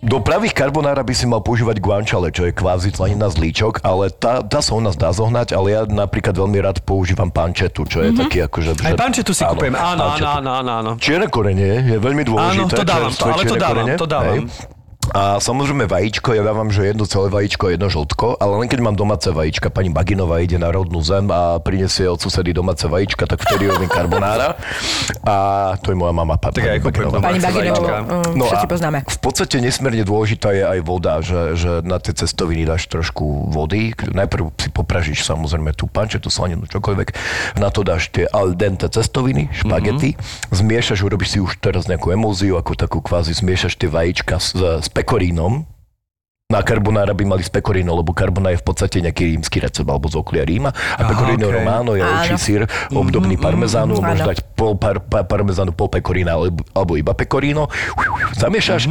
Do 0.00 0.22
pravých 0.22 0.54
karbonára 0.54 1.02
by 1.02 1.10
si 1.10 1.26
mal 1.26 1.42
používať 1.42 1.82
guanciale, 1.82 2.30
čo 2.30 2.46
je 2.46 2.54
kvázi 2.54 2.94
slanina 2.94 3.26
z 3.28 3.36
líčok, 3.36 3.82
ale 3.82 4.14
tá, 4.14 4.46
tá 4.46 4.62
sa 4.62 4.78
u 4.78 4.80
nás 4.80 4.94
dá 4.94 5.10
zohnať, 5.10 5.52
ale 5.52 5.66
ja 5.74 5.82
napríklad 5.84 6.32
veľmi 6.32 6.56
rád 6.62 6.80
používam 6.86 7.28
pančetu, 7.28 7.82
čo 7.84 8.00
je 8.00 8.14
mm-hmm. 8.14 8.20
taký 8.24 8.38
akože... 8.46 8.70
Aj 8.80 8.94
pančetu 8.94 9.34
si 9.34 9.42
kúpujem, 9.42 9.74
áno, 9.74 9.84
áno, 9.84 10.04
pančetu. 10.06 10.30
áno, 10.38 10.50
áno, 10.54 10.70
áno. 10.78 10.90
Čierne 11.02 11.26
korenie 11.26 11.82
je 11.82 11.96
veľmi 11.98 12.22
dôležité. 12.24 12.62
Áno, 12.62 12.78
to 12.78 12.84
dávam, 12.86 13.10
ale 13.12 13.42
to 13.42 13.56
dávam, 13.58 13.74
korene, 13.74 13.94
to 13.98 14.06
dávam. 14.06 14.38
hej. 14.46 14.78
A 15.10 15.42
samozrejme 15.42 15.90
vajíčko, 15.90 16.32
ja 16.34 16.46
dávam, 16.46 16.70
že 16.70 16.86
jedno 16.90 17.02
celé 17.06 17.26
vajíčko, 17.30 17.70
jedno 17.70 17.90
žltko, 17.90 18.38
ale 18.38 18.62
len 18.62 18.68
keď 18.70 18.80
mám 18.80 18.96
domáce 18.96 19.26
vajíčka, 19.30 19.70
pani 19.70 19.90
Baginová 19.90 20.38
ide 20.38 20.56
na 20.56 20.70
rodnú 20.70 21.02
zem 21.02 21.26
a 21.30 21.58
prinesie 21.58 22.06
od 22.06 22.22
susedy 22.22 22.54
domáce 22.54 22.86
vajíčka, 22.86 23.26
tak 23.26 23.42
vtedy 23.42 23.66
robím 23.66 23.90
karbonára. 23.90 24.54
A 25.26 25.36
to 25.82 25.90
je 25.90 25.96
moja 25.98 26.14
mama, 26.14 26.38
pa, 26.38 26.54
Tak 26.54 26.82
Baginová. 26.82 27.18
Pani 27.18 27.42
vajíčka. 27.42 27.94
mm, 28.06 28.38
No 28.38 28.46
všetci 28.46 28.66
a 28.66 28.70
poznáme. 28.70 28.98
V 29.06 29.18
podstate 29.18 29.58
nesmierne 29.58 30.06
dôležitá 30.06 30.54
je 30.54 30.62
aj 30.62 30.80
voda, 30.86 31.18
že, 31.20 31.58
že 31.58 31.70
na 31.82 31.98
tie 31.98 32.14
cestoviny 32.14 32.62
dáš 32.62 32.86
trošku 32.86 33.50
vody. 33.50 33.92
Najprv 33.94 34.54
si 34.56 34.68
popražíš 34.70 35.26
samozrejme 35.26 35.74
tú 35.74 35.90
pančetu, 35.90 36.30
slaninu, 36.30 36.70
čokoľvek. 36.70 37.08
Na 37.58 37.74
to 37.74 37.82
dáš 37.82 38.14
tie 38.14 38.30
al 38.30 38.54
dente 38.54 38.86
cestoviny, 38.86 39.50
špagety. 39.50 40.14
Mm-hmm. 40.14 40.54
Zmiešaš, 40.54 41.02
urobíš 41.02 41.34
si 41.34 41.38
už 41.42 41.58
teraz 41.58 41.90
nejakú 41.90 42.14
emúziu, 42.14 42.54
ako 42.54 42.78
takú 42.78 42.98
kvázi 43.02 43.34
zmiešaš 43.34 43.74
tie 43.74 43.90
vajíčka 43.90 44.38
s, 44.38 44.54
s 44.54 44.88
pekorínom. 45.00 45.64
Na 46.50 46.66
karbonára 46.66 47.14
by 47.14 47.22
mali 47.30 47.46
s 47.46 47.50
pekorino, 47.54 47.94
lebo 47.94 48.10
carbona 48.10 48.50
je 48.50 48.58
v 48.58 48.66
podstate 48.66 48.98
nejaký 48.98 49.38
rímsky 49.38 49.62
recept 49.62 49.86
alebo 49.86 50.10
z 50.10 50.18
okolia 50.18 50.42
Ríma. 50.42 50.74
A 50.74 50.74
Aha, 50.98 51.06
pekorino 51.06 51.46
okej. 51.46 51.56
romano 51.62 51.94
je 51.94 52.02
ovčí 52.02 52.34
sír, 52.42 52.66
obdobný 52.90 53.38
parmezánu, 53.38 53.94
mm, 53.94 54.02
môžeš 54.02 54.26
dať 54.26 54.38
pol 54.58 54.74
par, 54.74 54.98
par, 54.98 55.30
parmezánu, 55.30 55.70
pol 55.70 55.86
pekorina 55.86 56.34
alebo, 56.34 56.66
alebo 56.74 56.98
iba 56.98 57.14
pekorino. 57.14 57.70
Zamiešaš 58.34 58.90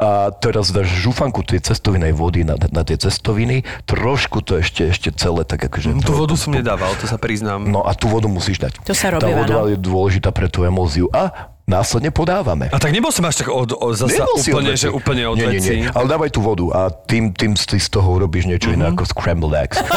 a 0.00 0.32
teraz 0.32 0.72
dáš 0.72 0.88
žufanku 0.96 1.44
tej 1.44 1.60
cestovinej 1.68 2.16
vody 2.16 2.40
na, 2.40 2.56
na 2.72 2.80
tie 2.88 2.96
cestoviny. 2.96 3.68
Trošku 3.84 4.40
to 4.40 4.64
ešte, 4.64 4.88
ešte 4.88 5.12
celé 5.12 5.44
tak 5.44 5.60
akože... 5.60 6.00
Tú 6.00 6.16
vodu 6.16 6.32
som 6.40 6.56
nedával, 6.56 6.88
to 6.96 7.04
sa 7.04 7.20
priznám. 7.20 7.68
No 7.68 7.84
a 7.84 7.92
tú 7.92 8.08
vodu 8.08 8.32
musíš 8.32 8.64
dať. 8.64 8.80
To 8.80 8.96
sa 8.96 9.12
Tá 9.12 9.28
robí, 9.28 9.44
voda 9.44 9.60
áno. 9.60 9.68
je 9.68 9.76
dôležitá 9.76 10.32
pre 10.32 10.48
tú 10.48 10.64
emóziu. 10.64 11.12
A 11.12 11.52
následne 11.64 12.12
podávame. 12.12 12.68
A 12.68 12.76
tak 12.76 12.92
nebol 12.92 13.08
som 13.08 13.24
až 13.24 13.40
tak 13.40 13.48
od, 13.48 13.72
od, 13.72 13.96
zasa 13.96 14.28
Nebol 14.28 14.36
si 14.36 14.52
úplne, 14.52 14.76
že 14.76 14.92
úplne 14.92 15.24
od 15.24 15.40
nie, 15.40 15.56
nie, 15.56 15.88
nie. 15.88 15.90
Ale 15.90 16.12
dávaj 16.12 16.36
tú 16.36 16.44
vodu 16.44 16.68
a 16.76 16.92
tým, 16.92 17.32
tým 17.32 17.56
si 17.56 17.80
z 17.80 17.88
toho 17.88 18.20
urobíš 18.20 18.44
niečo 18.44 18.68
iné 18.68 18.92
ako 18.92 19.08
scrambled 19.08 19.56
eggs. 19.56 19.80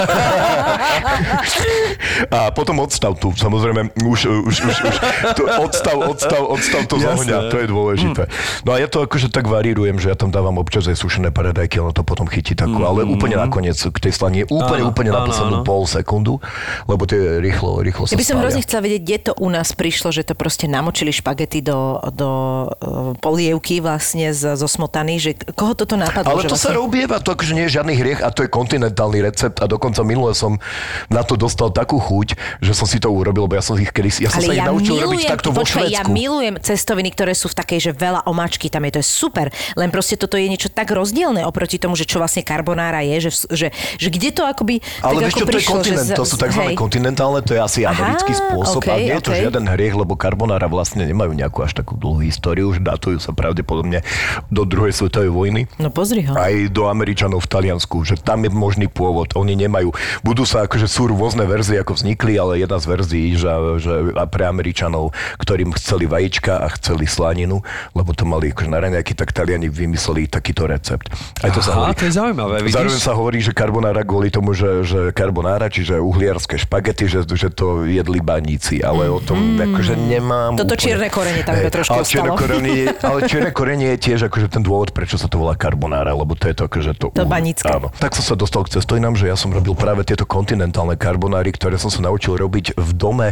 a 2.37 2.55
potom 2.55 2.79
odstav 2.79 3.19
tu, 3.19 3.35
samozrejme, 3.35 3.99
už, 3.99 4.19
už, 4.47 4.55
už, 4.63 4.75
už 4.79 4.95
to 5.35 5.43
odstav, 5.59 5.99
odstav, 5.99 6.41
odstav 6.47 6.87
to 6.87 7.03
z 7.03 7.05
ohňa, 7.05 7.51
to 7.51 7.59
je 7.59 7.67
dôležité. 7.67 8.31
No 8.63 8.71
a 8.71 8.79
ja 8.79 8.87
to 8.87 9.03
akože 9.03 9.27
tak 9.27 9.51
varírujem, 9.51 9.99
že 9.99 10.07
ja 10.07 10.15
tam 10.15 10.31
dávam 10.31 10.55
občas 10.63 10.87
aj 10.87 10.95
sušené 10.95 11.35
paradajky, 11.35 11.83
ono 11.83 11.91
to 11.91 12.07
potom 12.07 12.31
chytí 12.31 12.55
takú, 12.55 12.87
ale 12.87 13.03
úplne 13.03 13.35
nakoniec 13.35 13.75
k 13.75 13.97
tej 13.99 14.15
slanie, 14.15 14.47
úplne, 14.47 14.87
Áno, 14.87 14.95
úplne 14.95 15.11
na 15.11 15.21
áno, 15.23 15.29
poslednú 15.29 15.57
áno. 15.61 15.67
pol 15.67 15.83
sekundu, 15.83 16.39
lebo 16.87 17.03
tie 17.03 17.43
rýchlo, 17.43 17.83
rýchlo 17.83 18.07
sa 18.07 18.15
Ja 18.15 18.23
by 18.23 18.27
som 18.27 18.39
hrozne 18.39 18.63
chcela 18.63 18.87
vedieť, 18.87 19.01
kde 19.03 19.17
to 19.19 19.31
u 19.35 19.51
nás 19.51 19.75
prišlo, 19.75 20.15
že 20.15 20.23
to 20.23 20.33
proste 20.33 20.71
namočili 20.71 21.11
špagety 21.11 21.56
do, 21.61 22.01
do 22.13 22.29
uh, 22.29 23.13
polievky 23.19 23.79
vlastne 23.79 24.31
zo 24.33 24.67
smotany, 24.67 25.19
že 25.21 25.31
koho 25.55 25.73
toto 25.77 25.95
napadlo? 25.99 26.37
Ale 26.37 26.47
to 26.47 26.57
sa 26.57 26.71
vlastne... 26.71 26.79
robieva, 26.79 27.17
to 27.21 27.33
akože 27.33 27.53
nie 27.53 27.65
je 27.67 27.79
žiadny 27.79 27.93
hriech 27.97 28.21
a 28.23 28.29
to 28.33 28.45
je 28.45 28.49
kontinentálny 28.49 29.19
recept 29.23 29.59
a 29.61 29.65
dokonca 29.65 30.01
minule 30.01 30.33
som 30.33 30.59
na 31.07 31.21
to 31.21 31.39
dostal 31.39 31.69
takú 31.73 31.97
chuť, 32.01 32.37
že 32.61 32.73
som 32.73 32.85
si 32.89 32.97
to 33.01 33.09
urobil, 33.11 33.45
lebo 33.45 33.55
ja 33.57 33.63
som 33.63 33.77
ich 33.77 33.91
kedy, 33.91 34.27
ja 34.27 34.29
som 34.31 34.41
sa 34.41 34.53
ich 34.53 34.63
naučil 34.63 34.97
robiť 34.97 35.27
takto 35.27 35.49
vo 35.53 35.63
počkaj, 35.63 35.89
ja 35.89 36.03
milujem 36.07 36.59
cestoviny, 36.59 37.09
ktoré 37.13 37.33
sú 37.33 37.49
v 37.51 37.55
takej, 37.57 37.79
že 37.79 37.91
veľa 37.93 38.25
omačky, 38.29 38.67
tam 38.67 38.85
je 38.87 38.97
to 38.97 38.99
je 39.03 39.07
super. 39.07 39.47
Len 39.77 39.89
proste 39.89 40.15
toto 40.19 40.35
je 40.35 40.47
niečo 40.47 40.69
tak 40.71 40.91
rozdielne 40.91 41.43
oproti 41.45 41.77
tomu, 41.77 41.95
že 41.95 42.05
čo 42.05 42.19
vlastne 42.21 42.41
karbonára 42.41 43.03
je, 43.05 43.29
že, 43.29 43.31
že, 43.49 43.67
že 43.97 44.07
kde 44.11 44.29
to 44.33 44.43
akoby 44.45 44.79
Ale 45.01 45.21
tak 45.21 45.23
vieš 45.23 45.33
ako 45.33 45.39
čo, 45.39 45.45
to 45.45 45.57
je 45.57 45.67
kontinent, 45.67 46.07
to 46.13 46.25
sú 46.25 46.35
tzv. 46.35 46.61
kontinentálne, 46.73 47.39
to 47.43 47.51
je 47.55 47.61
asi 47.61 47.79
Aha, 47.83 47.93
americký 47.93 48.33
spôsob 48.35 48.81
a 48.83 48.95
okej, 48.95 49.03
nie 49.03 49.15
je 49.15 49.23
to 49.23 49.31
okej. 49.31 49.41
žiaden 49.47 49.65
hriech, 49.67 49.95
lebo 49.95 50.13
karbonára 50.17 50.67
vlastne 50.67 51.03
nemajú 51.05 51.31
nejakú 51.47 51.63
až 51.63 51.79
takú 51.79 51.95
dlhú 51.95 52.19
históriu, 52.21 52.67
už 52.69 52.83
datujú 52.83 53.23
sa 53.23 53.31
pravdepodobne 53.31 54.03
do 54.51 54.67
druhej 54.67 54.91
svetovej 54.91 55.31
vojny. 55.31 55.61
No 55.79 55.87
pozri 55.87 56.27
ho. 56.27 56.35
Aj 56.35 56.51
do 56.67 56.91
Američanov 56.91 57.47
v 57.47 57.49
Taliansku, 57.49 58.03
že 58.03 58.19
tam 58.19 58.43
je 58.43 58.51
možný 58.51 58.91
pôvod. 58.91 59.31
Oni 59.39 59.55
nemajú, 59.55 59.95
budú 60.21 60.43
sa, 60.43 60.67
akože 60.67 60.85
sú 60.85 61.07
rôzne 61.07 61.47
verzie, 61.47 61.79
ako 61.79 61.95
vznikli, 61.95 62.35
ale 62.35 62.59
jedna 62.59 62.77
z 62.77 62.85
verzií, 62.85 63.27
že, 63.39 63.47
že 63.79 63.93
pre 64.27 64.43
Američanov, 64.43 65.15
ktorým 65.39 65.71
chceli 65.79 66.03
vajíčka 66.03 66.59
a 66.59 66.67
chceli 66.75 67.07
slaninu, 67.07 67.63
lebo 67.95 68.11
to 68.11 68.27
mali 68.27 68.51
akože 68.51 68.67
na 68.67 68.83
raňajky, 68.83 69.15
tak 69.15 69.31
Taliani 69.31 69.71
vymysleli 69.71 70.27
takýto 70.27 70.67
recept. 70.67 71.07
Aj 71.39 71.49
to 71.49 71.63
sa 71.63 71.71
Aha, 71.71 71.79
hovorí. 71.87 71.95
to 71.95 72.05
je 72.05 72.13
zaujímavé, 72.13 72.55
vidíš? 72.59 72.75
Zároveň 72.75 72.99
sa 72.99 73.13
hovorí, 73.15 73.39
že 73.39 73.51
karbonára 73.55 74.03
kvôli 74.03 74.27
tomu, 74.27 74.51
že, 74.51 74.83
že 74.83 74.99
karbonára, 75.15 75.71
čiže 75.71 75.95
uhliarské 75.95 76.59
špagety, 76.59 77.07
že, 77.07 77.23
že 77.23 77.47
to 77.47 77.87
jedli 77.87 78.19
baníci, 78.19 78.83
ale 78.83 79.07
o 79.07 79.23
tom 79.23 79.55
akože 79.55 79.95
nemám 79.95 80.59
Toto 80.59 80.75
úplne- 80.75 80.81
čierne 80.81 81.07
korene 81.07 81.36
tam 81.43 81.53
Hej, 81.57 81.63
to 81.67 81.69
trošku 81.81 81.93
ale 81.93 82.03
ostalo. 82.05 82.37
korene 82.37 82.71
je, 82.71 82.85
ale 83.03 83.19
čierne 83.25 83.51
korenie 83.51 83.87
je 83.95 83.99
tiež 84.09 84.19
akože 84.29 84.47
ten 84.49 84.63
dôvod, 84.63 84.93
prečo 84.93 85.19
sa 85.19 85.25
to 85.25 85.41
volá 85.41 85.57
karbonára, 85.57 86.13
lebo 86.13 86.37
to 86.37 86.49
je 86.49 86.55
to 86.55 86.63
akože 86.69 86.91
to... 86.97 87.11
To 87.13 87.25
banícke. 87.27 87.67
Áno. 87.67 87.89
Tak 87.97 88.15
som 88.17 88.23
sa 88.23 88.35
dostal 88.39 88.63
k 88.65 88.77
cestojnám, 88.79 89.17
že 89.17 89.27
ja 89.29 89.35
som 89.35 89.51
robil 89.51 89.73
práve 89.73 90.05
tieto 90.07 90.23
kontinentálne 90.23 90.95
karbonáry, 90.95 91.51
ktoré 91.53 91.75
som 91.81 91.89
sa 91.89 92.01
naučil 92.01 92.37
robiť 92.37 92.77
v 92.77 92.89
dome 92.95 93.27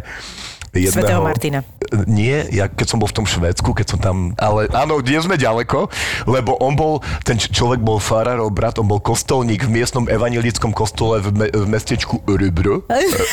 jedného... 0.79 1.05
Svätého 1.05 1.21
Martina. 1.23 1.59
Nie, 2.09 2.49
ja 2.51 2.65
keď 2.67 2.88
som 2.88 2.97
bol 2.99 3.07
v 3.07 3.23
tom 3.23 3.27
Švédsku, 3.29 3.71
keď 3.71 3.85
som 3.95 3.99
tam, 4.01 4.17
ale 4.41 4.67
áno, 4.73 4.99
nie 4.99 5.19
sme 5.21 5.39
ďaleko, 5.39 5.88
lebo 6.27 6.57
on 6.59 6.73
bol, 6.75 6.99
ten 7.23 7.38
človek 7.38 7.79
bol 7.79 8.01
farárov 8.01 8.49
brat, 8.51 8.81
on 8.81 8.89
bol 8.89 8.99
kostolník 8.99 9.69
v 9.69 9.71
miestnom 9.81 10.09
evanilickom 10.09 10.73
kostole 10.73 11.21
v, 11.21 11.29
me, 11.31 11.47
v 11.47 11.65
mestečku 11.69 12.25
Urubro. 12.25 12.83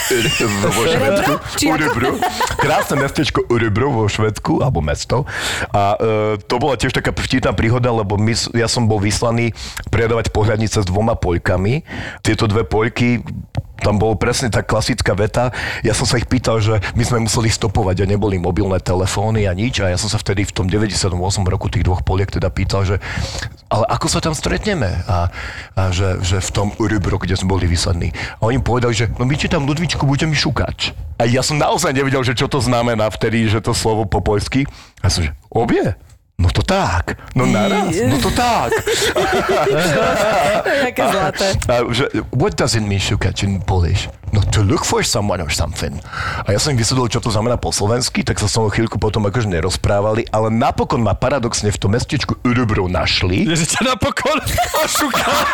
vo 0.77 0.85
Švédsku. 0.85 1.33
Či 1.59 1.67
ako? 1.69 1.75
Urubro. 1.75 2.11
Krásne 2.61 2.95
mestečko 3.01 3.41
Urubro 3.49 3.89
vo 3.91 4.05
Švédsku, 4.07 4.61
alebo 4.61 4.85
mesto. 4.85 5.25
A 5.73 5.97
e, 5.97 6.43
to 6.45 6.61
bola 6.61 6.77
tiež 6.77 6.95
taká 6.95 7.11
vtipná 7.11 7.57
príhoda, 7.57 7.89
lebo 7.91 8.21
my, 8.21 8.33
ja 8.53 8.69
som 8.69 8.87
bol 8.87 9.01
vyslaný 9.01 9.57
predávať 9.89 10.31
pohľadnice 10.31 10.85
s 10.85 10.87
dvoma 10.87 11.17
poľkami. 11.17 11.83
Tieto 12.21 12.47
dve 12.47 12.63
poľky 12.69 13.25
tam 13.83 13.99
bolo 13.99 14.15
presne 14.15 14.47
tá 14.49 14.63
klasická 14.63 15.13
veta. 15.13 15.51
Ja 15.83 15.93
som 15.93 16.07
sa 16.07 16.17
ich 16.17 16.31
pýtal, 16.31 16.63
že 16.63 16.79
my 16.95 17.03
sme 17.03 17.19
museli 17.33 17.49
stopovať 17.49 18.05
a 18.05 18.11
neboli 18.13 18.37
mobilné 18.37 18.77
telefóny 18.77 19.49
a 19.49 19.57
nič. 19.57 19.81
A 19.81 19.89
ja 19.89 19.97
som 19.97 20.13
sa 20.13 20.21
vtedy 20.21 20.45
v 20.45 20.53
tom 20.53 20.69
98 20.69 21.17
roku 21.49 21.73
tých 21.73 21.81
dvoch 21.81 22.05
poliek 22.05 22.29
teda 22.29 22.53
pýtal, 22.53 22.85
že 22.85 23.01
ale 23.73 23.89
ako 23.89 24.05
sa 24.13 24.21
tam 24.21 24.37
stretneme? 24.37 25.01
A, 25.09 25.33
a 25.73 25.83
že, 25.89 26.21
že 26.21 26.45
v 26.45 26.51
tom 26.53 26.69
Urubro, 26.77 27.17
kde 27.17 27.41
sme 27.41 27.57
boli 27.57 27.65
vysadní. 27.65 28.13
A 28.37 28.53
oni 28.53 28.61
povedali, 28.61 28.93
že 28.93 29.09
no 29.17 29.25
my 29.25 29.33
ti 29.33 29.49
tam 29.49 29.65
Ludvičku 29.65 30.05
budete 30.05 30.29
mi 30.29 30.37
šukať. 30.37 30.93
A 31.17 31.25
ja 31.25 31.41
som 31.41 31.57
naozaj 31.57 31.97
nevedel, 31.97 32.21
že 32.21 32.37
čo 32.37 32.53
to 32.53 32.61
znamená 32.61 33.09
vtedy, 33.09 33.49
že 33.49 33.65
to 33.65 33.73
slovo 33.73 34.05
po 34.05 34.21
poľsky. 34.21 34.69
A 35.01 35.09
som, 35.09 35.25
že 35.25 35.33
obie? 35.49 35.97
No 36.43 36.51
to 36.51 36.63
tak. 36.67 37.15
No 37.39 37.47
naraz. 37.47 37.95
No 38.03 38.19
to 38.19 38.35
tak. 38.35 38.75
Jaké 40.91 41.03
zlaté. 41.07 41.55
A, 41.71 41.87
že, 41.95 42.11
what 42.35 42.59
does 42.59 42.75
it 42.75 42.83
mean 42.83 42.99
šukať 42.99 43.47
in 43.47 43.63
Polish? 43.63 44.11
No 44.35 44.43
to 44.51 44.65
look 44.67 44.83
for 44.83 45.07
someone 45.07 45.39
or 45.39 45.53
something. 45.55 46.03
A 46.43 46.51
ja 46.51 46.59
som 46.59 46.73
im 46.75 46.81
vysvetlil, 46.81 47.07
čo 47.13 47.21
to 47.21 47.29
znamená 47.29 47.61
po 47.61 47.69
slovensky, 47.69 48.25
tak 48.25 48.41
sa 48.43 48.49
som 48.49 48.67
chvíľku 48.67 48.97
potom 48.97 49.23
akože 49.29 49.45
nerozprávali, 49.47 50.25
ale 50.33 50.49
napokon 50.49 51.05
ma 51.05 51.13
paradoxne 51.15 51.69
v 51.69 51.79
tom 51.79 51.93
mestečku 51.95 52.41
Urubro 52.43 52.89
našli. 52.89 53.45
Že 53.47 53.77
ťa 53.77 53.81
napokon 53.93 54.41
ošukali. 54.89 55.45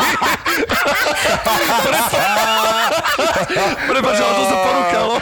Prepač, 3.92 4.16
ale 4.22 4.32
to 4.32 4.44
sa 4.46 4.56
porúkalo. 4.62 5.14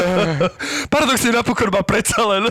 Paradoxne 0.94 1.30
napokon 1.36 1.68
ma 1.68 1.84
predsa 1.84 2.24
len. 2.24 2.48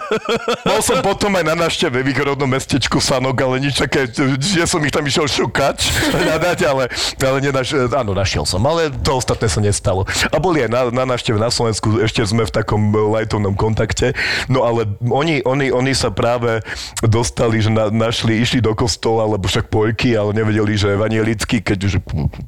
Bol 0.61 0.79
som 0.85 1.01
potom 1.01 1.33
aj 1.35 1.43
na 1.43 1.57
návšteve 1.57 2.05
rodnom 2.33 2.49
mestečku 2.49 3.01
Sanok, 3.01 3.37
ale 3.41 3.61
nič 3.63 3.79
také, 3.79 4.05
že 4.39 4.65
som 4.69 4.81
ich 4.85 4.93
tam 4.93 5.05
išiel 5.05 5.25
šukať, 5.25 5.77
hľadať, 6.25 6.59
ale, 6.69 6.83
ale 7.19 7.37
nenaš, 7.41 7.73
áno, 7.89 8.13
našiel 8.13 8.45
som, 8.45 8.61
ale 8.65 8.93
to 9.03 9.17
ostatné 9.17 9.47
sa 9.49 9.59
nestalo. 9.59 10.05
A 10.29 10.37
boli 10.37 10.63
aj 10.65 10.69
na, 10.69 10.81
na 10.93 11.05
na 11.19 11.49
Slovensku, 11.51 11.99
ešte 12.01 12.23
sme 12.23 12.45
v 12.45 12.51
takom 12.53 12.93
lajtovnom 12.93 13.53
kontakte, 13.57 14.13
no 14.47 14.63
ale 14.63 14.87
oni, 15.01 15.41
oni, 15.43 15.71
oni 15.73 15.93
sa 15.93 16.13
práve 16.13 16.61
dostali, 17.03 17.59
že 17.59 17.73
na, 17.73 17.89
našli, 17.89 18.39
išli 18.39 18.59
do 18.61 18.73
kostola, 18.77 19.25
lebo 19.25 19.49
však 19.49 19.71
poľky, 19.71 20.15
ale 20.15 20.35
nevedeli, 20.35 20.75
že 20.75 20.95
evanielický, 20.95 21.63
keď 21.63 21.79
už 21.85 21.93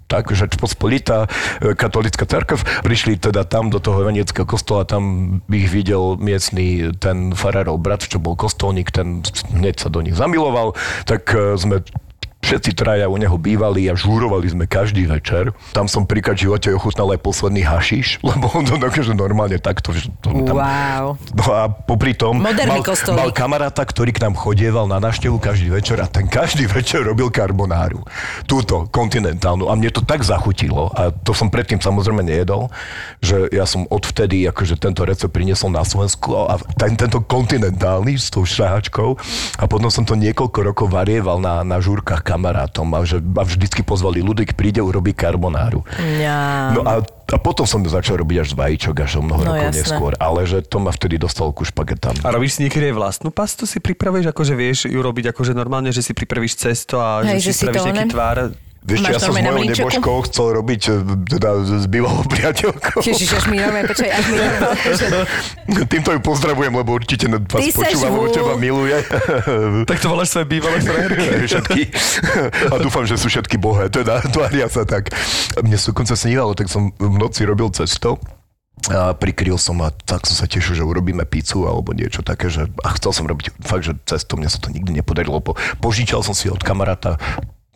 tak, 0.06 0.32
že 0.32 0.48
pospolitá 0.56 1.26
e, 1.60 1.74
katolická 1.74 2.24
cerkev, 2.28 2.62
prišli 2.84 3.18
teda 3.18 3.48
tam 3.48 3.72
do 3.72 3.80
toho 3.80 4.04
evanielického 4.04 4.46
kostola, 4.46 4.88
tam 4.88 5.40
ich 5.48 5.68
videl 5.72 6.20
miestný 6.20 6.94
ten 7.00 7.32
farárov 7.34 7.80
brat, 7.82 8.06
čo 8.06 8.20
bol 8.20 8.36
kostolník, 8.36 8.92
ten 8.94 9.26
hneď 9.62 9.78
sa 9.78 9.94
do 9.94 10.02
nich 10.02 10.18
zamiloval, 10.18 10.74
tak 11.06 11.30
e, 11.32 11.56
sme 11.56 11.86
všetci 12.52 12.76
traja 12.76 13.08
u 13.08 13.16
neho 13.16 13.40
bývali 13.40 13.88
a 13.88 13.96
žúrovali 13.96 14.52
sme 14.52 14.68
každý 14.68 15.08
večer. 15.08 15.56
Tam 15.72 15.88
som 15.88 16.04
príklad 16.04 16.36
živote 16.36 16.68
ochutnal 16.76 17.16
aj 17.16 17.24
posledný 17.24 17.64
hašiš, 17.64 18.20
lebo 18.28 18.52
on 18.52 18.68
to 18.68 18.76
akože 18.76 19.16
normálne 19.16 19.56
takto. 19.56 19.96
tam, 20.20 20.44
Wow. 20.52 21.16
No 21.32 21.46
a 21.56 21.72
popri 21.72 22.12
tom 22.12 22.44
Moderný 22.44 22.84
mal, 22.84 22.84
kostolík. 22.84 23.16
mal 23.16 23.32
kamaráta, 23.32 23.88
ktorý 23.88 24.12
k 24.12 24.28
nám 24.28 24.36
chodieval 24.36 24.84
na 24.84 25.00
návštevu 25.00 25.40
každý 25.40 25.72
večer 25.72 26.04
a 26.04 26.12
ten 26.12 26.28
každý 26.28 26.68
večer 26.68 27.08
robil 27.08 27.32
karbonáru. 27.32 28.04
Túto, 28.44 28.92
kontinentálnu. 28.92 29.72
A 29.72 29.74
mne 29.80 29.88
to 29.96 30.04
tak 30.04 30.20
zachutilo 30.28 30.92
a 30.92 31.16
to 31.16 31.32
som 31.32 31.48
predtým 31.48 31.80
samozrejme 31.80 32.20
nejedol, 32.20 32.68
že 33.24 33.48
ja 33.48 33.64
som 33.64 33.88
odvtedy 33.88 34.44
akože 34.52 34.76
tento 34.76 35.08
recept 35.08 35.32
priniesol 35.32 35.72
na 35.72 35.88
Slovensku 35.88 36.36
a 36.36 36.60
ten, 36.76 37.00
tento 37.00 37.24
kontinentálny 37.24 38.20
s 38.20 38.28
tou 38.28 38.44
šahačkou 38.44 39.16
a 39.56 39.64
potom 39.72 39.88
som 39.88 40.04
to 40.04 40.20
niekoľko 40.20 40.60
rokov 40.68 40.88
varieval 40.92 41.40
na, 41.40 41.64
na 41.64 41.80
žúrkach 41.80 42.28
kamarátom 42.42 42.90
a, 42.90 43.06
že, 43.06 43.22
a 43.22 43.44
vždycky 43.46 43.86
pozvali 43.86 44.26
Ludvík, 44.26 44.58
príde 44.58 44.82
urobiť 44.82 45.14
karbonáru. 45.14 45.86
Ja. 46.18 46.74
No 46.74 46.82
a, 46.82 47.06
a 47.06 47.38
potom 47.38 47.70
som 47.70 47.86
začal 47.86 48.18
robiť 48.18 48.38
až 48.42 48.48
z 48.52 48.58
vajíčok, 48.58 48.96
až 48.98 49.12
o 49.18 49.24
mnoho 49.24 49.42
No, 49.42 49.54
rokov 49.54 49.70
jasné. 49.70 49.78
neskôr. 49.78 50.12
Ale 50.18 50.42
že 50.44 50.66
to 50.66 50.82
ma 50.82 50.90
vtedy 50.90 51.16
dostalo 51.16 51.54
ku 51.54 51.62
špagetám. 51.62 52.18
A 52.26 52.34
robíš 52.34 52.58
si 52.58 52.66
niekedy 52.66 52.90
aj 52.90 52.96
vlastnú 52.98 53.30
pastu, 53.30 53.70
si 53.70 53.78
pripravuješ, 53.78 54.26
akože 54.28 54.54
vieš 54.58 54.80
ju 54.90 54.98
robiť 54.98 55.30
akože 55.30 55.54
normálne, 55.54 55.94
že 55.94 56.02
si 56.02 56.12
pripravíš 56.12 56.58
cesto 56.60 56.98
a 56.98 57.22
Hej, 57.22 57.46
že 57.46 57.46
že, 57.46 57.52
si 57.54 57.54
si 57.54 57.62
spravíš 57.62 57.86
nejaký 57.86 58.06
tvár. 58.10 58.38
Vieš 58.82 59.00
Máš 59.06 59.14
ja 59.14 59.20
som 59.22 59.38
s 59.38 59.46
mojou 59.46 59.62
nebožkou 59.62 60.16
chcel 60.26 60.48
robiť 60.58 60.82
e, 60.90 60.92
teda 61.38 61.50
s 61.62 61.86
bývalou 61.86 62.26
priateľkou. 62.26 63.06
Ježiš, 63.06 63.30
až 63.38 63.46
mi 63.54 63.62
normálne, 63.62 63.86
počkaj, 63.86 64.10
až 64.10 64.26
mi 64.26 64.38
Týmto 65.94 66.10
ju 66.18 66.20
pozdravujem, 66.26 66.74
lebo 66.74 66.98
určite 66.98 67.30
vás 67.30 67.62
Ty 67.62 67.70
počúva, 67.78 68.10
lebo 68.10 68.28
teba 68.34 68.54
miluje. 68.58 68.98
Tak 69.90 69.98
to 70.02 70.08
voláš 70.10 70.34
svoje 70.34 70.50
bývalé 70.50 70.82
frajerky. 70.86 71.26
všetky. 71.46 71.82
A 72.74 72.76
dúfam, 72.82 73.06
že 73.06 73.22
sú 73.22 73.30
všetky 73.30 73.62
bohé, 73.62 73.94
teda 73.94 74.18
tvária 74.34 74.66
sa 74.66 74.82
tak. 74.82 75.14
Mne 75.62 75.78
sa 75.78 75.94
dokonca 75.94 76.18
snívalo, 76.18 76.58
tak 76.58 76.66
som 76.66 76.90
v 76.98 77.18
noci 77.22 77.46
robil 77.46 77.70
cesto 77.70 78.18
a 78.90 79.14
prikryl 79.14 79.62
som 79.62 79.78
a 79.86 79.94
tak 79.94 80.26
som 80.26 80.34
sa 80.34 80.50
tešil, 80.50 80.74
že 80.74 80.82
urobíme 80.82 81.22
pizzu 81.30 81.70
alebo 81.70 81.94
niečo 81.94 82.26
také, 82.26 82.50
že 82.50 82.66
a 82.82 82.90
chcel 82.98 83.14
som 83.14 83.30
robiť 83.30 83.62
fakt, 83.62 83.86
že 83.86 83.94
cesto, 84.10 84.42
mne 84.42 84.50
sa 84.50 84.58
to 84.58 84.74
nikdy 84.74 84.90
nepodarilo. 84.90 85.38
Po, 85.38 85.54
požičal 85.78 86.26
som 86.26 86.34
si 86.34 86.50
od 86.50 86.66
kamaráta 86.66 87.22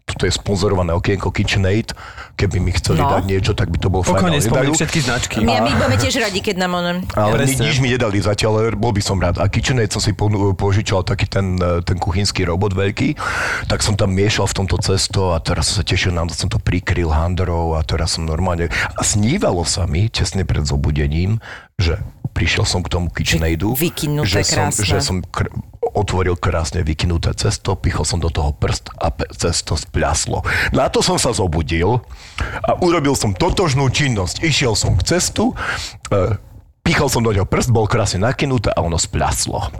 toto 0.05 0.23
je 0.23 0.31
sponzorované 0.31 0.93
okienko 0.93 1.27
KitchenAid. 1.27 1.91
Keby 2.35 2.59
mi 2.59 2.69
chceli 2.71 3.01
No. 3.01 3.09
dať 3.09 3.23
niečo, 3.25 3.51
tak 3.51 3.67
by 3.67 3.77
to 3.77 3.89
bol 3.89 3.99
fajn. 3.99 4.15
Pokojne 4.15 4.37
spomenú 4.37 4.69
nedajú. 4.69 4.77
všetky 4.77 4.99
značky. 5.01 5.35
My, 5.41 5.59
my 5.59 5.71
budeme 5.73 5.97
tiež 5.97 6.15
radi, 6.19 6.39
keď 6.39 6.55
nám 6.61 6.71
onen... 6.73 6.97
Ale 7.11 7.41
ni, 7.41 7.55
nič 7.57 7.77
mi 7.79 7.89
nedali 7.89 8.21
zatiaľ, 8.21 8.51
ale 8.61 8.77
bol 8.77 8.91
by 8.91 9.01
som 9.01 9.17
rád. 9.17 9.41
A 9.41 9.49
KitchenAid 9.49 9.89
som 9.89 9.99
si 9.99 10.13
ponu- 10.13 10.53
požičal 10.53 11.01
taký 11.01 11.25
ten, 11.25 11.57
e, 11.57 11.81
ten 11.81 11.97
kuchynský 11.97 12.45
robot 12.45 12.71
veľký, 12.71 13.17
tak 13.65 13.81
som 13.81 13.97
tam 13.97 14.13
miešal 14.13 14.45
v 14.45 14.55
tomto 14.55 14.77
cesto 14.77 15.33
a 15.33 15.41
teraz 15.41 15.73
som 15.73 15.81
sa 15.81 15.85
tešil 15.85 16.13
na 16.13 16.23
to, 16.23 16.37
som 16.37 16.47
to 16.47 16.61
prikryl 16.61 17.09
handrou 17.09 17.73
a 17.73 17.81
teraz 17.81 18.13
som 18.13 18.23
normálne... 18.23 18.69
A 18.93 19.01
snívalo 19.01 19.65
sa 19.65 19.83
mi 19.83 20.07
tesne 20.07 20.45
pred 20.45 20.63
zobudením, 20.63 21.41
že 21.75 21.99
prišiel 22.35 22.67
som 22.67 22.83
k 22.83 22.91
tomu 22.91 23.07
KitchenAidu, 23.07 23.79
vykynuté 23.79 24.27
že 24.27 24.41
som, 24.43 24.67
krásne. 24.67 24.83
že 24.83 24.97
som 24.99 25.17
kr- 25.23 25.47
otvoril 25.95 26.35
krásne 26.35 26.83
vykynuté 26.83 27.31
cesto, 27.39 27.79
pichol 27.79 28.03
som 28.03 28.19
do 28.19 28.27
toho 28.27 28.51
prst 28.51 28.91
a 28.99 29.15
pe- 29.15 29.31
cesto 29.31 29.79
spľaslo. 29.79 30.43
Na 30.75 30.91
to 30.91 30.99
som 30.99 31.15
sa 31.15 31.31
zobudil 31.31 32.03
a 32.59 32.75
urobil 32.83 33.15
som 33.15 33.31
totožnú 33.31 33.87
činnosť. 33.87 34.43
Išiel 34.43 34.75
som 34.75 34.99
k 34.99 35.15
cestu, 35.15 35.55
e, 36.11 36.35
pichol 36.83 37.07
som 37.07 37.23
do 37.23 37.31
neho 37.31 37.47
prst, 37.47 37.71
bol 37.71 37.87
krásne 37.87 38.19
nakynuté 38.27 38.75
a 38.75 38.83
ono 38.83 38.99
spľaslo. 38.99 39.71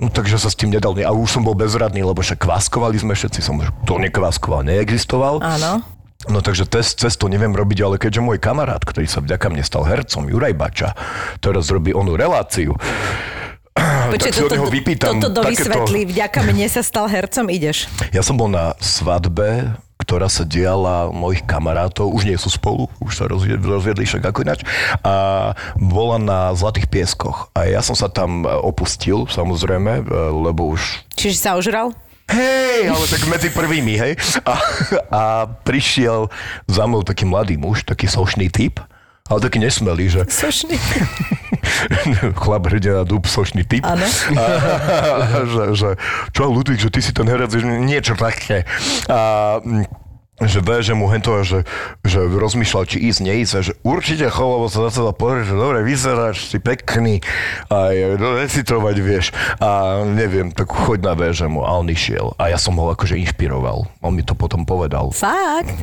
No, 0.00 0.08
takže 0.08 0.40
sa 0.40 0.48
s 0.48 0.56
tým 0.56 0.72
nedal. 0.72 0.96
A 1.00 1.12
už 1.12 1.28
som 1.28 1.44
bol 1.44 1.52
bezradný, 1.52 2.00
lebo 2.00 2.24
však 2.24 2.40
kváskovali 2.40 2.96
sme 2.96 3.12
všetci. 3.12 3.40
Som, 3.44 3.60
to 3.84 4.00
nekváskoval, 4.00 4.64
neexistoval. 4.64 5.44
Áno. 5.44 5.84
No 6.28 6.44
takže 6.44 6.68
test, 6.68 7.00
cesto 7.00 7.32
neviem 7.32 7.56
robiť, 7.56 7.78
ale 7.80 7.96
keďže 7.96 8.20
môj 8.20 8.36
kamarát, 8.36 8.84
ktorý 8.84 9.08
sa 9.08 9.24
vďaka 9.24 9.46
mne 9.48 9.64
stal 9.64 9.88
hercom, 9.88 10.28
Juraj 10.28 10.52
Bača, 10.52 10.92
teraz 11.40 11.72
robí 11.72 11.96
onú 11.96 12.12
reláciu, 12.12 12.76
Počkej, 14.12 14.32
si 14.34 14.42
od 14.44 14.52
neho 14.52 14.68
vypýtam 14.68 15.22
toto 15.22 15.40
takéto- 15.40 15.70
dovysvetlí. 15.70 16.00
Vďaka 16.10 16.40
mne 16.44 16.66
sa 16.68 16.82
stal 16.84 17.06
hercom, 17.08 17.46
ideš. 17.48 17.86
Ja 18.12 18.20
som 18.20 18.36
bol 18.36 18.50
na 18.50 18.74
svadbe, 18.82 19.72
ktorá 20.00 20.26
sa 20.26 20.48
diala 20.48 21.12
mojich 21.12 21.44
kamarátov, 21.46 22.10
už 22.10 22.26
nie 22.26 22.36
sú 22.40 22.50
spolu, 22.50 22.90
už 22.98 23.12
sa 23.14 23.24
rozviedli, 23.28 23.62
rozviedli 23.62 24.04
však 24.08 24.32
ako 24.32 24.42
ináč, 24.42 24.60
a 25.04 25.52
bola 25.78 26.16
na 26.18 26.50
Zlatých 26.56 26.88
pieskoch. 26.90 27.52
A 27.54 27.68
ja 27.68 27.84
som 27.84 27.94
sa 27.94 28.08
tam 28.08 28.42
e, 28.42 28.48
opustil, 28.48 29.28
samozrejme, 29.28 30.02
e, 30.02 30.12
lebo 30.50 30.72
už 30.72 31.04
Čiže 31.14 31.36
sa 31.36 31.54
ožral? 31.54 31.92
Hej, 32.30 32.88
ale 32.88 33.04
tak 33.10 33.22
medzi 33.26 33.50
prvými, 33.50 33.94
hej. 33.98 34.12
A, 34.46 34.54
a 35.10 35.22
prišiel 35.66 36.30
za 36.70 36.86
mnou 36.86 37.02
taký 37.02 37.26
mladý 37.26 37.58
muž, 37.58 37.82
taký 37.82 38.06
sošný 38.06 38.48
typ, 38.48 38.78
ale 39.30 39.38
taký 39.38 39.58
nesmelý, 39.62 40.10
že 40.10 40.26
Sošný. 40.26 40.74
chlap 42.42 42.66
hrdina 42.66 43.06
dub, 43.06 43.26
sošný 43.26 43.62
typ. 43.62 43.86
Áno. 43.86 44.06
A, 44.34 44.44
že, 45.46 45.64
že, 45.74 45.90
čo 46.34 46.50
Ludvík, 46.50 46.82
že 46.82 46.90
ty 46.90 46.98
si 47.02 47.14
ten 47.14 47.26
herec, 47.30 47.50
že 47.50 47.62
niečo 47.62 48.18
také. 48.18 48.66
A 49.06 49.58
že 50.40 50.64
vie, 50.64 50.78
že 50.80 50.94
mu 50.96 51.04
hento, 51.12 51.36
že, 51.44 51.68
že 52.00 52.24
rozmýšľal, 52.24 52.88
či 52.88 52.96
ísť, 53.12 53.20
neísť, 53.20 53.52
že 53.60 53.72
určite 53.84 54.26
cho, 54.32 54.56
lebo 54.56 54.66
sa 54.72 54.88
na 54.88 54.90
seba 54.92 55.12
pozrie, 55.12 55.44
že 55.44 55.52
dobre 55.52 55.84
vyzeráš, 55.84 56.48
si 56.48 56.56
pekný, 56.56 57.20
a 57.68 57.92
je, 57.92 58.16
recitovať 58.16 58.96
vieš. 59.04 59.26
A 59.60 60.00
neviem, 60.08 60.48
tak 60.48 60.72
choď 60.72 61.04
na 61.04 61.14
veže 61.18 61.44
mu, 61.44 61.60
a 61.60 61.76
on 61.76 61.88
išiel. 61.92 62.32
A 62.40 62.48
ja 62.48 62.56
som 62.56 62.72
ho 62.80 62.88
akože 62.88 63.20
inšpiroval. 63.20 63.84
On 64.00 64.12
mi 64.16 64.24
to 64.24 64.32
potom 64.32 64.64
povedal. 64.64 65.12
Fakt? 65.12 65.76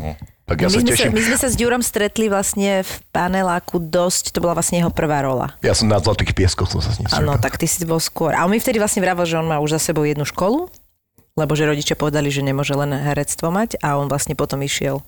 Tak 0.47 0.63
ja 0.63 0.71
my, 0.71 0.73
sa 0.73 0.79
sme 0.79 0.87
sa, 0.87 0.95
teším. 0.95 1.11
my 1.11 1.21
sme 1.27 1.37
sa 1.37 1.47
s 1.51 1.55
Ďurom 1.59 1.81
stretli 1.83 2.31
vlastne 2.31 2.79
v 2.79 2.93
paneláku 3.11 3.83
dosť, 3.83 4.31
to 4.31 4.39
bola 4.39 4.55
vlastne 4.55 4.79
jeho 4.79 4.87
prvá 4.87 5.19
rola. 5.19 5.51
Ja 5.59 5.75
som 5.75 5.91
na 5.91 5.99
Zlatých 5.99 6.31
pieskoch 6.31 6.71
som 6.71 6.79
sa 6.79 6.95
s 6.95 7.03
ním 7.03 7.11
Áno, 7.11 7.35
tak 7.35 7.59
ty 7.59 7.67
si 7.67 7.83
bol 7.83 7.99
skôr. 7.99 8.31
A 8.31 8.47
on 8.47 8.51
mi 8.55 8.55
vtedy 8.55 8.79
vlastne 8.79 9.03
vravel, 9.03 9.27
že 9.27 9.35
on 9.35 9.43
má 9.43 9.59
už 9.59 9.75
za 9.75 9.91
sebou 9.91 10.07
jednu 10.07 10.23
školu, 10.23 10.71
lebo 11.37 11.53
že 11.53 11.69
rodičia 11.69 11.93
povedali, 11.93 12.33
že 12.33 12.41
nemôže 12.41 12.73
len 12.73 12.89
herectvo 12.97 13.53
mať 13.53 13.77
a 13.85 13.95
on 14.01 14.09
vlastne 14.09 14.33
potom 14.33 14.59
išiel. 14.65 15.05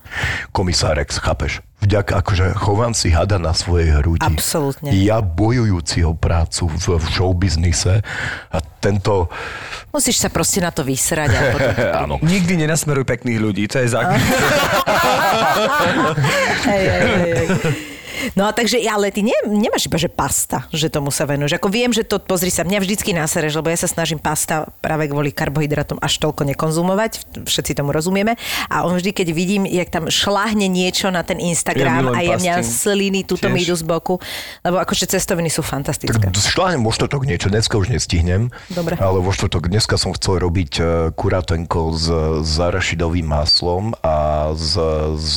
Komisárex, 0.53 1.17
chápeš? 1.17 1.65
Vďaka 1.81 2.21
akože 2.21 2.45
chovám 2.59 2.93
si 2.93 3.09
hada 3.09 3.41
na 3.41 3.55
svojej 3.55 3.97
hrudi. 3.97 4.21
Absolútne. 4.21 4.93
Ja 4.93 5.25
bojujúciho 5.25 6.13
prácu 6.13 6.69
v, 6.69 7.01
v 7.01 7.05
showbiznise 7.09 8.05
a 8.53 8.57
tento... 8.83 9.31
Musíš 9.89 10.21
sa 10.21 10.29
proste 10.29 10.61
na 10.61 10.69
to 10.69 10.85
vysrať. 10.85 11.33
A 11.33 11.41
potom... 11.49 11.71
Áno. 12.05 12.15
Nikdy 12.21 12.61
nenasmeruj 12.61 13.07
pekných 13.09 13.39
ľudí, 13.41 13.65
to 13.65 13.81
je 13.81 13.89
hej, 16.69 16.83
hej, 16.83 17.03
hej, 17.09 17.33
hej. 17.33 17.98
No 18.35 18.47
a 18.47 18.51
takže, 18.51 18.81
ale 18.85 19.11
ty 19.13 19.23
ne, 19.23 19.35
nemáš 19.47 19.87
iba, 19.87 19.97
že 19.97 20.09
pasta, 20.11 20.65
že 20.73 20.91
tomu 20.91 21.09
sa 21.13 21.23
venuješ. 21.29 21.57
Ako 21.59 21.69
viem, 21.71 21.91
že 21.93 22.03
to, 22.03 22.19
pozri 22.19 22.51
sa, 22.51 22.67
mňa 22.67 22.79
vždycky 22.83 23.15
násereš, 23.15 23.59
lebo 23.59 23.71
ja 23.71 23.79
sa 23.79 23.87
snažím 23.89 24.19
pasta 24.19 24.67
práve 24.83 25.07
kvôli 25.07 25.31
karbohydratom 25.31 25.97
až 26.03 26.19
toľko 26.19 26.47
nekonzumovať, 26.55 27.43
všetci 27.47 27.71
tomu 27.77 27.95
rozumieme. 27.95 28.35
A 28.67 28.83
on 28.83 28.97
vždy, 28.97 29.11
keď 29.15 29.27
vidím, 29.31 29.63
jak 29.69 29.89
tam 29.89 30.11
šláhne 30.11 30.67
niečo 30.67 31.13
na 31.13 31.23
ten 31.23 31.39
Instagram 31.39 32.11
Ja 32.11 32.15
a 32.15 32.19
ja 32.23 32.35
mňa 32.37 32.55
sliny, 32.65 33.23
túto 33.23 33.47
mi 33.47 33.63
idú 33.63 33.75
z 33.77 33.85
boku, 33.85 34.19
lebo 34.65 34.81
akože 34.81 35.07
cestoviny 35.07 35.47
sú 35.51 35.63
fantastické. 35.63 36.19
Tak 36.19 36.35
šláhnem 36.35 36.83
vo 36.83 36.91
štvrtok 36.91 37.23
niečo, 37.23 37.47
dneska 37.47 37.77
už 37.77 37.93
nestihnem. 37.93 38.51
Dobre. 38.73 38.97
Ale 38.97 39.21
vo 39.21 39.31
štvrtok 39.31 39.69
dneska 39.69 39.95
som 39.95 40.11
chcel 40.15 40.41
robiť 40.41 40.71
e, 40.79 40.81
kuratenko 41.13 41.93
s, 41.93 42.05
s 42.43 42.53
arašidovým 42.57 43.27
maslom 43.27 43.93
a 44.01 44.49
s, 44.57 44.73
s, 45.19 45.35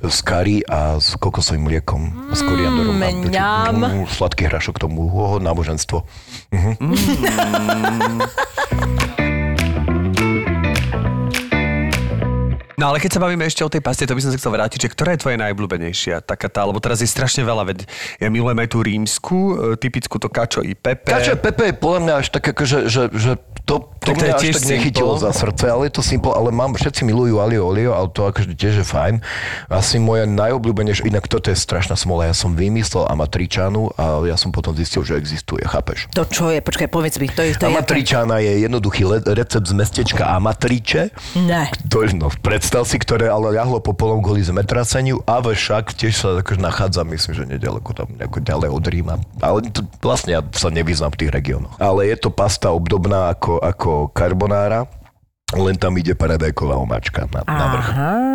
s 0.00 0.18
kari 0.20 0.60
a 0.68 1.00
s 1.00 1.16
kokosovým 1.16 1.64
mliekom. 1.66 2.19
S 2.32 2.42
koriandorom. 2.42 3.02
A- 3.02 3.10
mňam. 3.10 3.76
Mm, 3.80 4.06
Sladký 4.06 4.44
hrašok 4.50 4.78
tomu, 4.78 5.08
oh, 5.08 5.38
náboženstvo. 5.40 6.02
No 12.80 12.88
ale 12.88 12.96
keď 12.96 13.12
sa 13.12 13.20
bavíme 13.20 13.44
ešte 13.44 13.60
o 13.60 13.68
tej 13.68 13.84
paste, 13.84 14.08
to 14.08 14.16
by 14.16 14.24
som 14.24 14.32
sa 14.32 14.40
chcel 14.40 14.56
vrátiť, 14.56 14.88
že 14.88 14.88
ktorá 14.88 15.12
je 15.12 15.20
tvoja 15.20 15.36
najobľúbenejšia? 15.36 16.24
Taká 16.24 16.48
tá, 16.48 16.64
lebo 16.64 16.80
teraz 16.80 17.04
je 17.04 17.08
strašne 17.12 17.44
veľa, 17.44 17.68
veď 17.68 17.84
ja 18.16 18.32
milujem 18.32 18.56
aj 18.56 18.68
tú 18.72 18.80
rímsku, 18.80 19.36
e, 19.36 19.76
typickú 19.76 20.16
to 20.16 20.32
kačo 20.32 20.64
i 20.64 20.72
pepe. 20.72 21.12
Kačo 21.12 21.36
Pepe 21.36 21.68
je 21.68 21.74
podľa 21.76 22.00
mňa 22.08 22.14
až 22.24 22.26
tak 22.32 22.56
ako, 22.56 22.62
že, 22.64 22.88
že 22.88 23.36
to, 23.68 23.84
to 24.00 24.16
to 24.16 24.16
je 24.16 24.16
mňa 24.16 24.32
až 24.32 24.40
tiež 24.40 24.54
tak 24.56 24.64
nechytilo 24.72 25.12
za 25.20 25.30
srdce, 25.36 25.68
ale 25.68 25.92
je 25.92 26.00
to 26.00 26.02
simple, 26.02 26.32
ale 26.32 26.48
mám, 26.48 26.72
všetci 26.72 27.04
milujú 27.04 27.36
alio 27.36 27.68
olio, 27.68 27.92
ale 27.92 28.08
to 28.16 28.24
akože 28.24 28.56
tiež 28.56 28.80
je 28.80 28.86
fajn. 28.88 29.20
Asi 29.68 30.00
moja 30.00 30.24
najobľúbenejšia, 30.24 31.12
inak 31.12 31.28
toto 31.28 31.52
je 31.52 31.60
strašná 31.60 32.00
smola, 32.00 32.32
ja 32.32 32.34
som 32.34 32.56
vymyslel 32.56 33.04
amatričanu 33.12 33.92
a 34.00 34.24
ja 34.24 34.40
som 34.40 34.56
potom 34.56 34.72
zistil, 34.72 35.04
že 35.04 35.20
existuje, 35.20 35.60
chápeš? 35.68 36.08
To 36.16 36.24
čo 36.24 36.48
je? 36.48 36.64
Počkaj, 36.64 36.88
povedz 36.88 37.20
mi, 37.20 37.28
to 37.28 37.44
je... 37.44 37.52
To 37.60 37.68
je 37.68 37.76
Amatričana 37.76 38.40
je 38.40 38.64
jednoduchý 38.64 39.04
le- 39.04 39.26
recept 39.36 39.68
z 39.68 39.74
mestečka 39.76 40.32
Amatriče. 40.32 41.12
Ne. 41.44 41.68
To 41.92 42.00
je, 42.00 42.16
no, 42.16 42.32
predstav 42.40 42.69
si, 42.86 42.96
ktoré 43.02 43.26
ale 43.26 43.50
ľahlo 43.54 43.82
po 43.82 43.90
polom 43.90 44.22
kvôli 44.22 44.46
zemetraseniu, 44.46 45.20
a 45.26 45.42
však 45.42 45.98
tiež 45.98 46.14
sa 46.14 46.28
akože 46.38 46.62
nachádza, 46.62 47.02
myslím, 47.02 47.34
že 47.34 47.44
nedaleko 47.50 47.90
tam 47.90 48.08
nejako 48.14 48.38
ďalej 48.40 48.70
od 48.70 48.84
Ríma. 48.86 49.14
Ale 49.42 49.66
to, 49.74 49.82
vlastne 49.98 50.38
ja 50.38 50.42
sa 50.54 50.70
nevyznám 50.70 51.10
v 51.14 51.26
tých 51.26 51.34
regiónoch. 51.34 51.74
Ale 51.82 52.06
je 52.06 52.16
to 52.16 52.30
pasta 52.30 52.70
obdobná 52.70 53.34
ako, 53.34 53.58
ako 53.58 53.90
carbonara, 54.14 54.86
len 55.52 55.74
tam 55.74 55.94
ide 55.94 56.12
paradajková 56.12 56.76
omáčka 56.76 57.26
na, 57.26 57.42
na 57.42 57.66
vrch. 57.70 57.90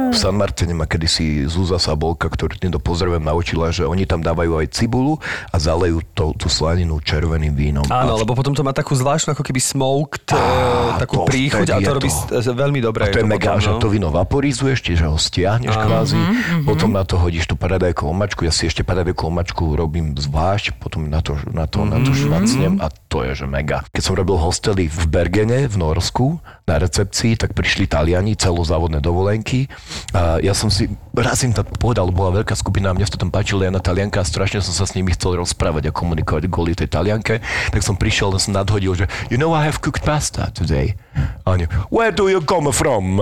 V 0.05 0.17
San 0.17 0.35
Martine 0.35 0.73
ma 0.73 0.83
kedysi 0.83 1.45
Zúza 1.45 1.75
Sabolka, 1.75 2.27
ktorú 2.27 2.55
týmto 2.55 2.77
pozdravujem, 2.77 3.21
naučila, 3.21 3.69
že 3.69 3.83
oni 3.83 4.03
tam 4.03 4.19
dávajú 4.19 4.57
aj 4.57 4.67
cibulu 4.69 5.17
a 5.47 5.55
zalejú 5.55 6.03
to, 6.11 6.35
tú 6.35 6.45
slaninu 6.45 6.99
červeným 6.99 7.51
vínom. 7.51 7.85
Áno, 7.85 8.13
A 8.13 8.17
lebo 8.17 8.31
potom 8.31 8.51
to 8.51 8.61
má 8.61 8.69
takú 8.69 8.91
zvláštnu 8.91 9.31
ako 9.31 9.41
keby 9.41 9.57
smoked, 9.57 10.27
Á, 10.29 10.99
takú 10.99 11.15
to 11.17 11.25
príchuť 11.25 11.67
a 11.69 11.77
to 11.77 11.81
je 11.81 11.95
robí 11.95 12.09
to. 12.11 12.51
veľmi 12.51 12.79
dobre. 12.79 13.01
A 13.01 13.09
to 13.09 13.19
je 13.19 13.25
mega, 13.25 13.53
potom, 13.53 13.61
že 13.61 13.71
no. 13.71 13.79
to 13.79 13.87
víno 13.87 14.07
vaporizuješ, 14.09 14.79
čiže 14.81 15.03
ho 15.05 15.15
stiahneš 15.15 15.71
kvázi, 15.73 16.17
Mhm, 16.17 16.63
potom 16.63 16.89
na 16.89 17.01
to 17.01 17.15
hodíš 17.15 17.45
tú 17.45 17.55
paradajkovú 17.55 18.07
omačku, 18.07 18.43
ja 18.43 18.51
si 18.51 18.65
ešte 18.65 18.81
paradajkovú 18.81 19.29
omačku 19.29 19.63
robím 19.73 20.13
zvlášť, 20.13 20.75
potom 20.75 21.05
na 21.05 21.19
to, 21.19 21.35
na 21.47 21.65
to, 21.65 21.83
na 21.83 21.97
to 21.97 22.11
Mhm. 22.11 22.17
švacnem 22.17 22.73
a 22.77 22.87
to 23.05 23.23
je, 23.23 23.35
že 23.35 23.45
mega. 23.45 23.81
Keď 23.89 24.03
som 24.03 24.13
robil 24.13 24.35
hostely 24.35 24.85
v 24.85 25.01
Bergene 25.05 25.65
v 25.65 25.75
Norsku 25.75 26.37
na 26.63 26.75
recepcii, 27.05 27.37
tak 27.37 27.53
prišli 27.53 27.85
Taliani, 27.85 28.33
celozávodné 28.33 28.97
dovolenky 28.97 29.69
a 30.17 30.41
ja 30.41 30.57
som 30.57 30.73
si, 30.73 30.89
raz 31.13 31.45
im 31.45 31.53
to 31.53 31.61
povedal, 31.77 32.09
bola 32.09 32.41
veľká 32.41 32.57
skupina 32.57 32.89
a 32.89 32.97
mne 32.97 33.05
sa 33.05 33.21
tam 33.21 33.29
páčilo, 33.29 33.61
ja 33.61 33.69
na 33.69 33.77
Talianka 33.77 34.19
a 34.19 34.25
strašne 34.25 34.65
som 34.65 34.73
sa 34.73 34.89
s 34.89 34.97
nimi 34.97 35.13
chcel 35.13 35.37
rozprávať 35.37 35.93
a 35.93 35.95
komunikovať 35.95 36.49
kvôli 36.49 36.73
tej 36.73 36.89
Talianke, 36.89 37.45
tak 37.69 37.81
som 37.85 37.93
prišiel, 37.93 38.33
len 38.33 38.41
som 38.41 38.57
nadhodil, 38.57 38.97
že 38.97 39.05
you 39.29 39.37
know 39.37 39.53
I 39.53 39.69
have 39.69 39.77
cooked 39.85 40.01
pasta 40.01 40.49
today. 40.57 40.97
A 41.45 41.53
oni, 41.53 41.69
where 41.93 42.11
do 42.11 42.27
you 42.27 42.41
come 42.41 42.73
from? 42.73 43.21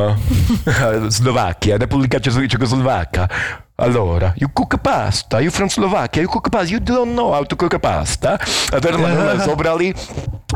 Slovakia, 1.20 1.76
Republika 1.76 2.24
Čes- 2.24 2.48
Čekoslováka. 2.48 3.28
Allora, 3.74 4.38
you 4.38 4.54
cook 4.54 4.78
pasta, 4.78 5.42
you 5.42 5.50
from 5.50 5.66
Slovakia, 5.66 6.22
you 6.22 6.30
cook 6.30 6.46
pasta, 6.54 6.70
you 6.70 6.78
don't 6.78 7.18
know 7.18 7.34
how 7.34 7.42
to 7.42 7.58
cook 7.58 7.74
pasta. 7.82 8.38
A 8.70 8.78
teraz 8.78 9.02
ma 9.02 9.10
normálne 9.10 9.42
zobrali, 9.50 9.90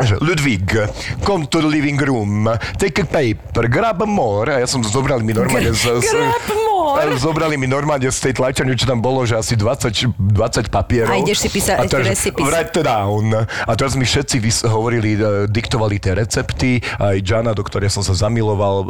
že 0.06 0.22
Ludvík, 0.22 0.78
come 1.26 1.50
to 1.50 1.58
the 1.58 1.66
living 1.66 1.98
room, 1.98 2.46
take 2.78 3.02
a 3.02 3.10
paper, 3.10 3.66
grab 3.66 4.06
more. 4.06 4.54
A 4.54 4.62
ja 4.62 4.70
som 4.70 4.86
zobrali 4.86 5.26
mi 5.26 5.34
normálne 5.34 5.74
z, 5.74 5.98
z, 5.98 6.14
Grab 6.14 6.46
more. 6.54 6.67
A 6.96 7.02
Zobrali 7.18 7.58
mi 7.58 7.66
normálne 7.66 8.08
z 8.08 8.30
tej 8.30 8.34
tlačarne, 8.36 8.74
čo 8.74 8.86
tam 8.86 9.00
bolo, 9.00 9.26
že 9.26 9.36
asi 9.36 9.54
20, 9.54 10.14
20 10.16 10.70
papierov. 10.70 11.12
A 11.12 11.20
ideš 11.20 11.44
si 11.44 11.50
písať 11.50 11.90
recipes. 11.98 12.44
Write 12.44 12.80
down. 12.80 13.34
A 13.66 13.72
teraz 13.74 13.94
mi 13.94 14.04
všetci 14.04 14.36
vys- 14.38 14.64
hovorili, 14.64 15.16
e, 15.16 15.22
diktovali 15.46 15.98
tie 15.98 16.14
recepty. 16.14 16.78
Aj 16.98 17.18
Jana, 17.18 17.52
do 17.52 17.62
ktorej 17.62 17.90
som 17.90 18.02
sa 18.02 18.14
zamiloval, 18.14 18.76
e, 18.78 18.88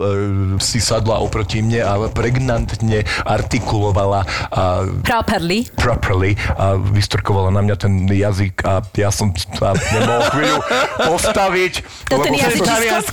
si 0.59 0.77
sadla 0.77 1.17
oproti 1.17 1.59
mne 1.59 1.81
a 1.81 1.93
pregnantne 2.07 3.03
artikulovala 3.23 4.21
a 4.49 4.63
Properly. 5.01 5.67
properly 5.75 6.35
a 6.53 6.75
vystrkovala 6.75 7.49
na 7.49 7.61
mňa 7.61 7.75
ten 7.77 7.93
jazyk 8.03 8.61
a 8.63 8.83
ja 8.93 9.09
som 9.09 9.31
sa 9.33 9.71
nemohol 9.73 10.21
chvíľu 10.29 10.57
postaviť. 11.05 11.73
To 12.09 12.19
ten 12.19 12.33
jazyk- 12.35 12.65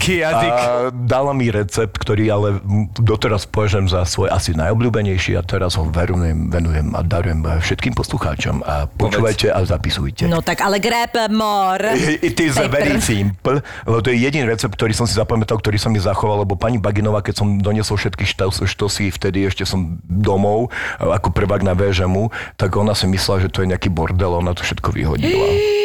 jazyk. 0.04 0.54
a 0.56 0.68
dala 0.90 1.32
mi 1.32 1.48
recept, 1.48 1.94
ktorý 1.96 2.24
ale 2.28 2.48
doteraz 2.96 3.46
považujem 3.46 3.86
za 3.86 4.02
svoj 4.04 4.30
asi 4.30 4.52
najobľúbenejší 4.64 5.36
a 5.36 5.42
teraz 5.44 5.76
ho 5.76 5.84
verujem, 5.88 6.48
venujem 6.48 6.96
a 6.96 7.00
darujem 7.04 7.44
všetkým 7.44 7.92
poslucháčom 7.92 8.64
a 8.64 8.88
počúvajte 8.88 9.52
a 9.52 9.60
zapisujte. 9.62 10.24
No 10.26 10.40
tak 10.40 10.64
ale 10.64 10.80
grab 10.80 11.12
more. 11.28 11.92
It 11.98 12.40
is 12.40 12.56
Paper. 12.56 12.72
very 12.72 12.96
simple, 12.98 13.60
lebo 13.84 13.98
to 14.00 14.08
je 14.08 14.24
jediný 14.24 14.48
recept, 14.48 14.72
ktorý 14.72 14.96
som 14.96 15.04
si 15.04 15.14
zapamätal, 15.14 15.60
ktorý 15.60 15.76
sa 15.76 15.92
mi 15.92 16.00
zachoval, 16.00 16.48
lebo 16.48 16.56
pani 16.56 16.80
Baginová, 16.80 17.20
keď 17.20 17.44
som 17.44 17.48
doniesol 17.60 18.00
všetky 18.00 18.24
štos, 18.24 18.64
štosy, 18.64 19.12
vtedy 19.12 19.44
ešte 19.44 19.68
som 19.68 20.00
domov, 20.02 20.72
ako 20.98 21.30
prvák 21.30 21.60
na 21.60 21.76
VŽMu, 21.76 22.32
tak 22.56 22.72
ona 22.74 22.96
si 22.96 23.04
myslela, 23.10 23.44
že 23.44 23.52
to 23.52 23.62
je 23.62 23.70
nejaký 23.70 23.92
bordel, 23.92 24.40
ona 24.40 24.56
to 24.56 24.64
všetko 24.64 24.96
vyhodila. 24.96 25.46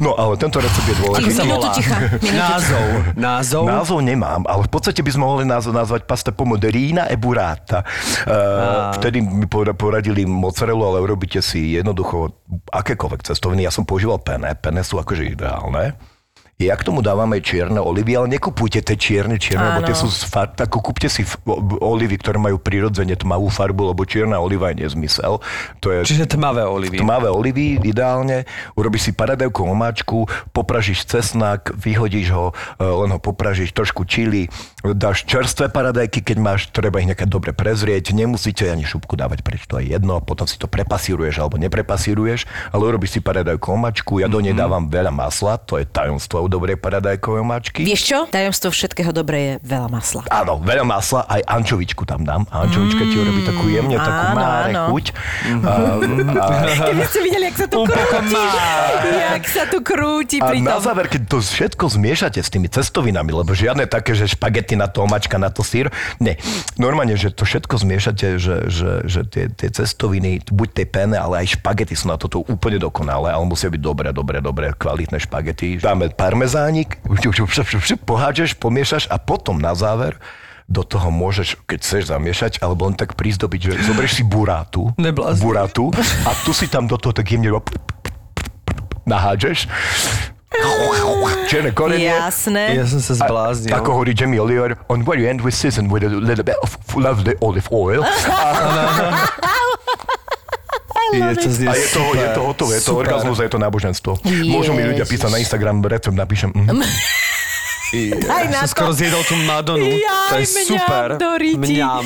No 0.00 0.16
ale 0.16 0.40
tento 0.40 0.56
recept 0.58 0.88
je 0.88 0.96
dôležitý. 0.96 1.44
Minútu 1.44 1.68
ticha. 1.76 1.96
Názov. 2.32 2.86
Názov. 3.14 3.64
Názov 3.68 3.98
nemám, 4.00 4.42
ale 4.48 4.64
v 4.64 4.70
podstate 4.72 5.04
by 5.04 5.10
sme 5.12 5.24
mohli 5.28 5.44
názov 5.44 5.76
nazvať 5.76 6.08
pasta 6.08 6.32
pomoderína 6.32 7.06
e 7.12 7.20
burrata. 7.20 7.84
Uh, 8.24 8.96
vtedy 8.96 9.20
mi 9.20 9.44
pora- 9.44 9.76
poradili 9.76 10.24
mozzarellu, 10.24 10.80
ale 10.80 11.04
urobíte 11.04 11.44
si 11.44 11.76
jednoducho 11.76 12.32
akékoľvek 12.72 13.28
cestoviny. 13.28 13.68
Ja 13.68 13.72
som 13.72 13.84
používal 13.84 14.24
pene, 14.24 14.56
pene 14.56 14.80
sú 14.80 14.96
akože 14.96 15.36
ideálne. 15.36 15.94
Ja 16.60 16.76
k 16.76 16.84
tomu 16.84 17.00
dávame 17.00 17.40
čierne 17.40 17.80
olivy, 17.80 18.20
ale 18.20 18.36
nekupujte 18.36 18.84
tie 18.84 18.92
čierne, 18.92 19.40
čierne, 19.40 19.80
lebo 19.80 19.88
tie 19.88 19.96
Áno. 19.96 20.04
sú 20.04 20.12
z 20.12 20.28
fakt, 20.28 20.60
ako 20.60 20.84
kúpte 20.84 21.08
si 21.08 21.24
f- 21.24 21.40
olivy, 21.80 22.20
ktoré 22.20 22.36
majú 22.36 22.60
prirodzene 22.60 23.16
tmavú 23.16 23.48
farbu, 23.48 23.96
lebo 23.96 24.04
čierna 24.04 24.36
oliva 24.36 24.68
je 24.68 24.84
nezmysel. 24.84 25.40
To 25.80 25.88
je 25.88 26.04
Čiže 26.04 26.36
tmavé 26.36 26.68
olivy. 26.68 27.00
Tmavé 27.00 27.32
olivy, 27.32 27.80
ideálne. 27.80 28.44
Urobíš 28.76 29.08
si 29.08 29.12
paradajku 29.16 29.56
omáčku, 29.64 30.28
popražíš 30.52 31.08
cesnak, 31.08 31.72
vyhodíš 31.72 32.28
ho, 32.36 32.52
e, 32.76 32.84
len 32.84 33.08
ho 33.08 33.16
popražíš, 33.16 33.72
trošku 33.72 34.04
čili, 34.04 34.52
dáš 34.84 35.24
čerstvé 35.24 35.72
paradajky, 35.72 36.20
keď 36.20 36.36
máš, 36.44 36.68
treba 36.68 37.00
ich 37.00 37.08
nejaké 37.08 37.24
dobre 37.24 37.56
prezrieť. 37.56 38.12
Nemusíte 38.12 38.68
ani 38.68 38.84
šupku 38.84 39.16
dávať 39.16 39.40
preč, 39.40 39.64
to 39.64 39.80
je 39.80 39.96
jedno. 39.96 40.20
Potom 40.20 40.44
si 40.44 40.60
to 40.60 40.68
prepasíruješ 40.68 41.40
alebo 41.40 41.56
neprepasíruješ, 41.56 42.44
ale 42.68 42.82
urobíš 42.84 43.16
si 43.16 43.20
paradajku 43.24 43.64
omáčku. 43.72 44.20
Ja 44.20 44.28
do 44.28 44.44
nej 44.44 44.52
dávam 44.52 44.92
veľa 44.92 45.08
masla, 45.08 45.56
to 45.56 45.80
je 45.80 45.88
tajomstvo 45.88 46.49
dobrej 46.50 46.76
paradajkovej 46.82 47.40
omáčky. 47.40 47.80
Vieš 47.86 48.02
čo? 48.02 48.18
Tajomstvo 48.28 48.74
všetkého 48.74 49.14
dobré 49.14 49.38
je 49.38 49.52
veľa 49.62 49.88
masla. 49.88 50.22
Áno, 50.28 50.58
veľa 50.58 50.82
masla, 50.82 51.24
aj 51.30 51.46
ančovičku 51.46 52.02
tam 52.02 52.26
dám. 52.26 52.42
A 52.50 52.66
ančovička 52.66 53.02
ti 53.06 53.16
urobí 53.16 53.46
takú 53.46 53.70
jemne, 53.70 53.96
takú 53.96 54.24
áno, 54.26 54.36
máre 54.36 54.72
áno. 54.74 54.84
chuť. 54.90 55.06
A, 55.60 56.02
a, 56.02 56.88
Keby 56.90 57.04
ste 57.06 57.20
videli, 57.22 57.44
jak 57.52 57.56
sa 57.62 57.66
tu 57.68 57.84
krúti. 57.84 58.36
Jak 59.06 59.44
sa 59.46 59.64
tu 59.68 59.78
krúti 59.84 60.36
A 60.40 60.50
pri 60.50 60.58
na 60.64 60.80
záver, 60.82 61.06
keď 61.06 61.22
to 61.30 61.38
všetko 61.38 61.84
zmiešate 61.86 62.40
s 62.40 62.48
tými 62.50 62.66
cestovinami, 62.66 63.30
lebo 63.30 63.52
žiadne 63.52 63.84
také, 63.86 64.16
že 64.16 64.26
špagety 64.26 64.74
na 64.74 64.88
to, 64.88 65.04
omačka 65.04 65.36
na 65.36 65.52
to 65.52 65.60
sír, 65.60 65.92
nie. 66.18 66.34
Normálne, 66.80 67.14
že 67.14 67.30
to 67.30 67.44
všetko 67.44 67.76
zmiešate, 67.76 68.40
že, 68.40 68.56
že, 68.72 68.90
že 69.04 69.20
tie, 69.28 69.46
tie 69.52 69.68
cestoviny, 69.68 70.42
buď 70.48 70.68
tie 70.74 70.86
pene, 70.88 71.16
ale 71.20 71.44
aj 71.44 71.60
špagety 71.60 71.94
sú 71.94 72.08
na 72.08 72.16
toto 72.16 72.42
úplne 72.48 72.80
dokonalé, 72.80 73.30
ale 73.30 73.44
musia 73.46 73.68
byť 73.68 73.80
dobré, 73.80 74.08
dobré, 74.10 74.40
dobré, 74.40 74.72
kvalitné 74.74 75.20
špagety. 75.20 75.78
Dáme 75.78 76.10
parmezánik, 76.40 76.96
pohádžeš, 78.08 78.56
pomiešaš 78.56 79.12
a 79.12 79.20
potom 79.20 79.60
na 79.60 79.76
záver 79.76 80.16
do 80.70 80.80
toho 80.80 81.12
môžeš, 81.12 81.60
keď 81.68 81.78
chceš 81.84 82.02
zamiešať, 82.08 82.64
alebo 82.64 82.88
len 82.88 82.96
tak 82.96 83.12
prizdobiť, 83.12 83.60
že 83.60 83.70
zoberieš 83.84 84.22
si 84.22 84.24
burátu, 84.24 84.88
Neblázni. 84.96 85.44
burátu 85.44 85.92
a 86.24 86.30
tu 86.46 86.56
si 86.56 86.64
tam 86.70 86.88
do 86.88 86.96
toho 86.96 87.12
tak 87.12 87.28
jemne 87.28 87.60
nahádžeš. 89.04 89.68
Čierne 91.50 91.74
korenie. 91.74 92.08
Jasné. 92.08 92.78
Ja 92.78 92.86
som 92.86 93.02
sa 93.02 93.18
zbláznil. 93.18 93.74
Ako 93.74 94.00
hovorí 94.00 94.14
Jamie 94.14 94.38
Oliver, 94.38 94.78
on 94.88 95.02
very 95.02 95.26
end 95.26 95.42
with 95.42 95.52
season 95.52 95.90
with 95.90 96.06
a 96.06 96.10
little 96.10 96.46
bit 96.46 96.56
of 96.62 96.72
lovely 96.94 97.34
olive 97.42 97.68
oil. 97.74 98.00
Je 101.10 101.36
to 101.36 101.50
znie 101.50 101.66
A 101.66 101.74
je 101.74 101.86
to, 101.88 102.02
je 102.12 102.28
to 102.30 102.40
hotové, 102.42 102.72
je 102.74 102.82
to 102.82 102.90
Super. 102.92 103.02
orgazmus 103.04 103.36
a 103.36 103.42
je 103.42 103.52
to 103.52 103.58
náboženstvo. 103.58 104.10
Môžu 104.46 104.70
mi 104.72 104.82
ľudia 104.84 105.02
písať 105.02 105.28
na 105.28 105.38
Instagram, 105.38 105.82
recept 105.82 106.14
napíšem. 106.14 106.50
Mhm. 106.50 106.80
Aj 107.90 108.46
Ja 108.46 108.54
na 108.54 108.58
som 108.62 108.70
skoro 108.70 108.94
to. 108.94 109.02
zjedol 109.02 109.22
tú 109.26 109.34
Madonu. 109.42 109.82
Jaj, 109.82 109.98
to 110.30 110.34
je 110.36 110.46
mňam 110.46 110.68
super. 110.70 111.06
Mňam. 111.58 112.04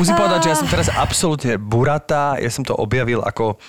Musím 0.00 0.14
povedať, 0.16 0.40
že 0.40 0.48
ja 0.48 0.56
som 0.56 0.64
teraz 0.64 0.88
absolútne 0.88 1.60
buratá. 1.60 2.40
Ja 2.40 2.48
som 2.48 2.64
to 2.64 2.72
objavil 2.72 3.20
ako 3.20 3.60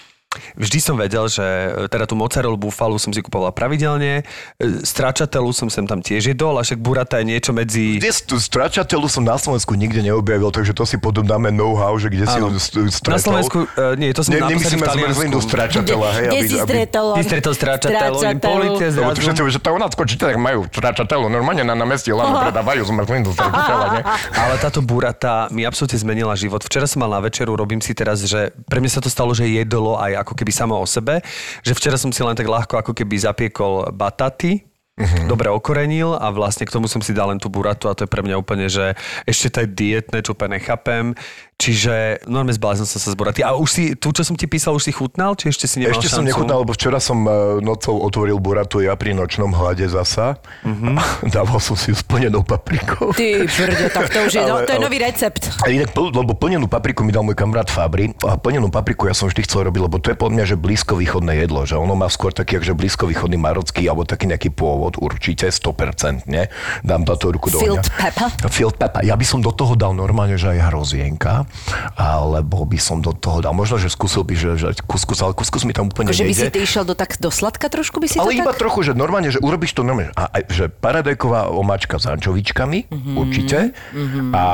Vždy 0.55 0.79
som 0.79 0.95
vedel, 0.95 1.27
že 1.27 1.43
e, 1.43 1.91
teda 1.91 2.07
tú 2.07 2.15
mozzarellu 2.15 2.55
búfalu 2.55 2.95
som 2.95 3.11
si 3.11 3.19
kupovala 3.19 3.51
pravidelne, 3.51 4.23
e, 4.23 4.79
stračatelu 4.79 5.51
som 5.51 5.67
sem 5.67 5.83
tam 5.83 5.99
tiež 5.99 6.31
jedol, 6.31 6.55
a 6.55 6.63
však 6.63 6.79
burata 6.79 7.19
je 7.19 7.25
niečo 7.35 7.51
medzi... 7.51 7.99
Kde 7.99 8.15
tú 8.23 8.39
stračatelu 8.39 9.03
som 9.11 9.27
na 9.27 9.35
Slovensku 9.35 9.75
nikde 9.75 9.99
neobjavil, 9.99 10.55
takže 10.55 10.71
to 10.71 10.87
si 10.87 10.95
potom 10.95 11.27
dáme 11.27 11.51
know-how, 11.51 11.91
že 11.99 12.07
kde 12.07 12.31
si 12.31 12.39
ho 12.39 12.47
st- 12.55 12.95
stretol. 12.95 13.11
Na 13.11 13.19
Slovensku, 13.19 13.57
uh, 13.67 13.99
nie, 13.99 14.15
to 14.15 14.23
som 14.23 14.31
Ne, 14.31 14.39
nemyslíme 14.55 14.87
zmrzlinu 14.87 15.37
stračatela, 15.43 16.07
hej, 16.15 16.27
Kde 16.31 16.39
aby, 16.39 16.47
si 16.47 16.55
aby, 16.55 16.67
stretol? 16.71 17.05
Ty 17.11 17.21
stretol 17.27 17.53
stračatelu, 17.53 18.17
polite 18.39 18.85
Lebo 18.87 19.11
zrazu. 19.11 19.15
tu 19.19 19.21
všetci 19.27 19.41
že 19.51 19.59
to 19.59 19.69
Holandsko, 19.75 20.01
či 20.07 20.15
tak 20.15 20.39
majú 20.39 20.63
stračatelu, 20.71 21.27
normálne 21.27 21.67
na, 21.67 21.75
meste 21.83 22.15
Lano 22.15 22.39
predávajú 22.39 22.87
zmrzlinu 22.87 23.35
stračatela, 23.35 23.85
ne? 23.99 24.01
Ale 24.47 24.55
táto 24.63 24.79
burata 24.79 25.51
mi 25.51 25.67
absolútne 25.67 25.99
zmenila 25.99 26.31
život. 26.39 26.63
Včera 26.63 26.87
som 26.87 27.03
mal 27.03 27.11
na 27.11 27.19
večeru, 27.19 27.51
robím 27.59 27.83
si 27.83 27.91
teraz, 27.91 28.23
že 28.23 28.55
pre 28.71 28.79
mňa 28.79 28.91
sa 28.95 29.01
to 29.03 29.11
stalo, 29.11 29.35
že 29.35 29.43
jedlo 29.43 29.99
aj 29.99 30.20
ako 30.21 30.37
keby 30.37 30.51
samo 30.53 30.77
o 30.77 30.85
sebe. 30.85 31.19
Že 31.65 31.73
včera 31.77 31.97
som 31.97 32.13
si 32.13 32.21
len 32.21 32.37
tak 32.37 32.47
ľahko 32.47 32.79
ako 32.79 32.91
keby 32.93 33.15
zapiekol 33.17 33.89
bataty, 33.91 34.71
Mhm. 35.01 35.31
dobre 35.31 35.47
okorenil 35.47 36.13
a 36.19 36.29
vlastne 36.35 36.67
k 36.67 36.73
tomu 36.75 36.85
som 36.85 36.99
si 36.99 37.15
dal 37.15 37.31
len 37.31 37.39
tú 37.39 37.47
buratu 37.47 37.87
a 37.87 37.95
to 37.95 38.03
je 38.05 38.11
pre 38.11 38.21
mňa 38.21 38.35
úplne, 38.37 38.67
že 38.67 38.93
ešte 39.23 39.47
to 39.49 39.57
je 39.63 39.69
dietné, 39.71 40.19
čo 40.21 40.35
úplne 40.35 40.59
nechápem. 40.59 41.15
Čiže 41.61 42.25
normálne 42.25 42.57
zbláznil 42.57 42.89
som 42.89 42.97
sa 42.97 43.13
z 43.13 43.17
buraty. 43.17 43.45
A 43.45 43.53
už 43.53 43.69
si, 43.69 43.83
tu, 43.93 44.09
čo 44.09 44.25
som 44.25 44.33
ti 44.33 44.49
písal, 44.49 44.73
už 44.73 44.89
si 44.89 44.91
chutnal? 44.91 45.37
Či 45.37 45.53
ešte 45.53 45.65
si 45.69 45.77
nemal 45.77 45.93
Ešte 45.93 46.09
šancu? 46.09 46.17
som 46.17 46.23
nechutnal, 46.25 46.57
lebo 46.65 46.73
včera 46.73 46.97
som 46.97 47.21
e, 47.21 47.29
nocou 47.61 48.01
otvoril 48.01 48.41
buratu 48.41 48.81
ja 48.81 48.97
pri 48.97 49.13
nočnom 49.13 49.53
hlade 49.53 49.85
zasa. 49.85 50.41
Mhm. 50.65 50.97
Dával 51.29 51.61
som 51.61 51.77
si 51.77 51.93
ju 51.93 51.95
s 51.95 52.01
plnenou 52.01 52.41
paprikou. 52.41 53.13
Ty 53.13 53.45
brďo, 53.45 53.87
tak 53.93 54.09
to 54.09 54.25
už 54.25 54.33
je, 54.33 54.41
no, 54.41 54.57
Ale- 54.57 54.65
to 54.65 54.73
je 54.73 54.79
ale- 54.81 54.87
nový 54.89 54.97
recept. 54.97 55.41
A 55.61 55.69
inak, 55.69 55.93
lebo 55.93 56.33
plnenú 56.33 56.65
papriku 56.65 57.05
mi 57.05 57.13
dal 57.13 57.21
môj 57.21 57.37
kamarát 57.37 57.69
Fabri 57.69 58.09
a 58.25 58.41
plnenú 58.41 58.73
papriku 58.73 59.05
ja 59.05 59.13
som 59.13 59.29
vždy 59.29 59.45
chcel 59.45 59.69
robiť, 59.69 59.81
lebo 59.85 60.01
to 60.01 60.09
je 60.09 60.17
podľa 60.17 60.33
mňa, 60.33 60.45
že 60.49 60.55
blízkovýchodné 60.57 61.45
jedlo, 61.45 61.61
že 61.69 61.77
ono 61.77 61.93
má 61.93 62.09
skôr 62.09 62.33
taký, 62.33 62.57
že 62.57 62.73
blízkovýchodný 62.73 63.37
marocký 63.37 63.85
alebo 63.85 64.01
taký 64.01 64.25
nejaký 64.25 64.49
pôvod, 64.49 64.97
určite 64.97 65.45
100%, 65.45 66.25
ne? 66.25 66.49
Dám 66.81 67.05
táto 67.05 67.29
ruku 67.29 67.53
do 67.53 67.61
Field 67.61 67.85
pepper? 67.93 68.29
Field 68.49 68.75
pepper. 68.81 69.05
Ja 69.05 69.13
by 69.13 69.25
som 69.29 69.45
do 69.45 69.53
toho 69.53 69.77
dal 69.77 69.93
normálne, 69.93 70.41
že 70.41 70.49
aj 70.49 70.73
hrozienka, 70.73 71.45
alebo 71.95 72.63
by 72.67 72.79
som 72.79 72.99
do 72.99 73.15
toho 73.15 73.39
dal, 73.43 73.55
možno, 73.55 73.79
že 73.79 73.91
skúsil 73.91 74.23
by, 74.27 74.33
že, 74.35 74.51
že 74.59 74.67
kuskus, 74.83 75.21
ale 75.23 75.35
kuskus 75.35 75.63
mi 75.63 75.71
tam 75.71 75.91
úplne 75.91 76.11
Akože 76.11 76.25
by 76.27 76.33
si 76.35 76.45
nejde. 76.47 76.53
ty 76.55 76.59
išiel 76.63 76.83
do 76.83 76.95
tak 76.97 77.17
do 77.19 77.29
sladka 77.31 77.67
trošku 77.71 77.99
by 78.01 78.07
si 78.07 78.17
Ale 78.19 78.35
to 78.35 78.41
iba 78.43 78.53
tak? 78.53 78.61
trochu, 78.61 78.91
že 78.91 78.91
normálne, 78.93 79.31
že 79.31 79.39
urobíš 79.39 79.75
to 79.77 79.81
normálne, 79.85 80.11
a, 80.15 80.27
že 80.49 80.67
paradajková 80.67 81.51
omáčka 81.51 81.99
s 82.01 82.05
ančovičkami, 82.09 82.91
mm-hmm. 82.91 83.15
určite, 83.15 83.59
mm-hmm. 83.71 84.31
a 84.35 84.45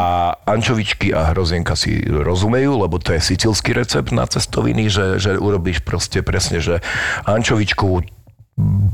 ančovičky 0.46 1.14
a 1.14 1.34
hrozienka 1.34 1.74
si 1.74 2.02
rozumejú, 2.06 2.78
lebo 2.82 3.02
to 3.02 3.14
je 3.16 3.22
sicilský 3.22 3.74
recept 3.74 4.14
na 4.14 4.26
cestoviny, 4.28 4.90
že, 4.92 5.18
že 5.18 5.32
urobíš 5.38 5.82
proste 5.82 6.22
presne, 6.22 6.62
že 6.62 6.84
ančovičkovú 7.26 8.06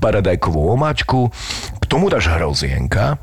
paradajkovú 0.03 0.75
omáčku, 0.75 1.31
k 1.79 1.83
tomu 1.87 2.11
dáš 2.11 2.27
hrozienka, 2.27 3.15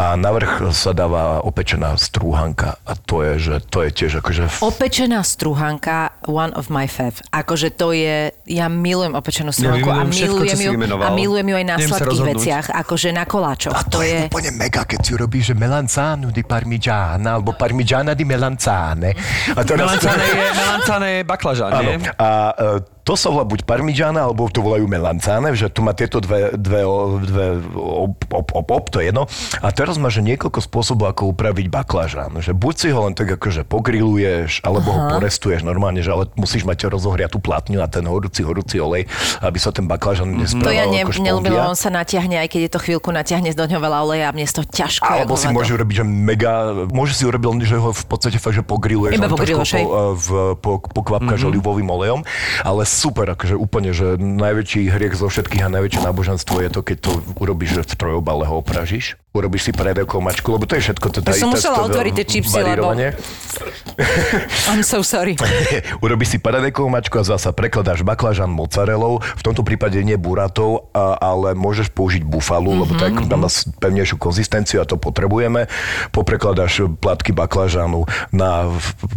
a 0.00 0.16
navrch 0.16 0.72
sa 0.72 0.96
dáva 0.96 1.44
opečená 1.44 1.92
strúhanka 2.00 2.80
a 2.88 2.96
to 2.96 3.20
je, 3.20 3.32
že 3.36 3.54
to 3.68 3.84
je 3.84 3.90
tiež 3.92 4.24
akože 4.24 4.48
f- 4.48 4.64
Opečená 4.64 5.20
struhanka, 5.20 6.16
one 6.24 6.56
of 6.56 6.72
my 6.72 6.88
fav. 6.88 7.20
Akože 7.28 7.68
to 7.76 7.92
je, 7.92 8.32
ja 8.48 8.72
milujem 8.72 9.12
opečenú 9.12 9.52
struhanku 9.52 9.92
a 9.92 10.08
vymenujem 10.08 10.16
všetko, 10.16 10.42
čo 10.48 10.56
milujem 10.56 10.80
ju, 10.88 10.96
a 11.04 11.08
milujem 11.12 11.46
ju 11.52 11.56
aj 11.60 11.66
na 11.68 11.76
Neviem 11.76 11.90
sladkých 11.92 12.24
veciach, 12.32 12.66
akože 12.72 13.08
na 13.12 13.24
koláčoch. 13.28 13.76
A 13.76 13.84
to, 13.84 14.00
je, 14.00 14.32
úplne 14.32 14.56
mega, 14.56 14.88
keď 14.88 15.00
si 15.04 15.12
robíš, 15.12 15.52
že 15.52 15.54
melanzanu 15.60 16.32
di 16.32 16.48
parmigiana, 16.48 17.36
alebo 17.36 17.52
parmigiana 17.52 18.16
di 18.16 18.24
melanzane. 18.24 19.12
A 19.52 19.60
teraz... 19.68 19.84
Melanzane 19.84 20.24
je, 20.24 20.46
melanzane 20.56 21.08
je 21.12 21.22
baklažán, 21.28 21.70
Áno. 21.76 21.90
nie? 21.92 21.96
A 22.16 22.28
e, 22.56 22.64
to 23.10 23.18
sa 23.18 23.26
volá 23.26 23.42
buď 23.42 23.66
parmigiana, 23.66 24.30
alebo 24.30 24.46
to 24.46 24.62
volajú 24.62 24.86
melanzane, 24.86 25.50
že 25.58 25.66
tu 25.66 25.82
má 25.82 25.90
tieto 25.98 26.22
dve, 26.22 26.54
dve, 26.54 26.86
dve 27.26 27.46
op, 27.74 28.22
op, 28.30 28.48
op, 28.54 28.68
op, 28.70 28.84
to 28.86 29.02
je 29.02 29.10
jedno. 29.10 29.26
A 29.58 29.74
teraz 29.74 29.98
máš 29.98 30.22
niekoľko 30.22 30.62
spôsobov, 30.62 31.10
ako 31.10 31.34
upraviť 31.34 31.74
baklažán. 31.74 32.38
Že 32.38 32.54
buď 32.54 32.74
si 32.78 32.88
ho 32.94 33.10
len 33.10 33.18
tak 33.18 33.34
akože 33.34 33.66
pogriluješ, 33.66 34.62
alebo 34.62 34.94
ho 34.94 35.00
porestuješ 35.18 35.66
normálne, 35.66 36.06
že 36.06 36.14
ale 36.14 36.30
musíš 36.38 36.62
mať 36.62 36.86
rozohriatú 36.86 37.42
platňu 37.42 37.82
a 37.82 37.90
ten 37.90 38.06
horúci, 38.06 38.46
horúci 38.46 38.78
olej, 38.78 39.10
aby 39.42 39.58
sa 39.58 39.74
ten 39.74 39.90
baklažán 39.90 40.30
nesprával 40.30 40.70
To 40.70 40.78
ja 40.78 40.86
ne, 40.86 41.02
ako 41.02 41.66
on 41.66 41.74
sa 41.74 41.90
natiahne, 41.90 42.38
aj 42.38 42.46
keď 42.46 42.60
je 42.62 42.70
to 42.70 42.78
chvíľku 42.78 43.10
natiahne 43.10 43.50
do 43.50 43.66
ňoho 43.66 43.82
veľa 43.82 43.98
oleja 44.06 44.30
a 44.30 44.32
mne 44.38 44.46
je 44.46 44.54
to 44.54 44.62
ťažko. 44.62 45.10
Alebo 45.10 45.34
si 45.34 45.50
môže 45.50 45.74
urobiť, 45.74 45.94
že 45.98 46.04
mega, 46.06 46.86
môže 46.94 47.18
si 47.18 47.26
urobiť, 47.26 47.66
že 47.66 47.74
ho 47.74 47.90
v 47.90 48.04
podstate 48.06 48.38
fakt, 48.38 48.54
že 48.54 48.62
pogriluješ 48.62 49.18
Iba 49.18 49.26
pogriluješ, 49.26 49.82
hej. 49.82 49.82
po, 49.82 49.90
eh, 49.90 50.12
v, 50.14 50.28
po, 50.62 50.72
po 50.78 51.00
kvapkáš 51.02 51.42
mm-hmm. 51.42 51.50
olivovým 51.58 51.88
olejom, 51.90 52.20
ale 52.62 52.86
super, 53.00 53.26
akože 53.30 53.56
úplne, 53.56 53.90
že 53.90 54.14
najväčší 54.14 54.92
hriech 54.92 55.16
zo 55.16 55.26
všetkých 55.26 55.64
a 55.64 55.72
najväčšie 55.72 56.00
náboženstvo 56.02 56.60
je 56.60 56.68
to, 56.68 56.80
keď 56.82 56.96
to 57.00 57.10
urobíš, 57.34 57.70
že 57.74 57.82
v 57.86 57.94
trojobale 57.96 58.44
ho 58.44 58.60
opražíš, 58.60 59.16
urobíš 59.30 59.62
si 59.64 59.72
predevkou 59.72 60.20
mačku, 60.20 60.52
lebo 60.52 60.66
to 60.66 60.76
je 60.76 60.84
všetko. 60.84 61.06
To, 61.08 61.18
Ja 61.22 61.32
som 61.32 61.48
musela 61.48 61.80
otvoriť 61.82 62.12
tie 62.12 62.26
čipsy, 62.28 62.60
lebo- 62.60 62.92
I'm 64.70 64.82
so 64.82 65.00
sorry. 65.00 65.36
Urobíš 66.04 66.28
si 66.28 66.38
paradajkovú 66.38 66.88
mačku 66.88 67.16
a 67.16 67.24
zasa 67.24 67.50
prekladáš 67.50 68.02
baklažan 68.02 68.48
mozzarellou, 68.48 69.20
v 69.20 69.42
tomto 69.42 69.62
prípade 69.62 69.96
nie 70.00 70.16
buratou, 70.16 70.90
a, 70.92 71.16
ale 71.16 71.54
môžeš 71.54 71.88
použiť 71.90 72.22
bufalu, 72.22 72.70
mm-hmm. 72.70 72.82
lebo 72.82 72.92
tak 72.96 73.12
Mhm, 73.12 73.36
má 73.36 73.48
pevnejšiu 73.78 74.16
konzistenciu 74.16 74.80
a 74.80 74.84
to 74.84 74.96
potrebujeme. 74.96 75.70
Poprekladáš 76.10 76.90
platky 76.96 77.30
baklažanu 77.30 78.04
na 78.30 78.66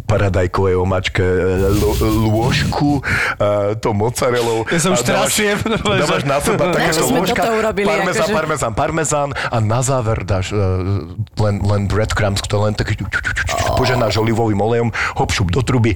paradajkovej 0.06 0.76
omačke 0.76 1.20
e, 1.20 1.40
l- 1.66 1.98
lôžku, 2.30 3.00
e, 3.00 3.02
to 3.74 3.90
mozzarellou. 3.92 4.66
Ja 4.66 4.78
sa 4.78 4.90
už 4.90 5.02
dávaš- 5.02 5.34
trasiem, 5.34 5.58
normálne, 5.64 6.00
Dávaš 6.00 6.20
že- 6.20 6.28
na 6.28 6.38
seba 6.40 6.64
Na 6.64 6.74
takéto 6.74 7.04
lôžka, 7.06 7.42
parmezán, 7.42 8.22
akože? 8.22 8.34
parmezán, 8.34 8.74
parmezán 8.74 9.30
a 9.32 9.58
na 9.58 9.80
záver 9.80 10.20
dáš 10.22 10.50
e, 10.50 10.60
len, 11.36 11.56
len 11.60 11.82
breadcrumbs, 11.86 12.42
to 12.42 12.58
len 12.58 12.72
tak 12.72 12.92
poženáš 13.74 14.18
olivovým 14.18 14.58
olejom, 14.58 14.90
hop, 15.16 15.30
šup 15.30 15.50
do 15.50 15.62
truby. 15.62 15.96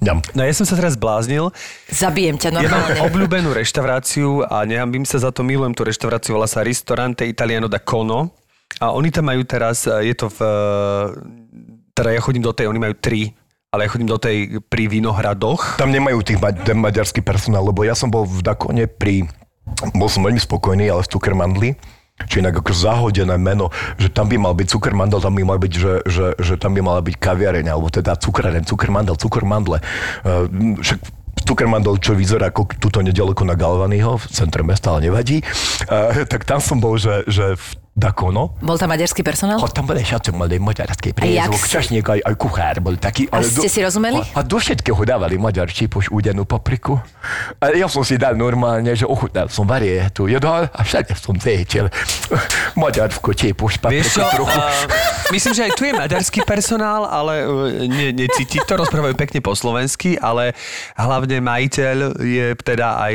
Ňam. 0.00 0.24
No 0.32 0.40
ja 0.40 0.50
som 0.50 0.64
sa 0.64 0.74
teraz 0.74 0.96
zbláznil. 0.96 1.52
Zabijem 1.86 2.34
ťa 2.34 2.48
Ja 2.50 2.64
mám 2.64 2.64
normálne. 2.64 3.04
obľúbenú 3.06 3.48
reštauráciu 3.52 4.42
a 4.42 4.64
nehambím 4.64 5.04
sa 5.04 5.18
za 5.18 5.28
to, 5.28 5.42
milujem 5.42 5.72
tú 5.72 5.84
reštauráciu, 5.84 6.34
volá 6.34 6.46
sa 6.46 6.64
Ristorante 6.64 7.22
Italiano 7.22 7.68
da 7.68 7.76
Cono. 7.78 8.32
A 8.78 8.90
oni 8.90 9.10
tam 9.10 9.28
majú 9.28 9.44
teraz, 9.44 9.84
e, 9.84 10.08
je 10.08 10.14
to 10.14 10.30
v... 10.30 10.38
e, 10.40 10.50
Teda 11.92 12.10
ja 12.10 12.18
chodím 12.18 12.40
do 12.40 12.48
tej, 12.50 12.64
oni 12.66 12.80
majú 12.80 12.94
tri, 12.96 13.28
ale 13.70 13.86
chodím 13.86 14.10
do 14.10 14.18
tej 14.18 14.58
pri 14.66 14.90
Vinohradoch. 14.90 15.78
Tam 15.78 15.94
nemajú 15.94 16.26
tých 16.26 16.42
ma- 16.42 16.54
ten 16.54 16.74
maďarský 16.74 17.22
personál, 17.22 17.62
lebo 17.62 17.86
ja 17.86 17.94
som 17.94 18.10
bol 18.10 18.26
v 18.26 18.42
Dakone 18.42 18.90
pri... 18.90 19.30
Bol 19.94 20.10
som 20.10 20.26
veľmi 20.26 20.42
spokojný, 20.42 20.90
ale 20.90 21.06
v 21.06 21.10
Cukermandli. 21.14 21.70
Či 22.20 22.44
inak 22.44 22.60
ako 22.60 22.76
zahodené 22.76 23.40
meno, 23.40 23.72
že 23.96 24.12
tam 24.12 24.28
by 24.28 24.36
mal 24.36 24.52
byť 24.52 24.68
cukermandel, 24.76 25.24
tam 25.24 25.40
by 25.40 25.40
mal 25.40 25.56
byť, 25.56 25.72
že, 25.72 25.94
že, 26.04 26.26
že 26.36 26.54
tam 26.60 26.76
by 26.76 26.84
mala 26.84 27.00
byť 27.00 27.16
kaviareň, 27.16 27.72
alebo 27.72 27.88
teda 27.88 28.12
cukrareň, 28.12 28.68
cukermandel, 28.68 29.16
cukermandle. 29.16 29.80
Uh, 30.20 30.44
však 30.84 31.00
Cukermandel, 31.40 31.96
čo 31.96 32.12
vyzerá 32.12 32.52
ako 32.52 32.68
tuto 32.76 33.00
nedaleko 33.00 33.48
na 33.48 33.56
Galvanyho, 33.56 34.20
v 34.20 34.26
centre 34.28 34.60
mesta, 34.60 34.92
ale 34.92 35.08
nevadí. 35.08 35.40
Uh, 35.88 36.28
tak 36.28 36.44
tam 36.44 36.60
som 36.60 36.76
bol, 36.76 37.00
že, 37.00 37.24
že 37.24 37.56
v 37.56 37.66
Dakono. 37.90 38.54
Bol 38.62 38.78
tam 38.78 38.94
maďarský 38.94 39.26
personál? 39.26 39.58
A 39.58 39.66
tam 39.66 39.82
bol 39.82 39.98
aj 39.98 40.06
šacom 40.06 40.46
malý 40.46 40.62
maďarský 40.62 41.10
A 41.10 41.26
jak 41.26 41.50
priezvuk, 41.50 41.58
si- 41.58 41.72
čašník, 41.74 42.06
aj, 42.06 42.20
aj 42.22 42.34
kuchár 42.38 42.76
bol 42.78 42.94
taký. 42.94 43.26
A 43.34 43.42
ste 43.42 43.66
si 43.66 43.82
rozumeli? 43.82 44.22
A, 44.32 44.40
a 44.40 44.46
do 44.46 44.62
všetkého 44.62 45.02
dávali 45.02 45.34
maďar 45.36 45.66
čipoš 45.66 46.06
údenú 46.08 46.46
papriku. 46.46 47.02
A 47.58 47.74
ja 47.74 47.90
som 47.90 48.06
si 48.06 48.14
dal 48.14 48.38
normálne, 48.38 48.94
že 48.94 49.04
ochutnal 49.04 49.50
som 49.50 49.66
varietu, 49.66 50.30
jedol 50.30 50.70
a 50.70 50.80
všade 50.80 51.18
som 51.18 51.34
cítil 51.34 51.90
maďarskú 52.78 53.34
čipoš 53.34 53.82
papriku 53.82 54.22
trochu. 54.22 54.54
a, 54.54 54.70
myslím, 55.34 55.52
že 55.58 55.62
aj 55.66 55.72
tu 55.74 55.82
je 55.82 55.92
maďarský 55.92 56.40
personál, 56.46 57.04
ale 57.04 57.42
ne, 57.90 58.14
necíti 58.14 58.62
to, 58.64 58.78
rozprávajú 58.78 59.18
pekne 59.18 59.42
po 59.42 59.52
slovensky, 59.58 60.14
ale 60.14 60.54
hlavne 60.94 61.42
majiteľ 61.42 61.96
je 62.22 62.46
teda 62.54 63.02
aj 63.02 63.14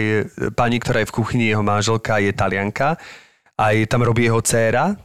pani, 0.51 0.83
ktorá 0.83 0.99
je 1.01 1.09
v 1.09 1.15
kuchyni, 1.15 1.45
jeho 1.47 1.63
manželka 1.63 2.19
je 2.19 2.35
talianka, 2.35 2.99
aj 3.55 3.87
tam 3.87 4.03
robí 4.03 4.27
jeho 4.27 4.43
dcéra, 4.43 4.95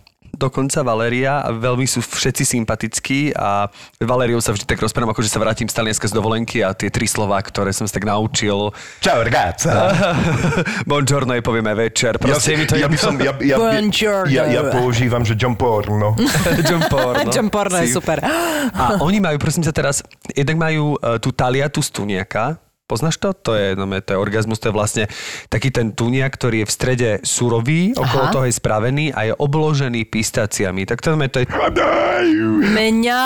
dokonca 0.40 0.80
Valéria 0.86 1.42
a 1.42 1.50
veľmi 1.50 1.84
sú 1.84 2.00
všetci 2.00 2.46
sympatickí 2.46 3.34
a 3.34 3.66
Valériou 4.00 4.38
sa 4.40 4.54
vždy 4.54 4.64
tak 4.64 4.80
rozprávam, 4.80 5.12
ako 5.12 5.20
že 5.20 5.32
sa 5.32 5.42
vrátim 5.42 5.66
z 5.66 5.74
Talianska 5.74 6.06
z 6.06 6.14
dovolenky 6.14 6.62
a 6.62 6.72
tie 6.72 6.88
tri 6.88 7.04
slová, 7.10 7.42
ktoré 7.42 7.74
som 7.74 7.84
sa 7.84 7.98
tak 7.98 8.06
naučil. 8.06 8.72
Čau, 9.02 9.18
ragazza. 9.20 9.92
Buongiorno 10.88 11.34
jej 11.36 11.44
povieme 11.44 11.74
večer. 11.74 12.16
Ja, 12.16 12.22
Proste 12.22 12.54
si, 12.54 12.58
mi 12.58 12.64
to 12.64 12.78
ja, 12.78 12.88
by 12.88 12.96
som, 12.96 13.18
ja, 13.18 13.34
ja, 13.42 13.56
Buongiorno. 13.58 14.30
ja, 14.30 14.48
ja 14.48 14.62
používam, 14.70 15.26
že 15.26 15.34
John 15.36 15.58
Porno. 15.58 16.16
John 16.68 16.86
Porno. 16.88 17.28
John 17.28 17.48
Porno 17.52 17.76
je 17.82 17.90
super. 17.92 18.22
A 18.72 19.02
oni 19.02 19.18
majú, 19.20 19.36
prosím 19.36 19.66
sa 19.66 19.74
teraz, 19.74 20.00
jednak 20.32 20.56
majú 20.56 20.96
uh, 20.96 21.18
tú 21.18 21.34
taliatu 21.34 21.82
z 21.82 21.90
tuniaka, 21.92 22.56
Poznáš 22.90 23.22
to? 23.22 23.30
To 23.46 23.54
je, 23.54 23.78
no, 23.78 23.86
to 23.86 24.10
je 24.10 24.18
orgazmus, 24.18 24.58
to 24.58 24.68
je 24.68 24.74
vlastne 24.74 25.04
taký 25.46 25.70
ten 25.70 25.94
tunia, 25.94 26.26
ktorý 26.26 26.66
je 26.66 26.66
v 26.66 26.74
strede 26.74 27.10
surový, 27.22 27.94
okolo 27.94 28.24
Aha. 28.26 28.34
toho 28.34 28.44
je 28.50 28.54
spravený 28.58 29.14
a 29.14 29.30
je 29.30 29.34
obložený 29.38 30.10
pistáciami. 30.10 30.82
Tak 30.90 30.98
to, 30.98 31.14
je- 31.14 31.30
to 31.30 31.38
je... 31.38 31.46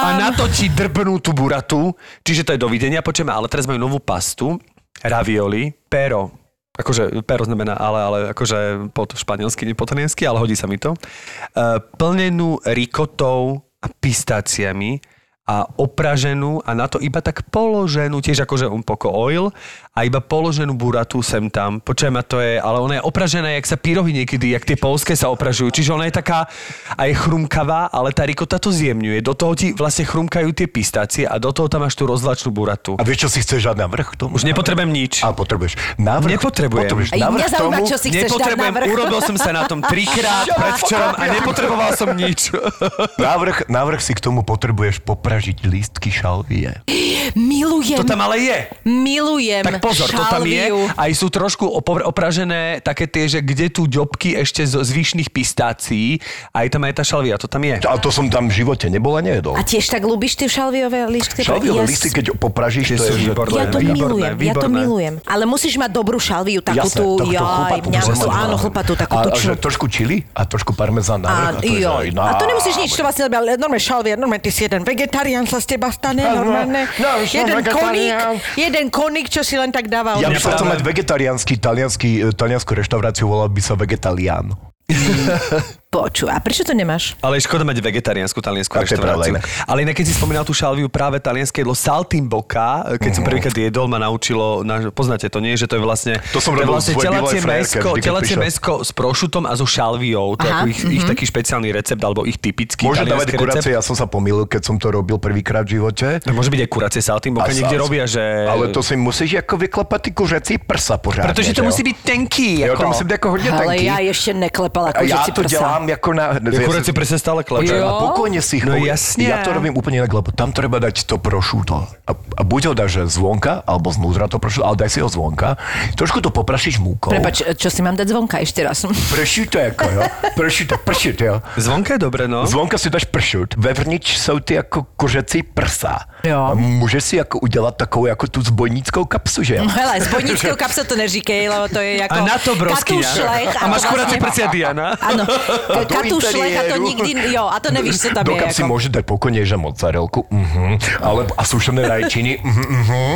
A 0.05 0.21
na 0.21 0.29
to 0.37 0.45
ti 0.53 0.69
drbnú 0.69 1.17
tú 1.25 1.33
buratu, 1.33 1.97
čiže 2.21 2.45
to 2.45 2.53
je 2.53 2.61
dovidenia, 2.61 3.01
počujeme, 3.01 3.33
ale 3.33 3.49
teraz 3.49 3.65
majú 3.65 3.81
novú 3.81 3.97
pastu, 3.97 4.61
ravioli, 5.01 5.73
pero, 5.89 6.29
akože 6.77 7.25
pero 7.25 7.49
znamená 7.49 7.75
ale, 7.81 8.01
ale 8.05 8.19
akože 8.37 8.91
po 8.93 9.09
španielsky, 9.09 9.65
nie 9.65 9.73
po 9.73 9.89
taliansky, 9.89 10.29
ale 10.29 10.41
hodí 10.41 10.55
sa 10.55 10.69
mi 10.69 10.77
to, 10.77 10.93
uh, 10.93 11.81
plnenú 11.97 12.61
rikotou 12.69 13.65
a 13.81 13.87
pistáciami 13.89 15.14
a 15.45 15.69
opraženú 15.77 16.65
a 16.65 16.73
na 16.73 16.89
to 16.89 16.97
iba 17.05 17.21
tak 17.21 17.45
položenú, 17.53 18.25
tiež 18.25 18.49
akože 18.49 18.65
un 18.65 18.81
oil 19.13 19.53
a 19.95 20.03
iba 20.03 20.19
položenú 20.19 20.75
buratu 20.75 21.23
sem 21.23 21.47
tam. 21.47 21.79
Počujem, 21.79 22.19
a 22.19 22.23
to 22.27 22.43
je, 22.43 22.59
ale 22.59 22.83
ona 22.83 22.95
je 22.99 23.03
opražená, 23.07 23.55
jak 23.55 23.63
sa 23.71 23.79
pyrohy 23.79 24.11
niekedy, 24.11 24.51
jak 24.51 24.67
tie 24.67 24.75
polské 24.75 25.15
sa 25.15 25.31
opražujú. 25.31 25.71
Čiže 25.71 25.95
ona 25.95 26.11
je 26.11 26.19
taká 26.19 26.51
aj 26.99 27.15
chrumkavá, 27.15 27.95
ale 27.95 28.11
tá 28.11 28.27
rikota 28.27 28.59
to 28.59 28.75
zjemňuje. 28.75 29.23
Do 29.23 29.39
toho 29.39 29.55
ti 29.55 29.71
vlastne 29.71 30.03
chrumkajú 30.03 30.51
tie 30.51 30.67
pistácie 30.67 31.23
a 31.31 31.39
do 31.39 31.55
toho 31.55 31.71
tam 31.71 31.87
máš 31.87 31.95
tú 31.95 32.11
rozvlačnú 32.11 32.51
buratu. 32.51 32.99
A 32.99 33.07
vieš, 33.07 33.31
čo 33.31 33.39
si 33.39 33.47
chceš 33.47 33.71
dať 33.71 33.87
navrh 33.87 34.11
k 34.11 34.19
tomu? 34.19 34.35
Už 34.35 34.43
nepotrebujem 34.43 34.91
nič. 34.91 35.23
A 35.23 35.31
potrebuješ 35.31 35.79
návrh? 36.03 36.43
Nepotrebujem. 36.43 36.91
Potrebuješ 36.91 37.11
tomu? 37.55 37.87
čo 37.87 37.95
si 37.95 38.11
chceš 38.11 38.35
dať 38.35 38.35
Nepotrebujem, 38.35 38.75
navrh. 38.75 38.87
urobil 38.91 39.21
som 39.23 39.37
sa 39.39 39.55
na 39.55 39.63
tom 39.71 39.79
trikrát 39.79 40.51
predvčerom 40.51 41.15
a 41.15 41.25
nepotreboval 41.39 41.91
som 41.95 42.11
nič. 42.19 42.51
Návrh, 43.31 43.71
návrh 43.71 44.03
si 44.03 44.11
k 44.19 44.19
tomu 44.19 44.43
potrebuješ 44.43 45.07
popražiť 45.07 45.63
lístky 45.71 46.11
šalvie. 46.11 46.83
Milujem. 47.39 48.03
To 48.03 48.05
tam 48.05 48.27
ale 48.27 48.43
je. 48.43 48.59
Milujem 48.83 49.63
Tak 49.63 49.84
pozor, 49.85 50.09
to 50.09 50.23
tam 50.27 50.43
je. 50.49 50.65
šalviu. 50.65 50.79
Aj 50.97 51.11
sú 51.13 51.27
trošku 51.29 51.65
opražené 52.09 52.81
také 52.81 53.05
tie, 53.05 53.29
že 53.29 53.39
kde 53.45 53.69
tu 53.69 53.85
ďobky 53.85 54.35
ešte 54.41 54.65
z 54.65 54.81
zvyšných 54.81 55.29
pistácií. 55.29 56.19
Aj 56.51 56.67
tam 56.73 56.85
aj 56.89 56.95
tá 56.99 57.05
šalvia, 57.05 57.37
to 57.37 57.47
tam 57.47 57.63
je. 57.65 57.77
A 57.85 57.95
to 58.01 58.09
som 58.09 58.27
tam 58.33 58.49
v 58.49 58.65
živote 58.65 58.89
nebol 58.89 59.15
a 59.15 59.21
nejedol. 59.21 59.55
A 59.55 59.63
tiež 59.63 59.87
tak 59.87 60.03
ľúbiš 60.03 60.41
tie 60.41 60.49
šalviové 60.49 61.05
lístky? 61.13 61.45
Šalviové 61.45 61.85
Ja 61.85 61.89
listy, 61.89 62.09
keď 62.09 62.35
popražíš, 62.41 62.97
to 62.97 63.05
je... 63.05 63.13
výborné. 63.29 63.53
Ja 63.55 63.67
to 63.69 63.79
Výborné, 63.85 63.93
milujem, 63.93 64.35
ja 64.41 64.55
to 64.57 64.67
výborné. 64.67 64.79
milujem. 64.81 65.15
Ale 65.29 65.43
musíš 65.45 65.75
mať 65.77 65.91
dobrú 65.93 66.17
šalviu, 66.17 66.61
takú 66.65 66.87
Jasné, 66.87 66.99
tú, 67.03 67.07
takúto 67.21 67.35
jaj, 67.35 68.05
normálne. 68.07 68.45
áno, 68.47 68.55
chlpatú, 68.57 68.93
takú 68.97 69.15
a, 69.15 69.21
a 69.29 69.57
trošku 69.59 69.85
čili 69.91 70.25
a 70.33 70.43
trošku 70.47 70.73
parmezán 70.73 71.21
na. 71.21 71.29
A, 71.29 71.59
to 71.59 71.67
je 71.67 71.83
jo. 71.85 71.91
aj 72.01 72.09
a 72.15 72.33
to 72.39 72.45
nemusíš 72.47 72.75
nič, 72.79 72.91
to 72.95 73.03
vlastne 73.03 73.27
robia, 73.27 73.39
ale 73.43 73.51
normálne 73.59 73.83
šalvie, 73.83 74.13
normálne 74.15 74.43
ty 74.45 74.51
si 74.55 74.65
jeden 74.65 74.87
vegetarián 74.87 75.45
sa 75.51 75.59
z 75.59 75.77
teba 75.77 75.91
stane, 75.91 76.23
normálne. 76.23 76.87
no, 76.97 77.11
jeden 77.27 77.59
koník, 77.67 78.15
jeden 78.55 78.87
koník, 78.89 79.27
čo 79.29 79.43
si 79.43 79.59
len 79.59 79.74
tak 79.75 79.91
dáva. 79.91 80.23
Ja 80.23 80.31
by 80.31 80.39
som 80.39 80.55
chcel 80.55 80.71
mať 80.71 80.81
vegetariánsky, 80.87 81.59
taliansky, 81.59 82.11
e, 82.23 82.31
taliansku 82.31 82.71
reštauráciu, 82.71 83.27
volal 83.27 83.51
by 83.51 83.59
sa 83.59 83.75
Vegetalian. 83.75 84.55
Poču, 85.95 86.27
a 86.27 86.43
prečo 86.43 86.67
to 86.67 86.75
nemáš? 86.75 87.15
Ale 87.23 87.39
škoda 87.39 87.63
mať 87.63 87.79
vegetariánsku 87.79 88.35
taliansku 88.37 88.75
to 88.75 88.83
pravda 88.83 89.31
reštauráciu. 89.31 89.35
Ale 89.65 89.79
inak, 89.81 89.95
keď 89.95 90.05
si 90.05 90.15
spomínal 90.15 90.43
tú 90.43 90.51
šalviu, 90.51 90.91
práve 90.91 91.23
talianské 91.23 91.63
jedlo 91.63 91.71
saltimbocca, 91.73 92.99
keď 92.99 93.11
som 93.13 93.23
Mhm. 93.23 93.29
prvýkrát 93.31 93.55
jedol, 93.55 93.87
ma 93.87 93.99
naučilo, 93.99 94.61
na, 94.61 94.91
poznáte 94.91 95.31
to, 95.31 95.39
nie? 95.39 95.55
Že 95.55 95.67
to 95.67 95.75
je 95.77 95.83
vlastne, 95.83 96.13
To 96.33 96.43
som 96.43 96.51
je 96.53 96.61
robil 96.61 96.75
vlastne 96.75 96.95
telacie 96.97 97.41
mesko, 97.41 97.89
telacie 97.97 98.35
mesko 98.35 98.83
s 98.83 98.91
prošutom 98.91 99.47
a 99.47 99.55
so 99.55 99.63
šalviou. 99.65 100.35
To 100.35 100.43
je 100.43 100.51
Aha, 100.51 100.61
ako 100.61 100.67
ich, 100.69 100.81
ich 100.83 101.05
taký 101.05 101.25
špeciálny 101.25 101.71
recept, 101.71 102.03
alebo 102.03 102.27
ich 102.27 102.37
typický 102.37 102.85
Môže 102.85 103.07
dávať 103.07 103.39
kuracie, 103.39 103.71
ja 103.71 103.79
som 103.79 103.95
sa 103.95 104.05
pomýlil, 104.05 104.45
keď 104.45 104.63
som 104.65 104.75
to 104.75 104.91
robil 104.91 105.17
prvýkrát 105.17 105.63
v 105.63 105.79
živote. 105.79 106.19
No, 106.27 106.35
môže 106.35 106.51
byť 106.51 106.61
aj 106.61 106.69
kuracie 106.69 107.01
saltimbocca, 107.01 107.47
A 107.47 107.55
niekde 107.55 107.79
sa- 107.79 107.85
robia, 107.87 108.05
že... 108.05 108.23
Ale 108.45 108.75
to 108.75 108.83
si 108.83 108.99
musíš 108.99 109.39
ako 109.39 109.55
vyklepať 109.61 110.01
ty 110.01 110.11
kuřecí 110.11 110.55
prsa 110.59 110.99
pořádne. 110.99 111.31
Pretože 111.31 111.55
to 111.55 111.63
musí 111.63 111.83
byť 111.85 111.97
tenký. 112.03 112.51
Jo, 112.61 112.75
Ako... 112.75 112.83
to 112.83 112.89
musí 112.91 113.03
byť 113.05 113.15
ako 113.15 113.29
hodne 113.31 113.49
Ale 113.49 113.63
tenký. 113.71 113.85
ja 113.85 113.97
ešte 114.03 114.31
neklepala 114.35 114.89
ja 115.05 115.23
to 115.31 115.43
prsa. 115.45 115.84
Dělám 115.87 115.99
ako 116.01 116.11
na... 116.15 116.25
Ja 116.41 116.61
kuracie 116.65 116.93
presne 116.97 117.19
stále 117.21 117.41
klepem. 117.45 117.77
Jo? 117.77 117.87
A 117.89 117.93
pokojne 118.11 118.41
si 118.41 118.59
ich 118.61 118.65
No 118.65 118.77
povie- 118.77 118.91
jasne. 118.91 119.29
Ja 119.29 119.45
to 119.45 119.53
robím 119.53 119.77
úplne 119.77 120.01
inak, 120.01 120.13
lebo 120.13 120.33
tam 120.33 120.51
treba 120.51 120.81
dať 120.81 121.05
to 121.05 121.17
prošúto. 121.21 121.85
A, 122.09 122.13
a 122.13 122.43
buď 122.43 122.73
ho 122.73 122.75
dáš 122.75 123.07
zvonka, 123.09 123.63
alebo 123.65 123.93
znútra 123.93 124.27
to 124.27 124.41
prošúto, 124.41 124.65
ale 124.65 124.77
daj 124.81 124.91
si 124.91 124.99
ho 125.05 125.09
zvonka. 125.09 125.57
Trošku 125.95 126.21
to 126.25 126.33
poprašíš 126.33 126.81
múkou. 126.81 127.13
Prepač, 127.13 127.45
čo 127.57 127.69
si 127.69 127.81
mám 127.85 127.95
dať 127.97 128.07
zvonka 128.11 128.41
ešte 128.41 128.65
raz? 128.65 128.85
Pršúto 129.15 129.61
ako, 129.61 129.85
jo? 129.89 130.03
Pršúto, 130.35 130.75
pršúto, 130.81 131.23
jo? 131.25 131.37
Zvonka 131.61 131.97
je 131.97 132.01
dobre, 132.01 132.25
no. 132.27 132.45
Zvonka 132.49 132.81
si 132.81 132.89
dáš 132.91 133.05
pršut, 133.05 133.55
vevnitř 133.57 134.17
jsou 134.19 134.39
ty 134.41 134.55
jako 134.55 134.87
kořecí 134.97 135.43
prsa. 135.43 135.99
Jo. 136.25 136.41
A 136.51 136.55
můžeš 136.55 137.05
si 137.05 137.17
jako 137.17 137.39
udělat 137.39 137.77
takovou 137.77 138.07
jako 138.07 138.27
tu 138.27 138.43
zbojnickou 138.43 139.05
kapsu, 139.05 139.43
že 139.43 139.57
jo? 139.57 139.69
Hele, 139.69 140.01
z 140.01 140.09
bojnického 140.09 140.57
kapsa 140.57 140.85
to 140.85 140.97
neříkej, 140.97 141.49
lebo 141.49 141.69
to 141.69 141.79
je 141.79 142.01
ako... 142.01 142.15
A 142.15 142.21
na 142.25 142.37
to 142.41 142.57
broskyňa. 142.57 143.05
Katúšlech. 143.05 143.51
A 143.61 143.65
máš 143.69 143.83
vlastne- 143.85 144.21
prsia 144.25 144.47
Diana. 144.49 144.97
Áno, 144.97 145.25
A 145.77 145.85
do 145.85 145.95
katúšlech 145.95 146.55
a 146.57 146.63
to 146.73 146.77
nikdy, 146.81 147.13
jo, 147.29 147.45
a 147.45 147.57
to 147.61 147.69
nevíš, 147.69 148.01
čo 148.01 148.09
tam 148.17 148.25
Do 148.25 148.33
je. 148.33 148.41
kapsy 148.41 148.63
ako. 148.65 148.71
môže 148.73 148.89
dať 148.89 149.05
pokojne, 149.05 149.41
že 149.45 149.57
mozzarelku, 149.61 150.25
uh-huh, 150.25 150.81
ale, 151.05 151.29
a 151.37 151.43
sušené 151.45 151.83
rajčiny, 151.85 152.41
uh-huh, 152.41 152.67
uh-huh. 152.73 153.13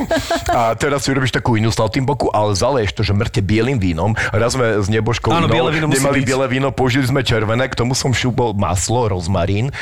A 0.52 0.60
teraz 0.76 1.06
si 1.06 1.08
urobíš 1.08 1.32
takú 1.32 1.56
inú 1.56 1.72
saltimboku, 1.72 2.28
ale 2.28 2.52
zaleješ 2.52 2.92
to, 2.92 3.02
že 3.06 3.16
mŕte 3.16 3.40
bielým 3.40 3.80
vínom. 3.80 4.12
Raz 4.36 4.52
sme 4.52 4.84
s 4.84 4.88
nebožkou 4.92 5.32
Áno, 5.32 5.48
biele 5.48 5.72
víno 5.72 5.88
nemali 5.88 6.20
biele 6.20 6.46
víno, 6.50 6.68
použili 6.74 7.08
sme 7.08 7.24
červené, 7.24 7.72
k 7.72 7.74
tomu 7.78 7.96
som 7.96 8.12
šúbol 8.12 8.52
maslo, 8.52 9.08
rozmarín. 9.08 9.72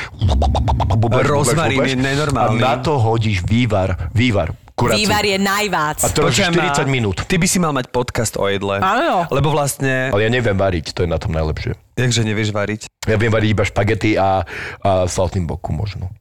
Rozmarín 1.27 1.83
je 1.83 1.97
nenormálny. 1.97 2.61
A 2.61 2.63
na 2.63 2.73
to 2.79 2.95
hodíš 3.17 3.41
vývar, 3.43 4.13
vývar, 4.13 4.53
kuraciu. 4.71 5.03
Vývar 5.03 5.25
je 5.25 5.37
najvác. 5.37 6.05
A 6.05 6.07
to 6.07 6.21
je 6.23 6.37
Počujem, 6.37 6.53
40 6.53 6.77
a 6.77 6.85
minút. 6.85 7.17
Ty 7.25 7.35
by 7.35 7.47
si 7.49 7.57
mal 7.57 7.73
mať 7.73 7.89
podcast 7.89 8.37
o 8.37 8.45
jedle. 8.45 8.77
Áno. 8.77 9.25
Lebo 9.27 9.49
vlastne, 9.49 10.13
Ale 10.13 10.23
ja 10.23 10.31
neviem 10.31 10.53
variť, 10.53 10.93
to 10.93 11.01
je 11.01 11.09
na 11.09 11.17
tom 11.17 11.33
najlepšie. 11.33 11.73
jakže 11.97 12.21
nevieš 12.21 12.53
variť. 12.53 12.85
Ja 13.03 13.17
viem 13.17 13.33
variť 13.33 13.49
iba 13.51 13.65
špagety 13.65 14.13
a, 14.15 14.45
a 14.85 15.09
saltimboku 15.09 15.73
možno. 15.73 16.13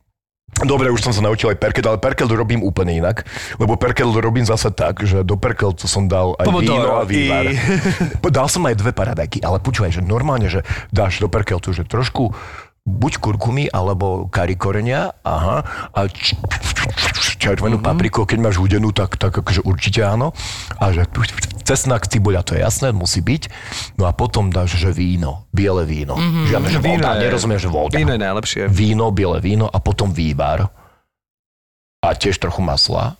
Dobre, 0.57 0.88
už 0.88 1.05
som 1.05 1.12
sa 1.12 1.20
naučil 1.20 1.53
aj 1.53 1.61
perkel, 1.61 1.84
ale 1.84 2.01
perkel 2.01 2.32
robím 2.32 2.64
úplne 2.64 2.97
inak, 2.97 3.28
lebo 3.61 3.76
perkel 3.76 4.09
robím 4.09 4.49
zase 4.49 4.72
tak, 4.72 5.05
že 5.05 5.20
do 5.20 5.36
perkel 5.36 5.76
to 5.76 5.84
som 5.84 6.09
dal 6.09 6.32
aj 6.40 6.49
Pomodoro 6.49 6.80
víno 6.80 6.97
a 6.97 7.05
vývar. 7.05 7.44
i- 7.53 7.61
Dal 8.32 8.49
som 8.49 8.64
aj 8.64 8.80
dve 8.80 8.97
paradajky, 8.97 9.44
ale 9.44 9.61
počúvaj, 9.61 9.92
že 9.92 10.01
normálne, 10.01 10.49
že 10.49 10.64
dáš 10.88 11.20
do 11.20 11.28
perkel 11.28 11.61
tu, 11.61 11.76
že 11.76 11.84
trošku 11.84 12.32
buď 12.87 13.12
kurkumy, 13.18 13.66
alebo 13.66 14.24
kari 14.26 14.55
korenia, 14.55 15.11
aha, 15.20 15.66
a 15.91 16.07
č- 16.07 16.39
červenú 17.37 17.76
Mhm. 17.76 17.84
papriku, 17.84 18.22
keď 18.22 18.39
máš 18.41 18.57
hudenú, 18.57 18.91
tak, 18.91 19.14
tak 19.16 19.34
akože 19.34 19.61
určite 19.61 20.01
áno. 20.01 20.30
A 20.76 20.91
že 20.91 21.03
cesnak, 21.61 22.07
cibuľa, 22.07 22.41
to 22.41 22.55
je 22.55 22.62
jasné, 22.62 22.95
musí 22.95 23.18
byť. 23.18 23.51
No 23.95 24.07
a 24.07 24.12
potom 24.12 24.49
dáš, 24.49 24.78
že 24.78 24.89
víno, 24.89 25.51
biele 25.51 25.82
víno. 25.82 26.14
Žiadne, 26.47 26.68
že 26.68 26.78
voda, 26.78 27.11
je- 27.12 27.22
nerozumiem, 27.22 27.59
že 27.59 27.66
voda 27.66 27.99
Víno 27.99 28.14
je 28.14 28.22
najlepšie. 28.22 28.62
víno, 28.68 29.11
biele 29.11 29.39
víno 29.41 29.66
a 29.66 29.78
potom 29.78 30.09
vývar 30.09 30.70
a 31.99 32.09
tiež 32.09 32.39
trochu 32.39 32.62
masla 32.62 33.18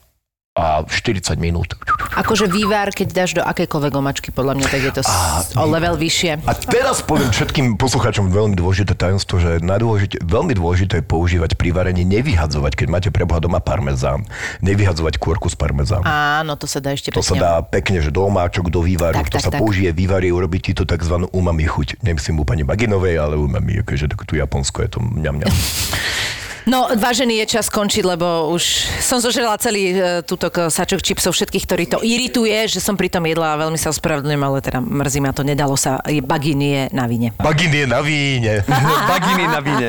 a 0.57 0.80
40 0.82 1.36
minút. 1.36 1.76
Akože 2.16 2.48
vývar, 2.48 2.88
keď 2.88 3.09
dáš 3.12 3.30
do 3.32 3.44
akejkoľvek 3.44 3.92
omačky, 3.92 4.28
podľa 4.30 4.57
mňa, 4.57 4.66
tak 4.66 4.80
je 4.80 4.92
to 4.94 5.02
s- 5.04 5.12
o 5.52 5.68
level 5.68 5.94
vyššie. 5.94 6.40
A 6.42 6.52
teraz 6.57 7.04
poviem 7.04 7.28
všetkým 7.28 7.76
poslucháčom 7.76 8.26
veľmi 8.26 8.57
dôležité 8.57 8.96
tajomstvo, 8.96 9.36
že 9.36 9.61
najdôležité, 9.61 10.24
veľmi 10.24 10.57
dôležité 10.57 10.98
je 10.98 11.07
používať 11.07 11.54
pri 11.54 11.70
varení, 11.70 12.02
nevyhadzovať, 12.02 12.72
keď 12.74 12.86
máte 12.88 13.09
preboha 13.11 13.36
doma 13.36 13.61
parmezán, 13.61 14.24
nevyhadzovať 14.61 15.20
kôrku 15.20 15.46
z 15.46 15.57
parmezán. 15.57 16.00
Áno, 16.00 16.57
to 16.57 16.64
sa 16.64 16.80
dá 16.80 16.90
ešte 16.90 17.12
To 17.12 17.20
sa 17.20 17.36
pekne. 17.36 17.44
dá 17.44 17.52
pekne, 17.61 17.98
že 18.00 18.09
do 18.09 18.24
omáčok, 18.24 18.72
do 18.72 18.80
vývaru, 18.80 19.12
Tak, 19.14 19.28
to 19.28 19.36
tak, 19.36 19.44
sa 19.44 19.52
tak. 19.52 19.61
použije 19.61 19.92
vývary, 19.92 20.32
urobiť 20.32 20.62
ti 20.62 20.72
to 20.72 20.88
tzv. 20.88 21.28
umami 21.30 21.68
chuť. 21.68 22.00
Nemyslím 22.00 22.40
úplne 22.40 22.64
baginovej, 22.64 23.20
ale 23.20 23.36
umami, 23.36 23.84
akože 23.84 24.09
tu 24.09 24.32
Japonsko 24.34 24.80
je 24.80 24.88
to 24.88 25.04
mňam 25.04 25.36
mňam. 25.36 25.52
No, 26.66 26.90
vážený 26.90 27.46
je 27.46 27.54
čas 27.54 27.66
skončiť, 27.66 28.02
lebo 28.04 28.50
už 28.50 28.62
som 28.98 29.16
zožrela 29.16 29.54
celý 29.54 29.94
e, 29.94 29.96
túto 30.20 30.50
k- 30.50 30.66
sačok 30.66 30.98
čipsov 30.98 31.30
všetkých, 31.30 31.62
ktorí 31.62 31.84
to 31.86 32.02
irituje, 32.02 32.50
že 32.66 32.82
som 32.82 32.98
pri 32.98 33.06
tom 33.06 33.22
jedla 33.22 33.54
a 33.54 33.60
veľmi 33.62 33.78
sa 33.78 33.88
ospravedlňujem, 33.88 34.42
ale 34.42 34.58
teda 34.58 34.78
mrzí 34.80 35.20
ma 35.20 35.30
to, 35.30 35.40
nedalo 35.40 35.78
sa, 35.78 36.02
je 36.02 36.18
bagín 36.18 36.58
je 36.58 36.90
na 36.90 37.06
vine. 37.06 37.30
Bagin 37.38 37.70
je 37.70 37.86
na 37.86 38.02
víne. 38.02 38.66
Baginy 39.06 39.44
na 39.54 39.60
víne. 39.60 39.88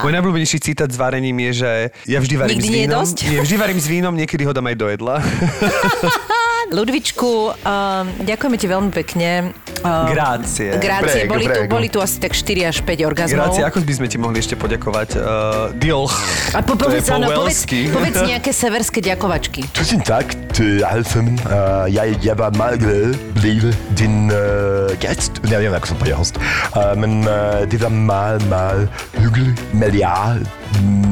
Môj 0.00 0.12
najblúbenejší 0.14 0.58
citát 0.62 0.86
s 0.86 0.94
varením 0.94 1.34
je, 1.44 1.66
že 1.66 1.70
ja 2.06 2.22
vždy 2.22 2.34
varím 2.36 2.52
Nikdy 2.54 2.62
s 2.62 2.70
nie 2.70 2.78
je 2.78 2.86
vínom. 2.86 3.02
dosť? 3.02 3.16
Nie, 3.26 3.38
vždy 3.42 3.56
varím 3.58 3.80
s 3.82 3.86
vínom, 3.88 4.14
niekedy 4.14 4.42
ho 4.44 4.52
dám 4.54 4.70
aj 4.70 4.76
do 4.76 4.86
jedla. 4.86 5.16
Ludvičku, 6.72 7.52
um, 7.52 8.06
ďakujeme 8.24 8.56
ti 8.56 8.66
veľmi 8.70 8.90
pekne. 8.94 9.52
Um, 9.84 10.08
Grácie. 10.08 10.80
Grácie, 10.80 11.28
Brego, 11.28 11.32
boli, 11.36 11.44
tu, 11.44 11.60
brego. 11.60 11.72
boli 11.76 11.88
tu 11.92 11.98
asi 12.00 12.16
tak 12.16 12.32
4 12.32 12.70
až 12.72 12.76
5 12.86 13.04
orgazmov. 13.04 13.52
Grácie, 13.52 13.62
ako 13.68 13.84
by 13.84 13.94
sme 14.00 14.06
ti 14.08 14.16
mohli 14.16 14.40
ešte 14.40 14.56
poďakovať? 14.56 15.08
Uh, 15.20 15.76
diol. 15.76 16.08
A 16.56 16.64
po, 16.64 16.72
To 16.78 16.88
je 16.88 17.00
povedz, 17.00 17.06
po 17.10 17.16
áno, 17.20 17.26
povedz, 17.28 17.68
povedz 17.68 18.18
nejaké 18.32 18.50
severské 18.54 18.98
ďakovačky. 19.04 19.68
Tusind 19.76 20.06
tak. 20.08 20.32
Uh, 20.54 21.90
jeg 21.90 22.34
var 22.38 22.54
meget 22.54 22.78
glad 22.78 23.18
blive 23.34 23.74
din 23.98 24.30
uh, 24.30 24.98
gæst. 25.00 25.32
Jeg 25.50 25.58
ved 25.60 25.74
ikke, 25.74 25.88
som 25.88 25.96
på 25.96 26.06
host. 26.14 26.36
Uh, 26.76 26.98
men 26.98 27.28
uh, 27.28 27.68
det 27.70 27.82
var 27.82 27.88
meget, 27.88 28.48
meget 28.48 28.88
hyggeligt 29.14 29.74
med 29.74 29.92
jer 29.92 30.38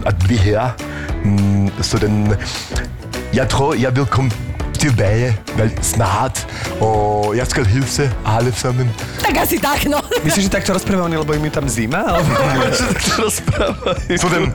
at 0.07 0.15
blive 0.25 0.39
her. 0.39 0.71
Så 1.81 1.99
den... 1.99 2.35
Jeg 3.35 3.49
tror, 3.49 3.75
jeg 3.75 3.97
vil 3.97 4.07
komme 4.07 4.31
tilbage, 4.83 5.31
vel 5.57 5.71
snart, 5.83 6.43
og 6.83 7.37
jeg 7.37 7.47
skal 7.47 7.67
hilse 7.67 8.11
alle 8.27 8.53
sammen. 8.57 8.91
Tak 9.23 9.37
asi 9.43 9.59
tak, 9.63 9.87
no. 9.87 10.03
Myslíš, 10.27 10.51
že 10.51 10.51
takto 10.51 10.75
rozprávajú 10.75 11.07
oni, 11.07 11.17
lebo 11.23 11.31
im 11.39 11.45
je 11.47 11.53
tam 11.55 11.67
zima? 11.71 12.03
Alebo 12.03 12.35
že 12.75 12.83
takto 12.91 13.11
rozprávajú? 13.23 14.19
Dem, 14.33 14.51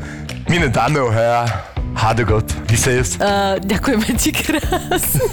mine 0.51 0.67
damer 0.67 1.07
og 1.07 1.13
herrer, 1.15 1.47
har 1.95 2.13
det 2.13 2.28
godt. 2.28 2.51
Vi 2.67 2.75
ses. 2.75 3.15
Uh, 3.23 3.55
ďakujeme 3.63 4.09
ti 4.19 4.36
krásne. 4.36 5.23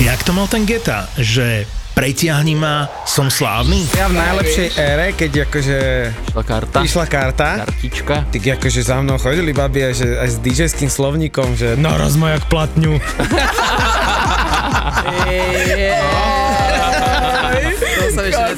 Jak 0.00 0.22
to 0.22 0.32
mal 0.32 0.46
ten 0.46 0.64
Geta, 0.64 1.10
že 1.18 1.66
pretiahni 2.00 2.56
ma, 2.56 2.88
som 3.04 3.28
slávny? 3.28 3.84
Ja 3.92 4.08
v 4.08 4.16
najlepšej 4.16 4.68
ére, 4.72 5.12
keď 5.12 5.44
akože 5.44 5.76
Išla 6.32 6.44
karta. 6.48 6.78
išla 6.80 7.04
karta, 7.04 7.48
Kartička. 7.60 8.16
tak 8.24 8.40
akože 8.56 8.80
za 8.80 8.96
mnou 9.04 9.20
chodili 9.20 9.52
babi 9.52 9.84
aj, 9.84 9.94
že, 10.00 10.08
aj 10.16 10.28
s 10.32 10.36
DJ-ským 10.40 10.88
slovníkom, 10.88 11.60
že 11.60 11.76
naraz 11.76 12.16
ma 12.16 12.32
jak 12.32 12.48
platňu. 12.48 12.96
To 15.00 16.39